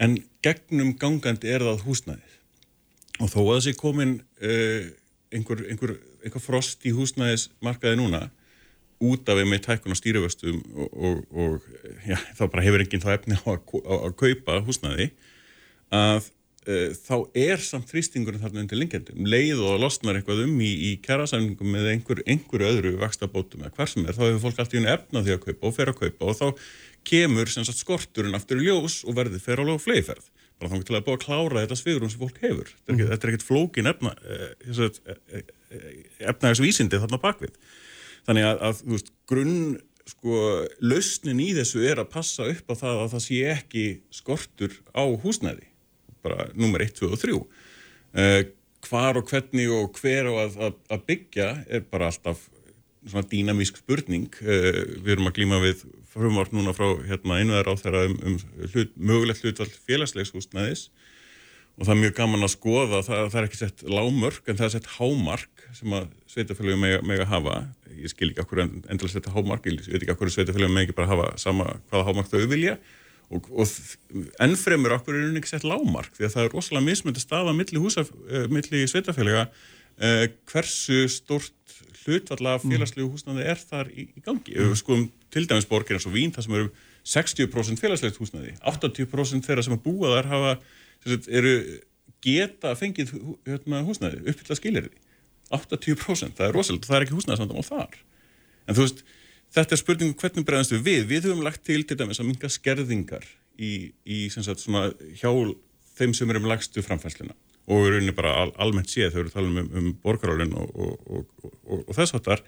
[0.00, 2.40] en gegnum gangandi er það húsnæðið.
[3.20, 4.88] Og þó að þessi komin uh,
[5.36, 5.94] einhver, einhver,
[6.24, 8.26] einhver frost í húsnæðismarkaði núna
[9.04, 11.66] út af einmitt hækkun á stýriföstum og, og, og
[12.06, 15.10] já, þá bara hefur enginn þá efni á að, kaupa húsnaði
[15.94, 16.30] að
[16.64, 20.90] e, þá er samt þrýstingurinn þarna undir lengjandum leið og losnar eitthvað um í, í
[21.04, 25.24] kjærasamlingum með einhver, einhverju öðru vakstabótum eða hvar sem er, þá hefur fólk alltaf efna
[25.26, 26.64] því að kaupa og fer að kaupa og þá
[27.06, 31.04] kemur sagt, skorturinn aftur í ljós og verði fer á fleiferð bara þá til að
[31.04, 32.70] búa að klára þetta svigurum sem fólk hefur.
[32.88, 35.42] Þetta er ekkert flókin efna e, e,
[36.32, 37.58] efnaðisvísindi þarna bakvið
[38.26, 39.60] þannig að, að veist, grunn
[40.06, 40.42] sko,
[40.84, 45.04] lausnin í þessu er að passa upp á það að það sé ekki skortur á
[45.22, 45.66] húsnæði.
[46.26, 48.42] Bara nummer 1, 2 og 3 uh,
[48.86, 52.46] hvar og hvernig og hver og að, að, að byggja er bara alltaf
[53.06, 54.30] svona dýnamísk spurning.
[54.42, 55.84] Uh, við erum að glíma við
[56.16, 60.88] frumvart núna frá hérna, einveðar á þeirra um, um hlut, mögulegt hlutvall félagslegs húsnæðis.
[61.76, 64.66] Og það er mjög gaman að skoða það, það er ekki sett lámörk en það
[64.68, 67.56] er sett hámark sem að sveitafélagum meg, meg að hafa
[67.94, 71.12] ég skil ekki okkur endilega setja hámark ég veit ekki okkur sveitafélagum meg ekki bara
[71.12, 72.76] hafa sama hvaða hámark þau vilja
[73.30, 73.70] og, og
[74.42, 77.54] ennfremur okkur er hún ekki sett lámark því að það er rosalega mismönd að stafa
[77.56, 82.70] milli, húsa, uh, milli sveitafélaga uh, hversu stort hlutvalla mm.
[82.70, 84.60] félagslegu húsnaði er þar í, í gangi mm.
[84.62, 86.70] ef við skoðum til dæmis borgir eins og Vín það sem eru
[87.06, 90.54] 60% félagslegt húsnaði 80% þeirra sem að búa þar hafa
[91.30, 91.56] eru
[92.24, 93.12] geta fengið
[93.46, 95.05] hérna, húsnaði uppfylla skilirði
[95.54, 97.98] 80% það er rosalega, það er ekki húsnæðisvandamál þar.
[98.66, 99.02] En þú veist,
[99.54, 102.50] þetta er spurningu hvernig bregðast við við, við höfum lagt til til dæmis að minga
[102.50, 105.30] skerðingar í, í sagt, svona, hjá
[105.96, 107.36] þeim sem eru um lagstu framfæsluna
[107.66, 111.30] og við erum bara al, almennt séð eru að tala um, um borgarálinn og, og,
[111.66, 112.42] og, og þess þar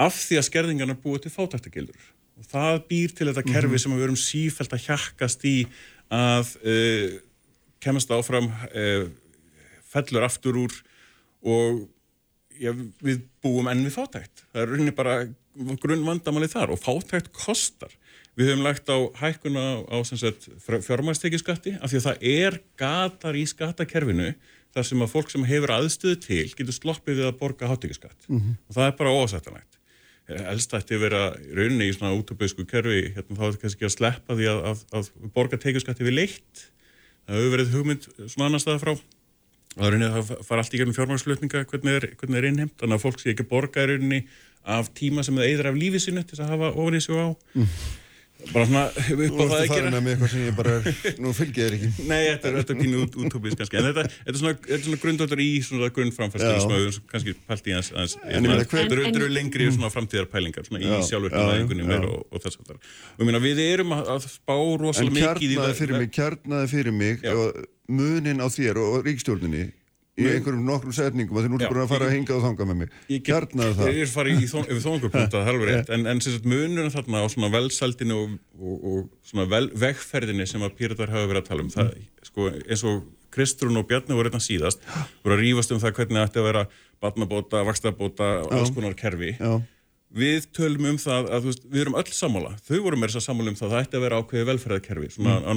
[0.00, 2.06] af því að skerðingarna búið til fátæktegildur
[2.40, 3.82] og það býr til þetta kerfi mm -hmm.
[3.82, 5.56] sem við erum sífælt að hjakkast í
[6.10, 7.18] að uh,
[7.80, 9.04] kemast áfram uh,
[9.92, 10.74] fellur aftur úr
[11.44, 11.84] og
[12.60, 12.72] já,
[13.04, 14.44] við búum enn við fátækt.
[14.52, 15.18] Það er rauninni bara
[15.82, 17.92] grunn vandamáli þar og fátækt kostar.
[18.34, 19.96] Við höfum lagt á hækkuna á
[20.82, 24.32] fjármæstekjaskatti af því að það er gatar í skattakerfinu
[24.74, 28.40] þar sem að fólk sem hefur aðstöðu til getur sloppið við að borga hátekjaskatt mm
[28.40, 28.56] -hmm.
[28.66, 29.78] og það er bara ósættanægt.
[30.24, 31.22] Elst ætti að vera
[31.52, 34.60] rauninni í svona útöpauðsku kerfi, hérna þá er þetta kannski ekki að sleppa því að,
[34.70, 36.62] að, að borga tekjaskatti við leitt.
[37.26, 38.94] Það hefur verið hugmynd svona annar staða frá
[39.74, 42.76] það er rauninni að það fara allt í gegnum fjármagnslutninga hvernig er, hvernig er innheimt,
[42.80, 44.22] þannig að fólk sé ekki borga rauninni
[44.74, 47.28] af tíma sem það eigður af lífi sinu til að hafa ofan í sig á
[48.52, 51.64] bara svona upp á það að gera með eitthvað sem ég bara er, nú fylgið
[51.64, 51.90] þér ekki.
[52.10, 54.84] Nei, þetta er, er pínu út, útópist kannski, en þetta, þetta er svona, þetta er
[54.88, 55.90] svona grundvöldur í svona
[56.64, 57.76] sem við kannski pælt í
[58.24, 62.16] En hver- þetta eru- En- lengri svona framtíðarpælingar svona í Já, sjálfurkvæðingunni já, meira já.
[62.18, 65.46] og, og þess það og ég meina við erum að, að spá En rosalega mikið
[65.46, 67.24] í kjarnaði fyrir mig, kjarnaði fyrir mig
[67.94, 69.64] munin á þér og, ríkstjórninni
[70.14, 72.34] í einhverjum nokkrum setningum að þið nú Já, er búin að fara ég- að hinga
[72.36, 72.92] og þanga með mig.
[73.26, 73.88] Kjarnaði það.
[73.90, 74.48] Ég er farið í
[75.70, 80.62] rétt, en, en munurinn þarna á svona velsaldinu og, og, og svona vel, vegferðinni sem
[80.62, 81.92] að Píratar hafa verið að tala um, það,
[82.30, 83.04] sko, eins og
[83.34, 84.78] Kristrún og Bjarni voru einnig síðast,
[85.24, 86.66] voru að rífast um það hvernig það ætti að vera
[87.02, 89.34] barnabóta, vakstabóta og alls konar kerfi.
[89.34, 89.58] Já,
[90.14, 93.24] Við tölum um það að veist, við erum öll sammála, þau voru meira þess að
[93.24, 95.48] sammála um það að það ætti að vera ákveði velferðarkerfi, svona mm.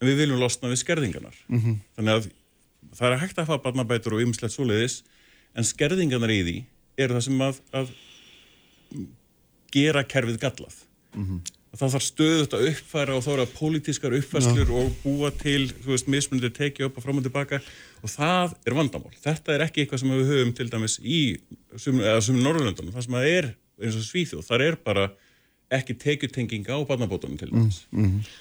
[0.00, 1.36] Að en við viljum losna við skerðingarnar.
[1.48, 1.78] -hmm.
[1.96, 2.28] Þannig að
[2.96, 5.02] það er hægt að hafa barnabætur og ymslegt svoleiðis,
[5.54, 6.58] en skerðingarnar í því
[6.96, 7.90] eru það sem að, að
[9.72, 10.76] gera kerfið gallað.
[11.70, 15.92] Það þarf stöðut að uppfæra og þá eru það pólitískar uppfæslur og búa til, þú
[15.92, 17.60] veist, mismunandi tekið upp og fram og tilbaka
[18.02, 19.14] og það er vandamál.
[19.22, 21.20] Þetta er ekki eitthvað sem við höfum til dæmis í
[21.76, 23.50] sum, eða sum Norrlöndunum, það sem það er
[23.80, 25.06] eins og Svíþjóð, það er bara
[25.70, 27.76] ekki tekjutenging á barnabótunum til dæmis.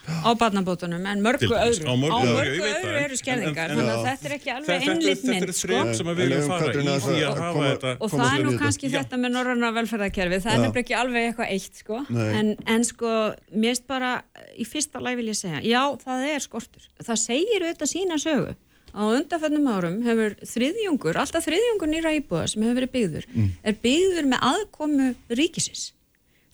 [0.10, 1.86] á barnabótunum en mörgu öðru.
[1.86, 4.52] Á mörgu á öðru, mörgu öðru það, eru en- skerðingar þannig að þetta er ekki
[4.56, 5.82] alveg einlitt þetta mynd eru sko.
[6.00, 8.90] sem við viljum fara í því að hafa koma- þetta og það er nú kannski
[8.90, 12.00] þetta með norranna velferðarkerfi það er nefnilega ekki alveg eitthvað eitt sko.
[12.40, 13.12] En, en sko
[13.54, 14.24] mér finnst bara
[14.58, 18.56] í fyrsta lagi vil ég segja já það er skortur, það segir auðvitað sína sögu.
[18.90, 23.26] Á undanfönnum árum hefur þriðjungur, alltaf þriðjungur nýra íbúða sem hefur verið byggður
[23.64, 25.92] er byggður með aðkomu ríkisins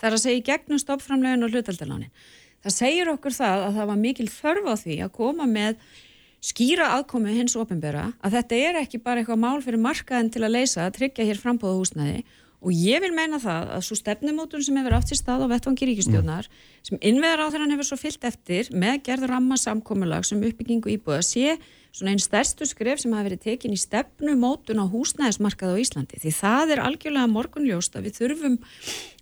[0.05, 2.11] það er að segja í gegnum stoppframlegin og hlutaldalánin
[2.61, 5.79] það segir okkur það að það var mikil þörf á því að koma með
[6.45, 10.57] skýra aðkomu hins ofinbera að þetta er ekki bara eitthvað mál fyrir markaðin til að
[10.59, 12.25] leysa að tryggja hér frambóða húsnæði
[12.65, 15.89] og ég vil meina það að svo stefnumótun sem hefur átt sér stað á vettvangi
[15.89, 16.49] ríkistjónar
[16.85, 21.21] sem innveðar á þeirra hefur svo fyllt eftir með gerð ramma samkomulag sem uppbyggingu íbúða
[21.25, 21.57] sé
[21.95, 26.19] svona einn stærstu skref sem hafi verið tekin í stefnumótun á húsnæðismarkað á Íslandi.
[26.19, 28.57] Því það er algjörlega morgunljóst að við þurfum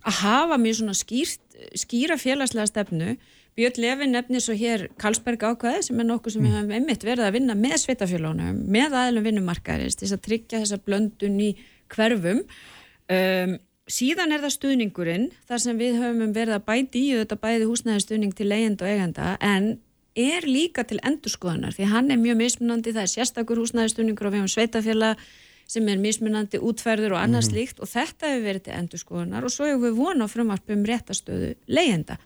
[0.02, 1.42] að hafa mjög svona skýrt,
[1.78, 3.16] skýra félagslega stefnu.
[3.54, 7.28] Björn Lefin nefnir svo hér Karlsberg ákvæði sem er nokkuð sem við höfum einmitt verið
[7.28, 11.52] að vinna með sveitafélónum, með aðlum vinnumarkaðarins til að tryggja þessa blöndun í
[11.94, 12.42] hverfum.
[13.14, 13.54] Um,
[13.86, 18.34] síðan er það stuðningurinn þar sem við höfum verið að bæti í þetta bæði húsnæðistuðning
[18.34, 19.74] til leigjenda og eigenda en
[20.14, 24.44] er líka til endurskoðunar því hann er mjög mismunandi, það er sérstakur húsnæðistuðningur og við
[24.44, 25.24] höfum sveitafélag
[25.70, 29.70] sem er mismunandi útferður og annað slíkt og þetta hefur verið til endurskoðunar og svo
[29.70, 32.18] hefur við vona á frumvarp um réttastöðu leigjenda.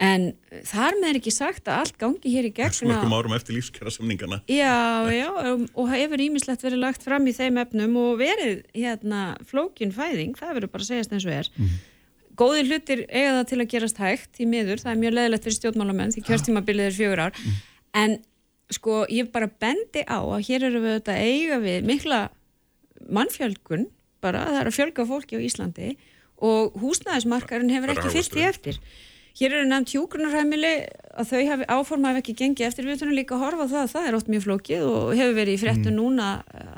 [0.00, 0.30] En
[0.64, 2.72] þar með er ekki sagt að allt gangi hér í gegn.
[2.88, 4.38] mörgum árum eftir lífskjara samningana.
[4.48, 9.34] Já, já, um, og hefur ímislegt verið lagt fram í þeim efnum og verið hérna
[9.50, 11.52] flókin fæðing, það verður bara að segjast eins og er.
[12.40, 15.56] Góðir hlutir eiga það til að gerast hægt í miður, það er mjög leðilegt fyrir
[15.58, 17.40] stjórnmálamenn því kjörstímabilið er fjögur ár,
[18.00, 18.16] en
[18.72, 22.20] sko ég bara bendi á að hér eru við þetta eiga við mikla
[23.10, 23.88] mannfjölgun
[24.24, 25.92] bara, það er að fjölga fólki á Íslandi
[26.40, 28.80] og húsnæðismarkarinn hefur ekki fyllt í eftir.
[29.38, 30.70] Hér eru nefnt hjúgrunarheimili
[31.20, 32.86] að þau hafi áforma hafi ekki gengið eftir.
[32.88, 35.54] Við þurfum líka að horfa það að það er oft mjög flókið og hefur verið
[35.54, 36.28] í fréttu núna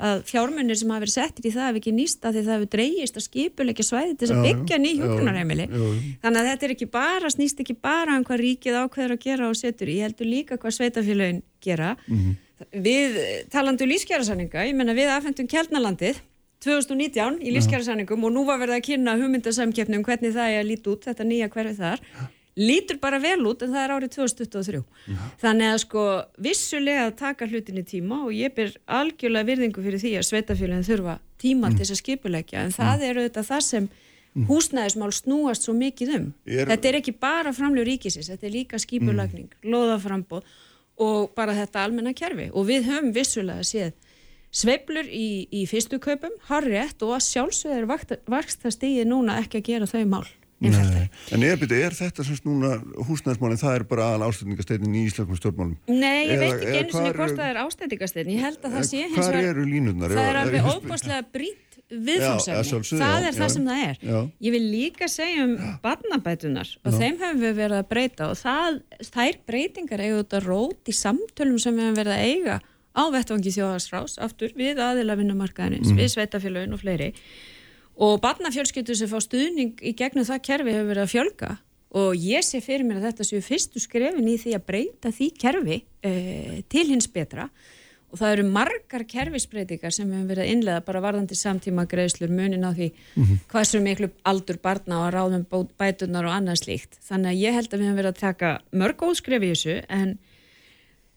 [0.09, 2.71] að fjármunir sem hafi verið settir í það hafi ekki nýst að því það hefur
[2.75, 5.03] dreigist að skipuleikja svæði til þess að byggja ný já.
[6.23, 9.49] þannig að þetta er ekki bara, snýst ekki bara um hvað ríkið ákveður að gera
[9.49, 11.95] og setur ég heldur líka hvað sveitafélagin gera.
[12.71, 13.17] Við
[13.51, 16.21] talandu lífskjærasanninga, ég menna við afhendum Kjeldnalandið
[16.63, 18.23] 2019 í lífskjærarsanningum
[22.53, 24.83] og þetta lítur bara vel út en það er árið 2023
[25.41, 26.03] þannig að sko
[26.37, 30.85] vissulega að taka hlutin í tíma og ég ber algjörlega virðingu fyrir því að sveitafélagin
[30.85, 33.89] þurfa tíma til þess að skipulegja en það er auðvitað það sem
[34.33, 36.33] húsnæðismál snúast svo mikið um.
[36.45, 40.43] Er- þetta er ekki bara framljóð ríkisins þetta er líka skipulagning, loðaframbóð
[40.97, 42.49] og bara þetta almenna kerfi.
[42.53, 43.91] Og við höfum vissulega séð
[44.53, 47.87] sveiflur í, í fyrstu kaupum, harriðt og að sjálfsögður
[48.29, 50.27] vaksta stíði núna ekki að gera þau mál.
[50.63, 52.75] En er, byrju, er þetta semst núna
[53.07, 55.75] húsnæðismálinn, það er bara aðal ástætningasteinin í íslenskum stjórnmálum?
[55.87, 58.71] Nei, ég Eða- veit ekki einu sinni hvar hvort það er ástæðingastegn ég held að
[58.77, 60.09] það sé hins vegar eru línurnar?
[60.15, 60.67] það er alveg Já,
[61.19, 61.61] að
[61.93, 63.53] viðfangsefni, sjálfsögðu, það já, er það já.
[63.53, 64.19] sem það er Já.
[64.47, 68.79] ég vil líka segja um barnabætunar og þeim hefur við verið að breyta og það,
[69.13, 72.55] þær breytingar eiga þetta rót í samtölum sem við hefum verið að eiga
[72.93, 75.97] á vettvangi þjóðarsrás aftur við aðila vinnumarkaðinins, Mhm.
[75.97, 77.13] við sveitafélögin og fleiri
[77.97, 81.51] og barnafjölskyldur sem fá stuðning í gegnum það kerfi hefur verið að fjölga.
[81.93, 85.29] Og ég sé fyrir mér að þetta séu fyrstu skrefin í því að breyta því
[85.37, 87.47] kerfi uh, til hins betra.
[88.13, 92.65] Og það eru margar kerfisbreytingar sem hefur verið að innlega bara varðandi samtíma greiðslur munin
[92.65, 92.91] á því
[93.49, 95.45] hvað sem miklu aldur barna og ráðum
[95.77, 96.99] bætunar og annað slíkt.
[97.01, 100.13] Þannig að ég held að við hefum verið að taka mörg óskref í þessu en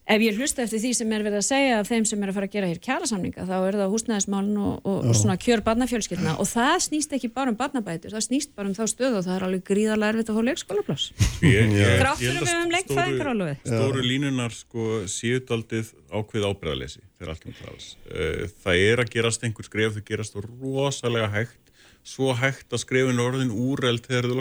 [0.06, 2.36] ef ég hlusta eftir því sem er verið að segja af þeim sem er að
[2.36, 6.36] fara að gera hér kjærasamninga þá er það húsnæðismálun og, og, og svona kjör barnafjölskyldna.
[6.42, 9.34] Og það snýst ekki bara um barnabætur, það snýst bara um þá stöðu og það
[9.36, 11.04] er alveg gríðarlega erfitt að hóla leikskólapláss.
[11.42, 16.52] Gráttur við um lengt fæðingarálfið Stóru línunar sko síðutaldið ákveð það
[18.62, 21.62] það er að gerast einhver skref þau gerast rosalega hægt.
[22.06, 24.38] Svo hægt að skrefin orðin úreld þegar þau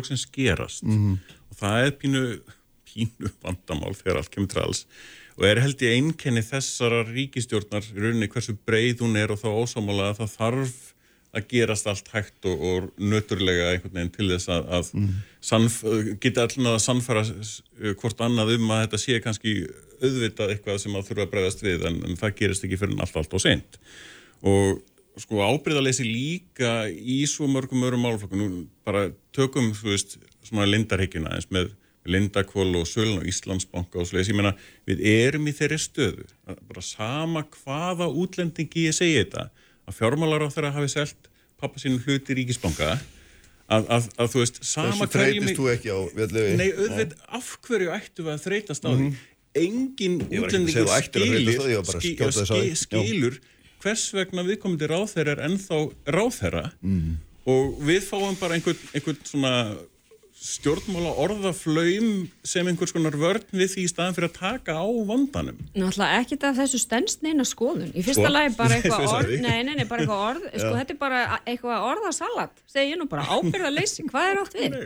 [5.36, 9.50] og er held ég einkenni þessara ríkistjórnar í rauninni hversu breið hún er og þá
[9.52, 10.76] ósámála að það þarf
[11.36, 15.14] að gerast allt hægt og, og nöturlega einhvern veginn til þess að, að mm.
[15.44, 15.78] sannf,
[16.24, 17.26] geta allir að sannfara
[18.00, 19.56] hvort annað um að þetta sé kannski
[20.00, 23.20] auðvitað eitthvað sem að þurfa að bregðast við en, en það gerist ekki fyrir allt
[23.20, 23.80] allt og sent
[24.46, 24.84] og
[25.20, 31.52] sko ábyrðalesi líka í svo mörgum örum málflokkum bara tökum þú veist svona lindarhyggjuna eins
[31.52, 31.74] með
[32.06, 34.54] Lindakvól og Sölun og Íslandsbanka og sliðis, ég meina
[34.86, 39.50] við erum í þeirri stöðu bara sama hvaða útlendingi ég segi þetta,
[39.90, 41.30] að fjármálar á þeirra hafi selgt
[41.62, 45.96] pappa sínum hluti ríkisbanka að, að, að þú veist sama hverjum Þessu þreytist þú ekki
[45.96, 46.00] á
[46.60, 49.00] Nei, auðvitað, af hverju ættu við að þreytast á því?
[49.00, 49.32] Mm -hmm.
[49.56, 53.38] Engin útlendingur skilur, skilur, skilur
[53.86, 55.78] hvers vegna viðkomandi ráþæra er ennþá
[56.12, 57.12] ráþæra mm.
[57.46, 59.52] og við fáum bara einhvern, einhvern svona
[60.46, 62.10] stjórnmála orðaflaum
[62.46, 66.38] sem einhvers konar vörn við því í staðan fyrir að taka á vandanum Náttúrulega ekki
[66.44, 68.34] það þessu stennst neina skoðun í fyrsta sko?
[68.36, 71.88] lagi bara eitthvað orð nei, nei, nei, bara eitthvað orð, sko þetta er bara eitthvað
[71.92, 74.78] orðasalat, segi ég nú bara ábyrðaleysi, hvað er átt við?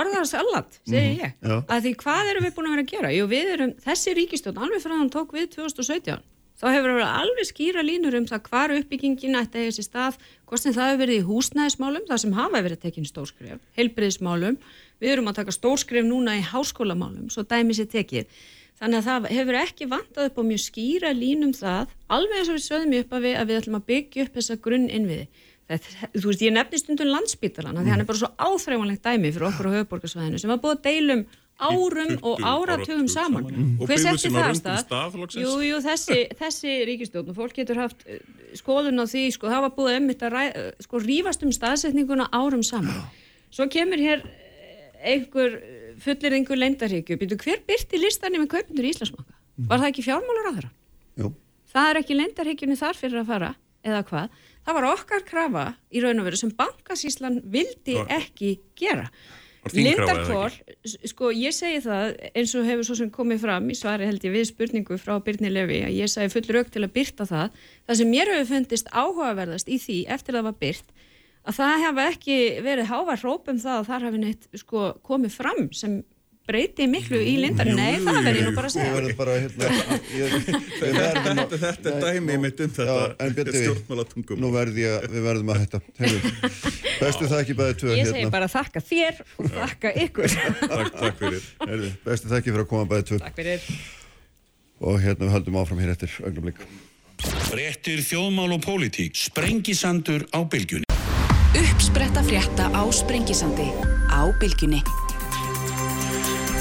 [0.00, 1.64] Orðasalat, segi ég, mm -hmm.
[1.64, 3.14] að því hvað erum við búin að vera að gera?
[3.16, 6.20] Jú, við erum, þessi ríkistjórn, alveg að hann tók við 2017
[6.60, 10.18] þá hefur verið alveg skýra línur um það hvar uppbyggingin ætti að sér stað,
[10.48, 14.58] hvort sem það hefur verið í húsnæðismálum, það sem hafa verið tekinn stórskref, heilbriðismálum,
[15.00, 18.40] við erum að taka stórskref núna í háskólamálum, svo dæmi sér tekið.
[18.80, 22.56] Þannig að það hefur ekki vantað upp á mjög skýra línum það, alveg eins og
[22.56, 25.26] við sögum upp að við, að við ætlum að byggja upp þessa grunn innviði.
[25.70, 29.68] Þú veist, ég nefnist undan landsbítalan, því hann er bara svo áþreifanlegt dæmi fyrir okkur
[29.70, 31.22] á höfuborgarsvæðinu sem var búið að deilum
[31.60, 33.46] árum og áratugum saman
[33.78, 35.18] og hver setti það að stað?
[35.36, 38.22] Jú, jú, þessi, þessi ríkistjórn og fólk getur haft eh,
[38.58, 42.64] skoðun á því, sko, það var búið að ræ, eh, sko, rífast um staðsetninguna árum
[42.66, 43.04] saman.
[43.52, 44.24] Svo kemur hér
[45.00, 45.56] einhver
[46.00, 49.36] fullir einhver leindarhyggju, hver byrti listanir með kaupundur í Íslandsmaka?
[49.70, 50.70] Var það ekki fjármálur á þeirra?
[51.20, 51.32] Jú.
[51.70, 53.50] Það er ekki leindarhyggjunni þar fyrir að fara,
[53.86, 54.40] eða hvað?
[54.64, 59.08] Það var okkar krafa í raun og veru sem bankasíslan vildi ekki gera.
[59.76, 60.54] Lindarkvól,
[61.04, 64.32] sko ég segi það eins og hefur svo sem komið fram í svari held ég
[64.32, 67.98] við spurningu frá Byrni Levi að ég segi full rauk til að byrta það það
[68.00, 70.94] sem mér hefur fundist áhugaverðast í því eftir að það var byrt
[71.48, 75.68] að það hefur ekki verið hávar hrópum það að þar hafi neitt sko komið fram
[75.76, 76.00] sem
[76.50, 79.12] breyti miklu í lindar nei, það verður ég nú bara að segja.
[79.18, 79.68] Bara, hérna,
[80.16, 80.34] ég,
[80.80, 81.04] þetta,
[81.44, 84.42] að, þetta er dæmið mitt um þetta stjórnmálatungum.
[84.42, 85.82] nú verð ég að við verðum að hætta.
[87.00, 88.34] Bestu það ekki bæðið tvö ég segi hérna.
[88.34, 90.36] bara þakka þér og þakka ykkur.
[90.64, 91.48] Takk, takk fyrir.
[92.08, 93.22] Bestu það ekki fyrir að koma bæðið tvö.
[93.24, 93.72] Takk fyrir.
[94.80, 96.62] Og hérna við höldum áfram hér eftir ögnumlik
[97.50, 99.18] Frettir þjóðmál og pólitík.
[99.28, 100.89] Sprengisandur á bylgjunni
[101.50, 103.74] Uppspretta frétta á Sprengisandi
[104.06, 104.78] á bylgjunni.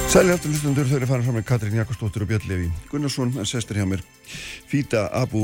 [0.10, 3.78] Sæli aftur hlustundur, þau eru farin fram með Katrín Jakobsdóttir og Björn Levi Gunnarsson, sestur
[3.78, 4.02] hjá mér.
[4.66, 5.44] Fýta Abu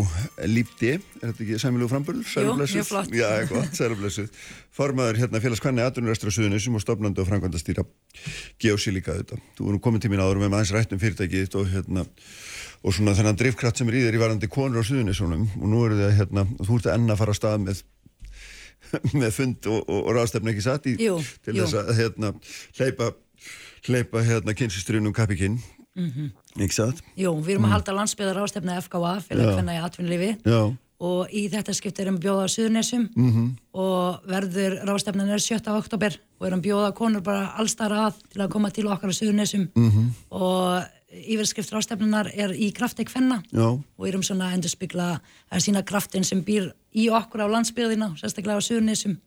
[0.49, 2.26] Lípti er þetta ekki sæmilegu frambörður?
[2.26, 3.13] Jú, mjög flott.
[3.13, 4.43] Já, eitthvað, sælublessuð
[4.73, 7.85] Formaður hérna félagskvæni aðdunurrestur á Suðunisum og stopnandi og frangvandastýra
[8.57, 12.09] Geosílíka þetta Þú erum komin tímin áður með maður eins rættum fyrirtækið og hérna
[12.85, 15.85] og svona þennan drifkraft sem er í þér í varandi konur á Suðunisunum og nú
[15.85, 17.85] eru þið hérna, þú ert að enna fara að stað með
[19.21, 21.63] með fund og, og, og ráðstefn ekki satt í jú, til jú.
[21.63, 22.33] þess að hérna,
[22.79, 23.11] hleypa
[23.85, 25.59] hleypa hérna kynsistrunum kapikinn
[25.95, 26.31] mm -hmm.
[26.63, 27.03] ekki satt?
[27.15, 27.69] Jú, við erum mm.
[27.69, 30.31] að halda landsbyðar ástefna FKA fyrir að finna í atvinnulífi
[31.05, 33.47] og í þetta skipt erum bjóða Suðunessum mm -hmm.
[33.73, 35.59] og verður rástefnan er 7.
[35.67, 39.67] oktober og erum bjóða konur bara allstara að til að koma til okkar á Suðunessum
[39.75, 40.07] -hmm.
[40.29, 40.83] og
[41.23, 43.67] yfirskrift rástefnunar er í kraftek fenna Já.
[43.75, 45.09] og erum svona að endurspegla
[45.49, 49.17] að sína kraftin sem býr í okkur á landsbyðina, sérstaklega á Suðunessum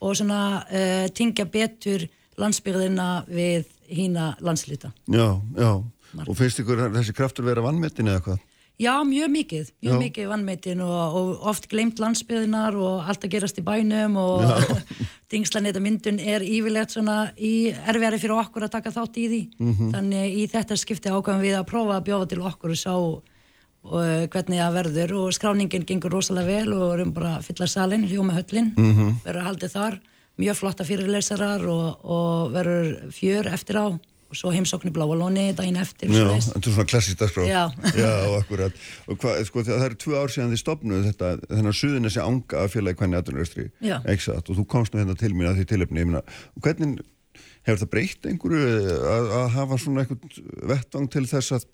[0.00, 2.06] og svona uh, tingja betur
[2.38, 4.92] landsbyðina við hína landslita.
[5.10, 5.72] Já, já.
[6.16, 6.28] Mark.
[6.30, 8.44] Og finnst ykkur þessi kraftur vera vannmettin eða hvað?
[8.78, 9.98] Já, mjög mikið, mjög já.
[10.04, 14.44] mikið vannmettin og, og oft glemt landsbyðinar og allt að gerast í bænum og
[15.32, 19.88] tengslaneta myndun er yfirlegt svona í erfiðari fyrir okkur að taka þátt í því Mhm.
[19.96, 24.26] þannig í þetta skipti ákvæmum við að prófa að bjóða til okkur og sá uh,
[24.30, 28.36] hvernig það verður og skráningin gengur rosalega vel og erum bara að fylla salin, hljóma
[28.38, 29.18] höllin Mhm.
[29.26, 29.98] verður haldið þar,
[30.38, 33.86] mjög flotta fyrirlesarar og, og verður fjör eftir á
[34.28, 37.46] og svo heimsóknir bláa lóni daginn eftir Já, þetta er svona klassíst dagskrá.
[37.48, 37.62] Já.
[38.02, 42.08] Já, akkurat og hvað, sko, það eru tvö ár síðan þið stopnuðu þetta þennan suðin
[42.08, 43.96] þessi anga að félagi hvernig aðunaristri Já.
[44.04, 46.06] og þú komst nú hérna til mín að því tilöfni
[46.60, 47.00] hvernig
[47.66, 48.68] hefur það breytt einhverju
[49.08, 50.20] að, að hafa svona einhvern
[50.72, 51.66] vettvang til þess að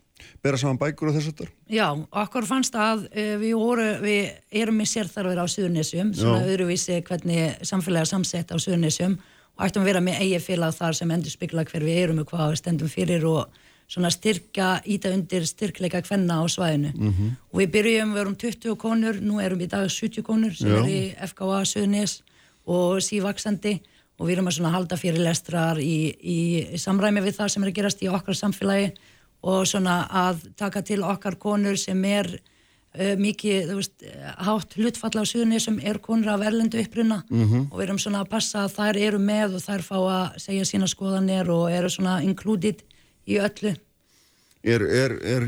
[0.45, 1.87] bera saman bækur og þess að þar Já,
[2.23, 7.57] okkur fannst að uh, við, voru, við erum með sérþarfir á Suðurnesjum, svona öðruvísi hvernig
[7.67, 8.11] samfélagi
[9.55, 12.31] og ættum að vera með eigi félag þar sem endur spekla hver við erum og
[12.31, 16.93] hvað við stendum fyrir og svona styrka, íta undir styrkleika hvenna á svæðinu.
[16.95, 17.33] Mhm.
[17.53, 20.69] Og við byrjum, við erum 20 konur, nú erum við í dag 70 konur sem
[20.69, 20.79] Já.
[20.79, 22.23] er í FKA Suðurnes
[22.67, 23.81] og sívaksandi
[24.19, 26.39] og við erum að svona halda fyrir lestrar í, í,
[26.75, 28.93] í samræmi við það sem er að gerast í okkar samfélagi
[29.45, 32.31] og svona að taka til okkar konur sem er
[33.19, 34.05] mikið, þú veist,
[34.47, 37.69] hátt hlutfall á suðunni sem er konur af erlendu uppruna Mhm.
[37.73, 40.65] og við erum svona að passa að þær eru með og þær fá að segja
[40.65, 42.83] sína skoðanir og eru svona included
[43.27, 43.75] í öllu.
[44.65, 45.43] er, er, er,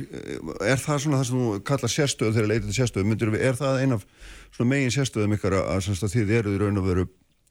[0.60, 3.55] er það svona það sem þú kallar sérstöðu þegar leitið til sérstöðu myndir við, er
[3.56, 4.02] það ein af
[4.52, 7.06] svona megin sérstöðum ykkar að, að, að þið eruð í raun og veru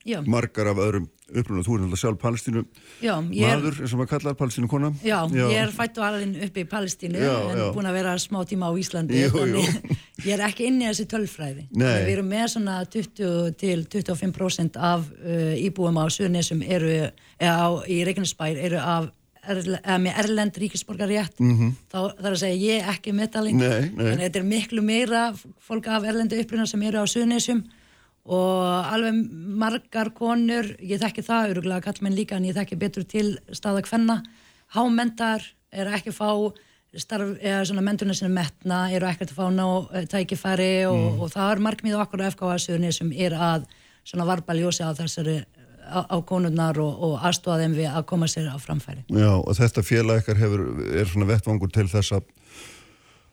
[0.05, 2.61] Já, margar af öðrum uppruna þú er náttúrulega sjálf palestínu
[3.01, 6.03] já, ég er, maður, eins og maður kallar palestínu kona já, ég er fætt og
[6.05, 7.65] alveg upp í Palestínu Já, en já.
[7.73, 9.39] búin að vera smá tíma á Íslandi Jú, jú.
[9.39, 9.95] þannig
[10.29, 11.63] ég er ekki inni í þessi tölfræði.
[11.73, 16.91] Við erum með svona 20 til 25% af uh, íbúum á Suðurnesum eru,
[17.41, 19.09] eða á, í Reykjanesbær eru af
[19.45, 21.73] eða með erlend ríkisborgarétt Mhm.
[21.89, 24.13] þá þarf að segja ég ekki nei.
[24.13, 27.63] en þetta er miklu meira fólk af erlendu uppruna sem eru á Suðurnesum
[28.25, 29.17] og alveg
[29.61, 34.21] margar konur, ég þekki það öruglega kallmenn líka en ég þekki betur til staða hvenna,
[34.73, 35.45] hámendar
[35.75, 36.31] er ekki að fá
[36.95, 41.33] starf eða svona menturna sinni metna eru ekkert að fá ná eh, tækifæri og, og
[41.33, 43.67] það er markmið okkur á FKA Suðurni sem er að
[44.07, 45.41] svona varpa ljósi á þessari
[45.85, 49.03] á, á konurnar og, og aðstóða þeim við að koma sér á framfæri.
[49.11, 50.63] Já, og þetta félag hefur,
[50.95, 52.31] er svona vettvangur til þess að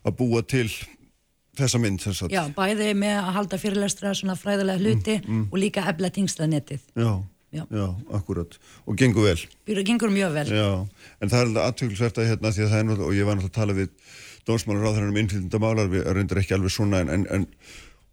[0.03, 0.69] að búa til
[1.59, 5.19] þessa mynd þess að Já, bæði með að halda fyrirlestra svona fræðilega hluti
[5.51, 6.81] og líka efla tingslanetið.
[6.97, 7.13] já,
[7.53, 7.67] Já.
[7.69, 8.55] já, akkurat
[8.89, 9.41] og gengur vel.
[9.69, 10.47] Býru gengur mjög vel.
[10.49, 10.69] Já,
[11.21, 13.37] en það er alveg aðtökulsvert að hérna því að það er náttúrulega, og ég var
[13.37, 13.91] náttúrulega að tala við
[14.49, 17.45] dómsmálar á þeirra um innflytjendamálar, við reyndir ekki alveg svona en, en, en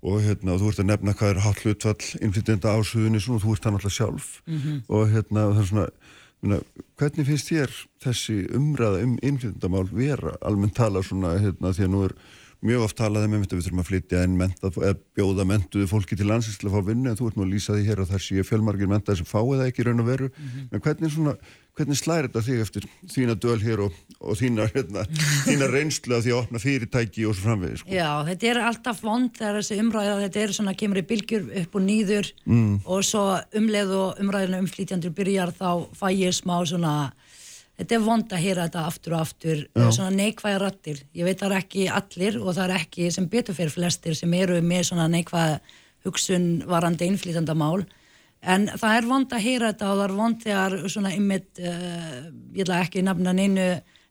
[0.03, 3.41] og hérna, og þú ert að nefna hvað er hátt hlutfall innflytjenda á suðunni og
[3.43, 4.27] þú ert það náttúrulega sjálf.
[4.91, 5.87] Og hérna, og það er svona
[6.99, 10.35] hvernig finnst þér þessi umræða um innflytjendamál vera?
[10.47, 12.15] Almennt tala svona, hérna, því að nú er
[12.65, 15.87] mjög oft talað um einmitt að við þurfum að flytja inn mentað, eða bjóða mentuðu
[15.91, 18.03] fólki til landsins til að fá vinnu, en þú ert nú að lýsa því hér
[18.03, 20.31] að það sé fjölmargir mentaði sem fái það ekki raun og veru,
[20.67, 21.37] en hvernig svona
[21.79, 25.05] hvernig slæri þetta þig eftir þína döl hér og, og þína, hérna,
[25.45, 27.93] þína reynslu af því að opna fyrirtæki og svo framvegis sko.
[27.93, 31.79] Já, þetta er alltaf vond þegar þessi umræða, þetta er svona, kemur í bylgjur upp
[31.79, 32.73] og nýður mm.
[32.83, 33.23] og svo
[33.61, 36.95] umleið og umræðinu umflýtjandur byrjar þá fæ ég smá svona,
[37.79, 39.85] þetta er vond að heyra þetta aftur og aftur, Já.
[39.95, 41.03] svona neikvæða rattir.
[41.15, 44.33] Ég veit það er ekki allir og það er ekki sem betur fyrir flestir sem
[44.35, 45.61] eru með svona neikvæða
[46.05, 47.85] hugsun varandi innflýtjandamál
[48.39, 52.19] en það er vond að heyra þetta og það er vond þegar svona ymmit, uh,
[52.55, 53.69] ég ætla ekki nafna neinu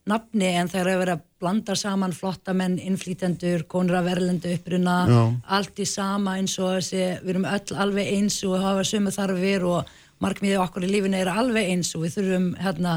[0.09, 5.21] nafni en þegar er verið að blanda saman flottamenn, innflýtendur, konur af verðlendu uppruna, Já.
[5.59, 9.67] allt í sama eins og þessi, við erum öll alveg eins og hafa sömu þarfir
[9.69, 9.93] og
[10.25, 12.97] markmiðið okkur í lífinu er alveg eins og við þurfum hérna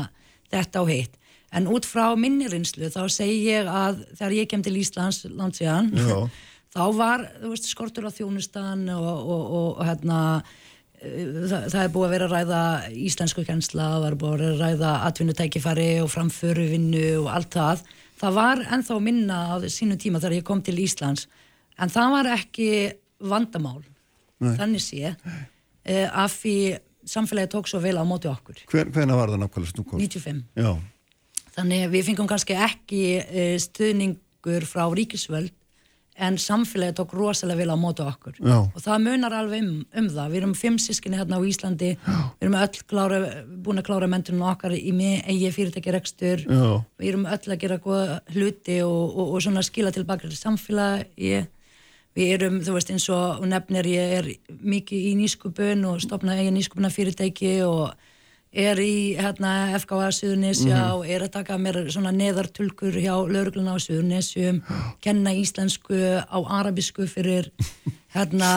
[0.52, 1.18] þetta á heitt.
[1.52, 5.92] En út frá minni reynslu þá segi ég að þegar ég kem til Íslands landsíðan,
[5.98, 6.18] Já.
[6.76, 10.20] þá var veist, skortur á þjónustan og, og, og, og hérna
[11.02, 12.62] eh, það, það er búið að vera að ræða
[13.10, 17.60] íslensku kjensla, það er búið að vera að ræða atvinnutækifæri og framföru vinnu og allt
[17.60, 17.84] það.
[18.22, 21.28] Það var ennþá minna á sínu tíma þegar ég kom til Íslands
[21.82, 22.70] en það var ekki
[23.22, 23.82] vandamál
[24.42, 24.56] Nei.
[24.58, 26.56] þannig sé uh, af því
[27.12, 30.18] samfélagi tók svo vel á móti okkur Hver, hvena var það nákvæmlega komst?
[30.18, 30.72] 95 Já,
[31.52, 35.52] Þannig við fengum kannski ekki uh, stuðningur frá ríkisvöld
[36.22, 38.58] en samfélagi tók rosalega vel á móti okkur Já.
[38.68, 40.34] og það munar alveg um, um það.
[40.34, 42.18] Við erum fimm sískinni hérna á Íslandi, Já.
[42.38, 43.20] við erum öll klára,
[43.64, 46.68] búin að klára mentunum okkar í mig eigi fyrirtækirekstur, Já.
[47.02, 47.80] við erum öll að gera
[48.36, 51.42] hluti og, og, og svona skila tilbaka til samfélagi.
[52.18, 56.58] Við erum, þú veist, eins og nefnir ég er mikið í nýskupun og stopna eigin
[56.60, 57.94] nýskupuna fyrirtæki og
[58.52, 63.80] er í hérna, FKA Suðurnesja og er að taka mér svona neðartulkur hjá laurugluna á
[63.80, 64.60] Suðurnesjum,
[65.00, 67.48] kenna íslensku á arabisku fyrir
[68.14, 68.50] hérna,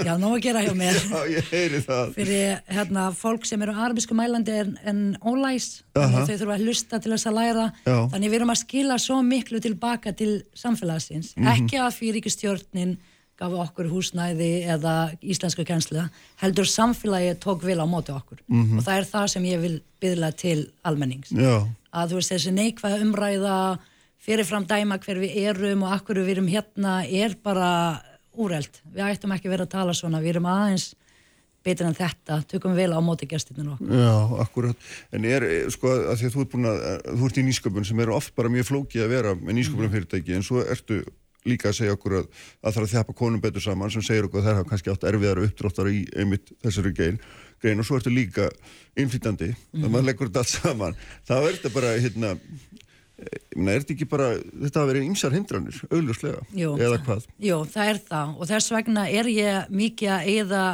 [0.00, 2.12] já, ná að gera hjá mér Já, ég heyri það.
[2.16, 6.64] fyrir hérna, fólk sem eru arabísku mælandi en, en ólæs þannig að þau þurfa að
[6.64, 7.96] hlusta til þess að læra Já.
[8.14, 11.50] þannig við erum að skila svo miklu tilbaka til samfélagsins Mhm.
[11.52, 12.96] ekki að fyrir ríkistjórnin
[13.36, 16.04] gaf okkur húsnæði eða íslensku kjenslu
[16.40, 18.78] heldur samfélagi tók vil á móti okkur Mhm.
[18.78, 22.52] og það er það sem ég vil byðla til almennings Já, að þú veist þessi
[22.54, 23.78] neikvæða umræða
[24.24, 28.00] fyrirfram dæma hver við erum og akkur við erum hérna er bara
[28.40, 28.82] úreld.
[28.92, 30.92] Við ættum ekki verið að tala svona, við erum aðeins
[31.64, 33.88] betur en þetta, tökum vel á móti okkur.
[33.88, 34.76] já, akkurat.
[35.12, 37.44] En er, eh, sko, að því að þú ert búin að, að þú ert í
[37.48, 41.04] nýsköpun sem er oft bara mjög flókið að vera með nýsköpunum fyrirtæki, en svo ertu
[41.48, 44.40] líka að segja okkur að það þarf að þjapa konum betur saman sem segir okkur
[44.40, 47.18] að þær hafa kannski átt erfiðar uppdráttar í einmitt þessari gein,
[47.60, 48.48] grein og svo ertu líka
[48.96, 50.96] innflytandi, þannig að maður leggur þetta allt saman.
[51.28, 52.83] Þá er þetta bara, hérna, eh,
[53.24, 56.72] ég meina, er þetta ekki bara, þetta hafa verið ymsar hindranir, augljóslega, Jú.
[56.78, 57.28] eða hvað?
[57.42, 60.64] Jú, það er það og þess vegna er ég mikið að eyða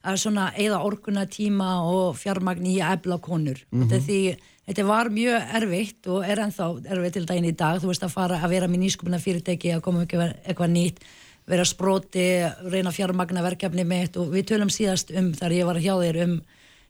[0.00, 3.58] að svona eyða orkuna tíma og fjármagn í að ebla konur.
[3.70, 4.04] Mm -hmm.
[4.06, 4.20] Því
[4.66, 8.14] þetta var mjög erfitt og er ennþá erfitt til daginn í dag, þú veist að
[8.14, 11.04] fara að vera með nýskupuna fyrirtæki, að koma eitthvað, eitthvað nýtt
[11.50, 12.26] vera spróti,
[12.70, 16.40] reyna fjármagna verkefni mitt og við tölum síðast um þegar ég var hjá þér um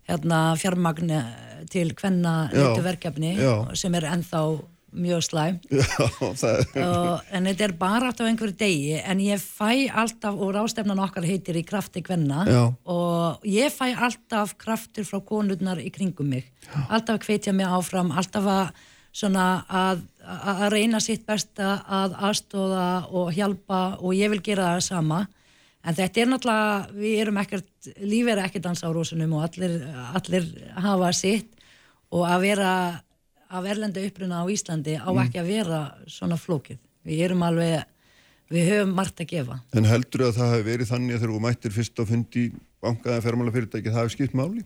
[0.08, 1.12] hérna, fjármagn
[1.70, 2.50] til hvenna
[2.82, 3.74] verkefni já.
[3.74, 4.42] sem er ennþá
[4.92, 5.58] mjög slæm.
[6.74, 11.02] Já, en þetta er bara átt á einhverju degi en ég fæ alltaf og rástefnan
[11.02, 12.62] okkar heitir í krafti kvenna Já.
[12.84, 16.48] og ég fæ alltaf kraftur frá konurnar í kringum mig.
[16.88, 18.72] Alltaf að hvetja mig áfram alltaf að
[19.10, 24.86] svona að, að reyna sitt besta að aðstóða og hjálpa og ég vil gera það
[24.86, 25.20] sama.
[25.80, 29.78] En þetta er náttúrulega, við erum ekkert lífið er ekkert dans á rósunum og allir,
[30.12, 31.56] allir hafa sitt.
[32.10, 32.72] Og að vera
[33.50, 36.78] af erlenda uppruna á Íslandi á ekki að vera svona flókið.
[37.06, 37.86] Við erum alveg,
[38.52, 39.60] við höfum margt að gefa.
[39.74, 42.44] En heldur að það hefur verið þannig að þegar þú mættir fyrst á fundi
[42.80, 44.62] bankaða fermálafyrirtæki það hefur skipt máli?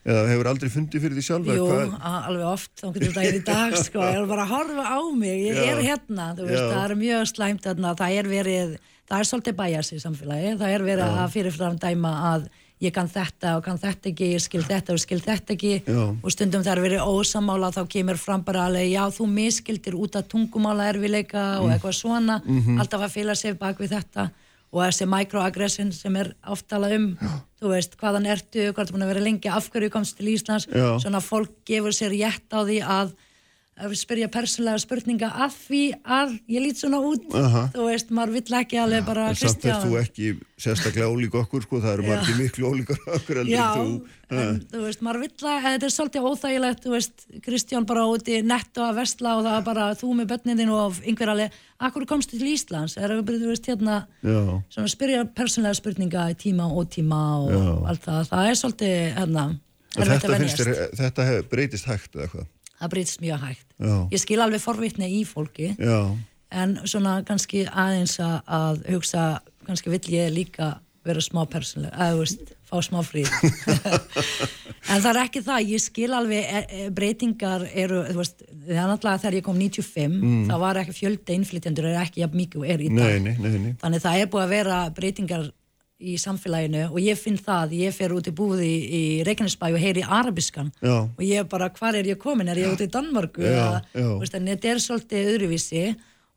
[0.00, 1.48] Eða hefur aldrei fundið fyrir því sjálf?
[1.52, 1.66] Jú,
[2.00, 5.42] alveg oft, þá getur þetta í dag, sko, ég er bara að horfa á mig,
[5.44, 5.66] ég Já.
[5.74, 6.70] er hérna, þú veist, Já.
[6.72, 8.72] það er mjög slæmt þarna, það er verið,
[9.10, 12.48] það er svolítið bæjas í samfélagi, það er verið að fyrirfram dæma að
[12.80, 15.72] ég kann þetta og kann þetta ekki, ég skil þetta og skil þetta ekki.
[15.84, 16.02] Já.
[16.16, 20.16] og stundum það er verið ósamála þá kemur fram bara alveg, já þú miskildir út
[20.16, 22.40] af tungumála erfileika og eitthvað svona,
[22.78, 24.30] alltaf að fylga sig bak við þetta.
[24.70, 27.08] Og þessi microaggression sem er áftala um,
[27.58, 30.68] þú veist, hvaðan ertu, hvað ertu búin að vera lengi, af hverju komst til Íslands,
[30.70, 30.94] Já.
[31.02, 33.10] svona fólk gefur sér rétt á því að
[33.80, 37.62] að spyrja persónlega spurninga að því að ég lít svona út Aha.
[37.74, 40.30] þú veist, maður vill ekki alveg bara En samt er þú ekki
[40.60, 43.94] sérstaklega ólík okkur, sko, það eru margir miklu ólíkar okkur Já, þú.
[44.36, 48.38] en þú veist, maður vill að þetta er svolítið óþægilegt, þú veist Kristján bara úti
[48.44, 52.06] netto að vestla og það er bara þú með börnin þín og einhver alveg akkur
[52.10, 54.38] komstu til Íslands, er það þú veist hérna, Já,
[54.76, 57.66] svona spyrja persónlega spurninga í tíma og tíma og Já.
[57.94, 59.48] allt það, það er svolítið hérna,
[59.96, 62.48] þetta þetta breytist hægt eða hvað?
[62.80, 63.66] Það breytist mjög hægt.
[63.78, 63.94] Já.
[64.10, 66.16] ég skil alveg forvitni í fólki Já,
[66.50, 69.26] en svona kannski aðeins að, hugsa,
[69.68, 73.24] kannski vill ég líka vera smá persónlega, að þú veist fá smá frí.
[74.90, 78.78] En það er ekki það, ég skil alveg e, e, breytingar eru, þú veist það
[78.80, 82.62] er náttúrulega þegar ég kom 95 það var ekki fjölda innflytjandur, er ekki jafn mikið
[82.62, 83.74] og er í dag, nei, nei, nei, nei.
[83.82, 85.44] þannig það er búið að vera breytingar
[86.00, 90.02] í samfélaginu og ég finn það, ég fer út í búði í, Reykjanesbæ og heyri
[90.06, 90.94] arabiskan Já.
[91.06, 94.06] og ég bara, hvar er ég komin, er ég út í Danmörku Já, já.
[94.20, 95.82] veist, en þetta er svolítið öðruvísi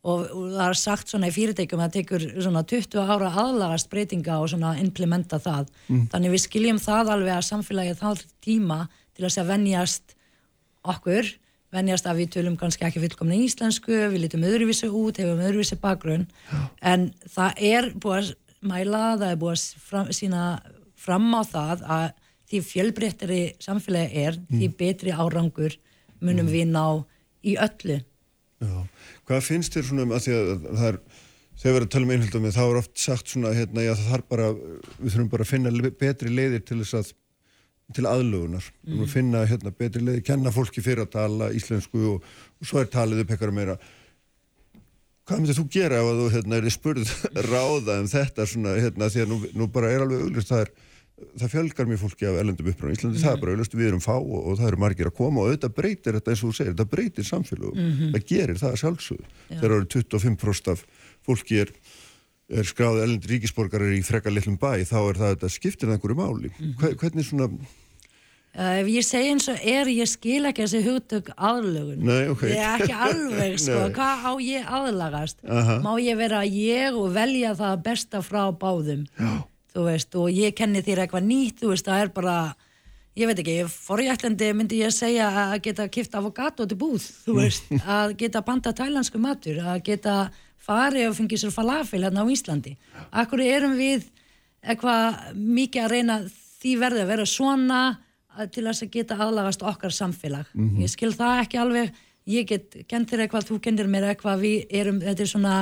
[0.03, 3.89] og, og það er sagt svona í fyrirtækjum að það tekur svona 20 ára aðlagast
[3.93, 6.07] breytinga og svona implementa það Mm.
[6.11, 8.81] þannig við skiljum það alveg að samfélagið þá tíma
[9.15, 10.13] til að venjast
[10.83, 11.27] okkur,
[11.73, 16.27] venjast að við tölum kannski ekki fullkomna íslensku, við lítum öðruvísi út, hefum öðruvísi bakgrunn
[16.81, 18.31] en það er búið að
[18.67, 20.43] mæla, það er búið að fram, sína
[21.03, 22.05] fram á það að
[22.51, 25.75] því fjölbreyttari samfélagi er, því betri árangur
[26.23, 26.85] munum við ná
[27.43, 27.99] í öllu.
[28.63, 28.75] Já.
[29.27, 30.99] Hvað finnst þér svona um að því að það er
[31.59, 34.13] þegar við erum að tala um einhildum þá er oft sagt svona hérna, já, það
[34.13, 34.47] þarf bara,
[34.99, 37.11] við þurfum bara að finna betri leiðir til þess að
[37.93, 42.05] til aðlugunar, við þurfum að finna hérna, betri leiðir, kenna fólki fyrir að tala íslensku
[42.15, 42.29] og,
[42.59, 43.77] og svo er talið upp eitthvað meira
[45.27, 47.11] hvað myndir þú gera ef þú hérna, er spurð
[47.51, 50.73] ráða um þetta svona, hérna, því að nú, nú bara er alveg auglust það
[51.39, 54.15] það fjölgar mér fólki af ellendum uppröðum Íslandi, það er bara auðvitað við erum fá
[54.17, 56.73] og, og það eru margir að koma og auðvitað breytir þetta eins og þú segir,
[56.73, 57.91] þetta breytir samfélögum.
[58.15, 59.27] Það gerir það sjálfsögðu.
[59.51, 60.81] Þegar það eru 25% af
[61.29, 61.71] fólki er,
[62.59, 66.51] er skráð ellendi ríkisborgarar í frekar litlum bæ þá er það þetta skiptir einhverju máli.
[66.81, 67.47] Hve- hvernig svona
[68.53, 72.03] ef ég segi eins og er, ég skil ekki þessi hugtök aðlögun.
[72.05, 72.43] Nei, ok.
[72.51, 75.39] Ég er ekki alveg, sko, hvað á ég aðlagast?
[75.47, 75.79] Aha.
[75.81, 79.07] Má ég vera ég og velja það besta frá báðum?
[79.17, 79.33] Já.
[79.73, 82.37] Þú veist, og ég kenni þér eitthvað nýtt, þú veist, það er bara,
[83.17, 87.73] ég veit ekki, forjætlandi myndi ég segja að geta kipt avokado til búð, þú veist,
[87.81, 90.17] að geta panta tælansku matur, að geta
[90.63, 92.77] farið og fengið sér falafel hérna á Íslandi.
[93.09, 94.05] Akkur erum við
[94.63, 96.21] eitthvað mikið að reyna
[96.61, 97.79] því verði að vera svona
[98.51, 100.49] til þess að geta aðlagast okkar samfélag.
[100.81, 101.93] Ég skil það ekki alveg,
[102.33, 105.55] ég get kent þér eitthvað, þú kennir mér eitthvað, við erum, þetta er svona,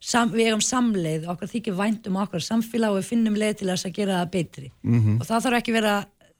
[0.00, 3.68] sam, við erum samleið, okkar þykir vænt um okkar samfélag og við finnum leið til
[3.72, 4.70] þess að gera það betri.
[5.18, 5.96] Og það þarf ekki vera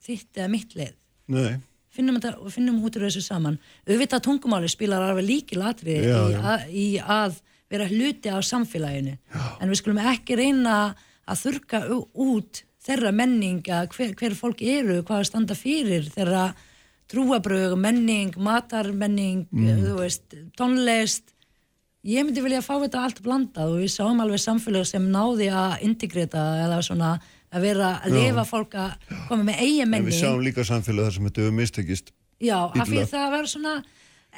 [0.08, 0.94] þitt eða mitt leið.
[1.28, 1.58] Nei,
[1.98, 3.56] Finnum þetta finnum út úr þessu saman.
[3.88, 6.52] Auðvitað tungumáli spilar alveg líki latri Já, í, já.
[6.70, 7.40] í að
[7.72, 9.16] vera hluti á samfélaginu.
[9.58, 10.76] En við skulum ekki reyna
[11.28, 11.80] að þurka
[12.14, 16.46] út þeirra menning að hver, hver fólk eru, hvað að standa fyrir þeirra
[17.08, 21.34] trúabrög, menning, matarmenning, þú veist, tónlist.
[22.08, 25.82] Ég myndi vilja fá þetta allt blandað og við sáum alveg samfélag sem náði að
[25.88, 27.14] integrita eða svona
[27.48, 30.10] að vera að lifa fólk að koma með eigin en menning.
[30.12, 32.12] við sjáum líka samfélag þar sem þetta hefur mistekist.
[32.44, 33.72] Já, af því það verður svona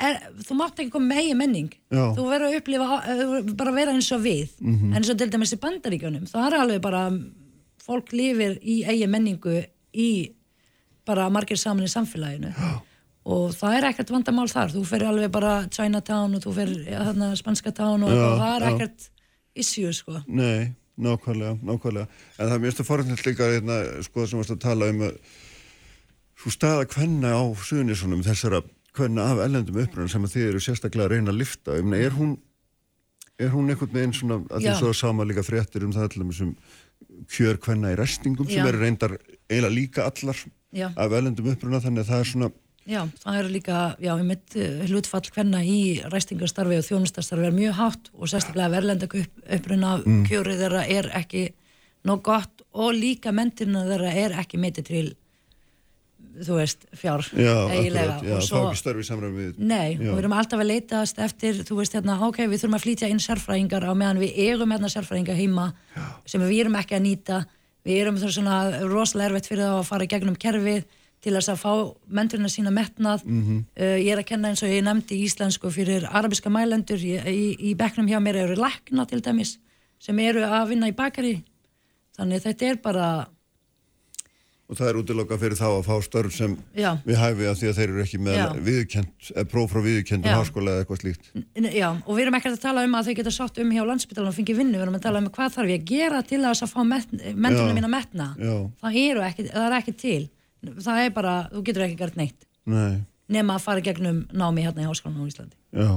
[0.00, 2.04] er, þú mátt ekki koma með eigin menning Já.
[2.16, 4.92] þú verður að upplifa uh, bara vera eins og við Mhm.
[4.94, 7.02] en eins og til dæmis í bandaríkjunum það er alveg bara
[7.80, 9.62] fólk lifir í eigin menningu
[9.96, 10.10] í
[11.08, 12.72] bara margir saman í samfélaginu Já.
[13.30, 17.04] og það er ekkert vandamál þar þú fer alveg bara Chinatown og þú fer ja,
[17.08, 19.08] þarna, Spanska Town og Já, eitthvað, það er ekkert
[19.64, 22.18] issue sko Nei, nákvæmlega, nákvæmlega.
[22.38, 25.16] En það er mjög forhundilegt líka hérna, sko, sem varst að tala um að
[26.40, 28.62] svo staða kvenna á suðunisunum þessara
[28.96, 31.76] kvenna af ellendum uppröðan sem að þið eru sérstaklega að reyna að lifta.
[31.84, 32.36] Meina, er hún,
[33.40, 36.54] er hún einhvern veginn svona, að því svo sama líka fréttir um það allir sem
[37.30, 39.18] kjör kvenna í restingum sem eru reyndar
[39.50, 40.38] eiginlega líka allar
[40.70, 40.90] Já.
[40.94, 42.50] af ellendum uppröðan þannig að það er svona,
[42.88, 44.54] Já, það er líka, já, ég mitt
[44.88, 50.22] hlutfall hverna í ræstingarstarfi og þjónustastarfi er mjög hátt og sérstaklega verðlenda upp, uppruna mm.
[50.30, 51.42] kjörið þeirra er ekki
[52.08, 55.04] nóg gott og líka mentina þeirra er ekki metið til,
[56.46, 58.16] þú veist, fjár já, eiginlega.
[58.16, 58.60] akkurat, já, og svo...
[58.60, 59.58] fá ekki störfi samræmi við.
[59.58, 60.10] Nei, Já.
[60.10, 63.22] við erum alltaf að leitast eftir, þú veist hérna, ok, við þurfum að flytja inn
[63.24, 65.66] sérfræðingar á meðan við eigum hérna sérfræðingar heima
[66.28, 67.42] sem við erum ekki að nýta,
[67.86, 68.56] við erum það svona
[68.86, 70.88] rosalega erfitt fyrir það að fara gegnum kerfið
[71.20, 71.72] til þess að fá
[72.08, 73.24] menturinn að sína metnað.
[73.28, 73.64] Mhm.
[73.76, 77.48] uh, ég er að kenna eins og ég nefndi íslensku fyrir arabiska mælendur, í, í,
[77.70, 79.58] í bekknum hjá mér eru lækna til dæmis
[80.00, 81.42] sem eru að vinna í bakari.
[82.16, 83.08] Þannig þetta er bara,
[84.70, 86.92] Og það er útiloka fyrir þá að fá störf sem Já.
[87.02, 91.00] við hæfi að því að þeir eru ekki með próf frá viðkendum háskóla eða eitthvað
[91.02, 91.30] slíkt.
[91.74, 94.30] Já, og við erum ekkert að tala um að þau geta sátt um hjá landsbytalan
[94.30, 96.62] og fengið vinnu, við erum að tala um hvað þarf ég að gera til þess
[96.62, 97.76] að fá menturinn Já.
[97.80, 98.28] mín að metna.
[98.38, 98.54] Já.
[98.84, 100.22] Það, eru ekki, það er ekki til.
[100.86, 103.00] Það er bara, þú getur ekki gert neitt Nei,
[103.32, 105.56] nema að fara gegnum námi hérna í háskólanum á Íslandi.
[105.74, 105.90] já.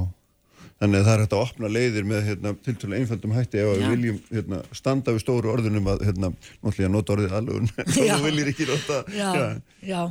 [0.81, 3.83] Þannig að það er hægt að opna leiðir með hérna, tiltölu einföldum hætti ef við
[3.83, 3.89] Já.
[3.93, 6.29] viljum hérna, standa við stóru orðunum að hérna,
[6.63, 8.15] náttúrulega nota orðið aðlugun þá Já.
[8.25, 9.29] viljir ekki nota Já,
[9.85, 10.01] já,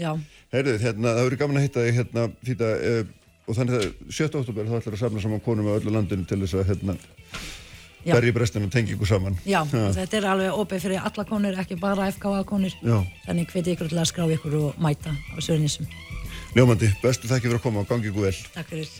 [0.00, 0.10] já,
[0.54, 3.02] Heyrðu, hérna, það verður gaman að hitta þig hérna, þýta, uh,
[3.46, 3.86] og þannig að
[4.18, 4.30] 7.
[4.40, 6.96] oktober þá ætlar að safna saman konum á öllu landinu til þess að hérna,
[8.02, 8.16] Já.
[8.16, 11.60] berja í brestinu og tengja ykkur saman já, þetta er alveg opið fyrir alla konur,
[11.62, 12.74] ekki bara FKA konur.
[12.82, 12.96] Já.
[13.28, 15.86] Þannig hveti ykkur til að skrá ykkur og mæta á Söðunísum.
[16.56, 18.90] Ljómandi, bestu þakki fyrir að koma og gangi ykkur vel Takk fyrir.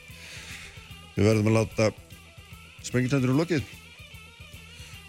[1.16, 1.88] Við verðum að láta
[2.82, 3.66] sprengisendur um lokið.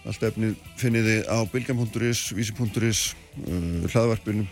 [0.03, 3.03] Allt efnið finnið þið á bilgjam.is, vísi.is,
[3.45, 4.47] uh, hlaðvarpinu,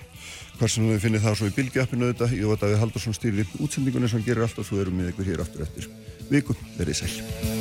[0.59, 2.37] hvað sem þið finnið það svo í bilgjappinu auðvitað.
[2.39, 5.43] Ég veit að við Haldursson stýrir útsendingunni sem gerir alltaf, svo erum við ykkur hér
[5.43, 5.91] aftur eftir
[6.31, 6.55] viku.
[6.79, 7.60] Verið sæl.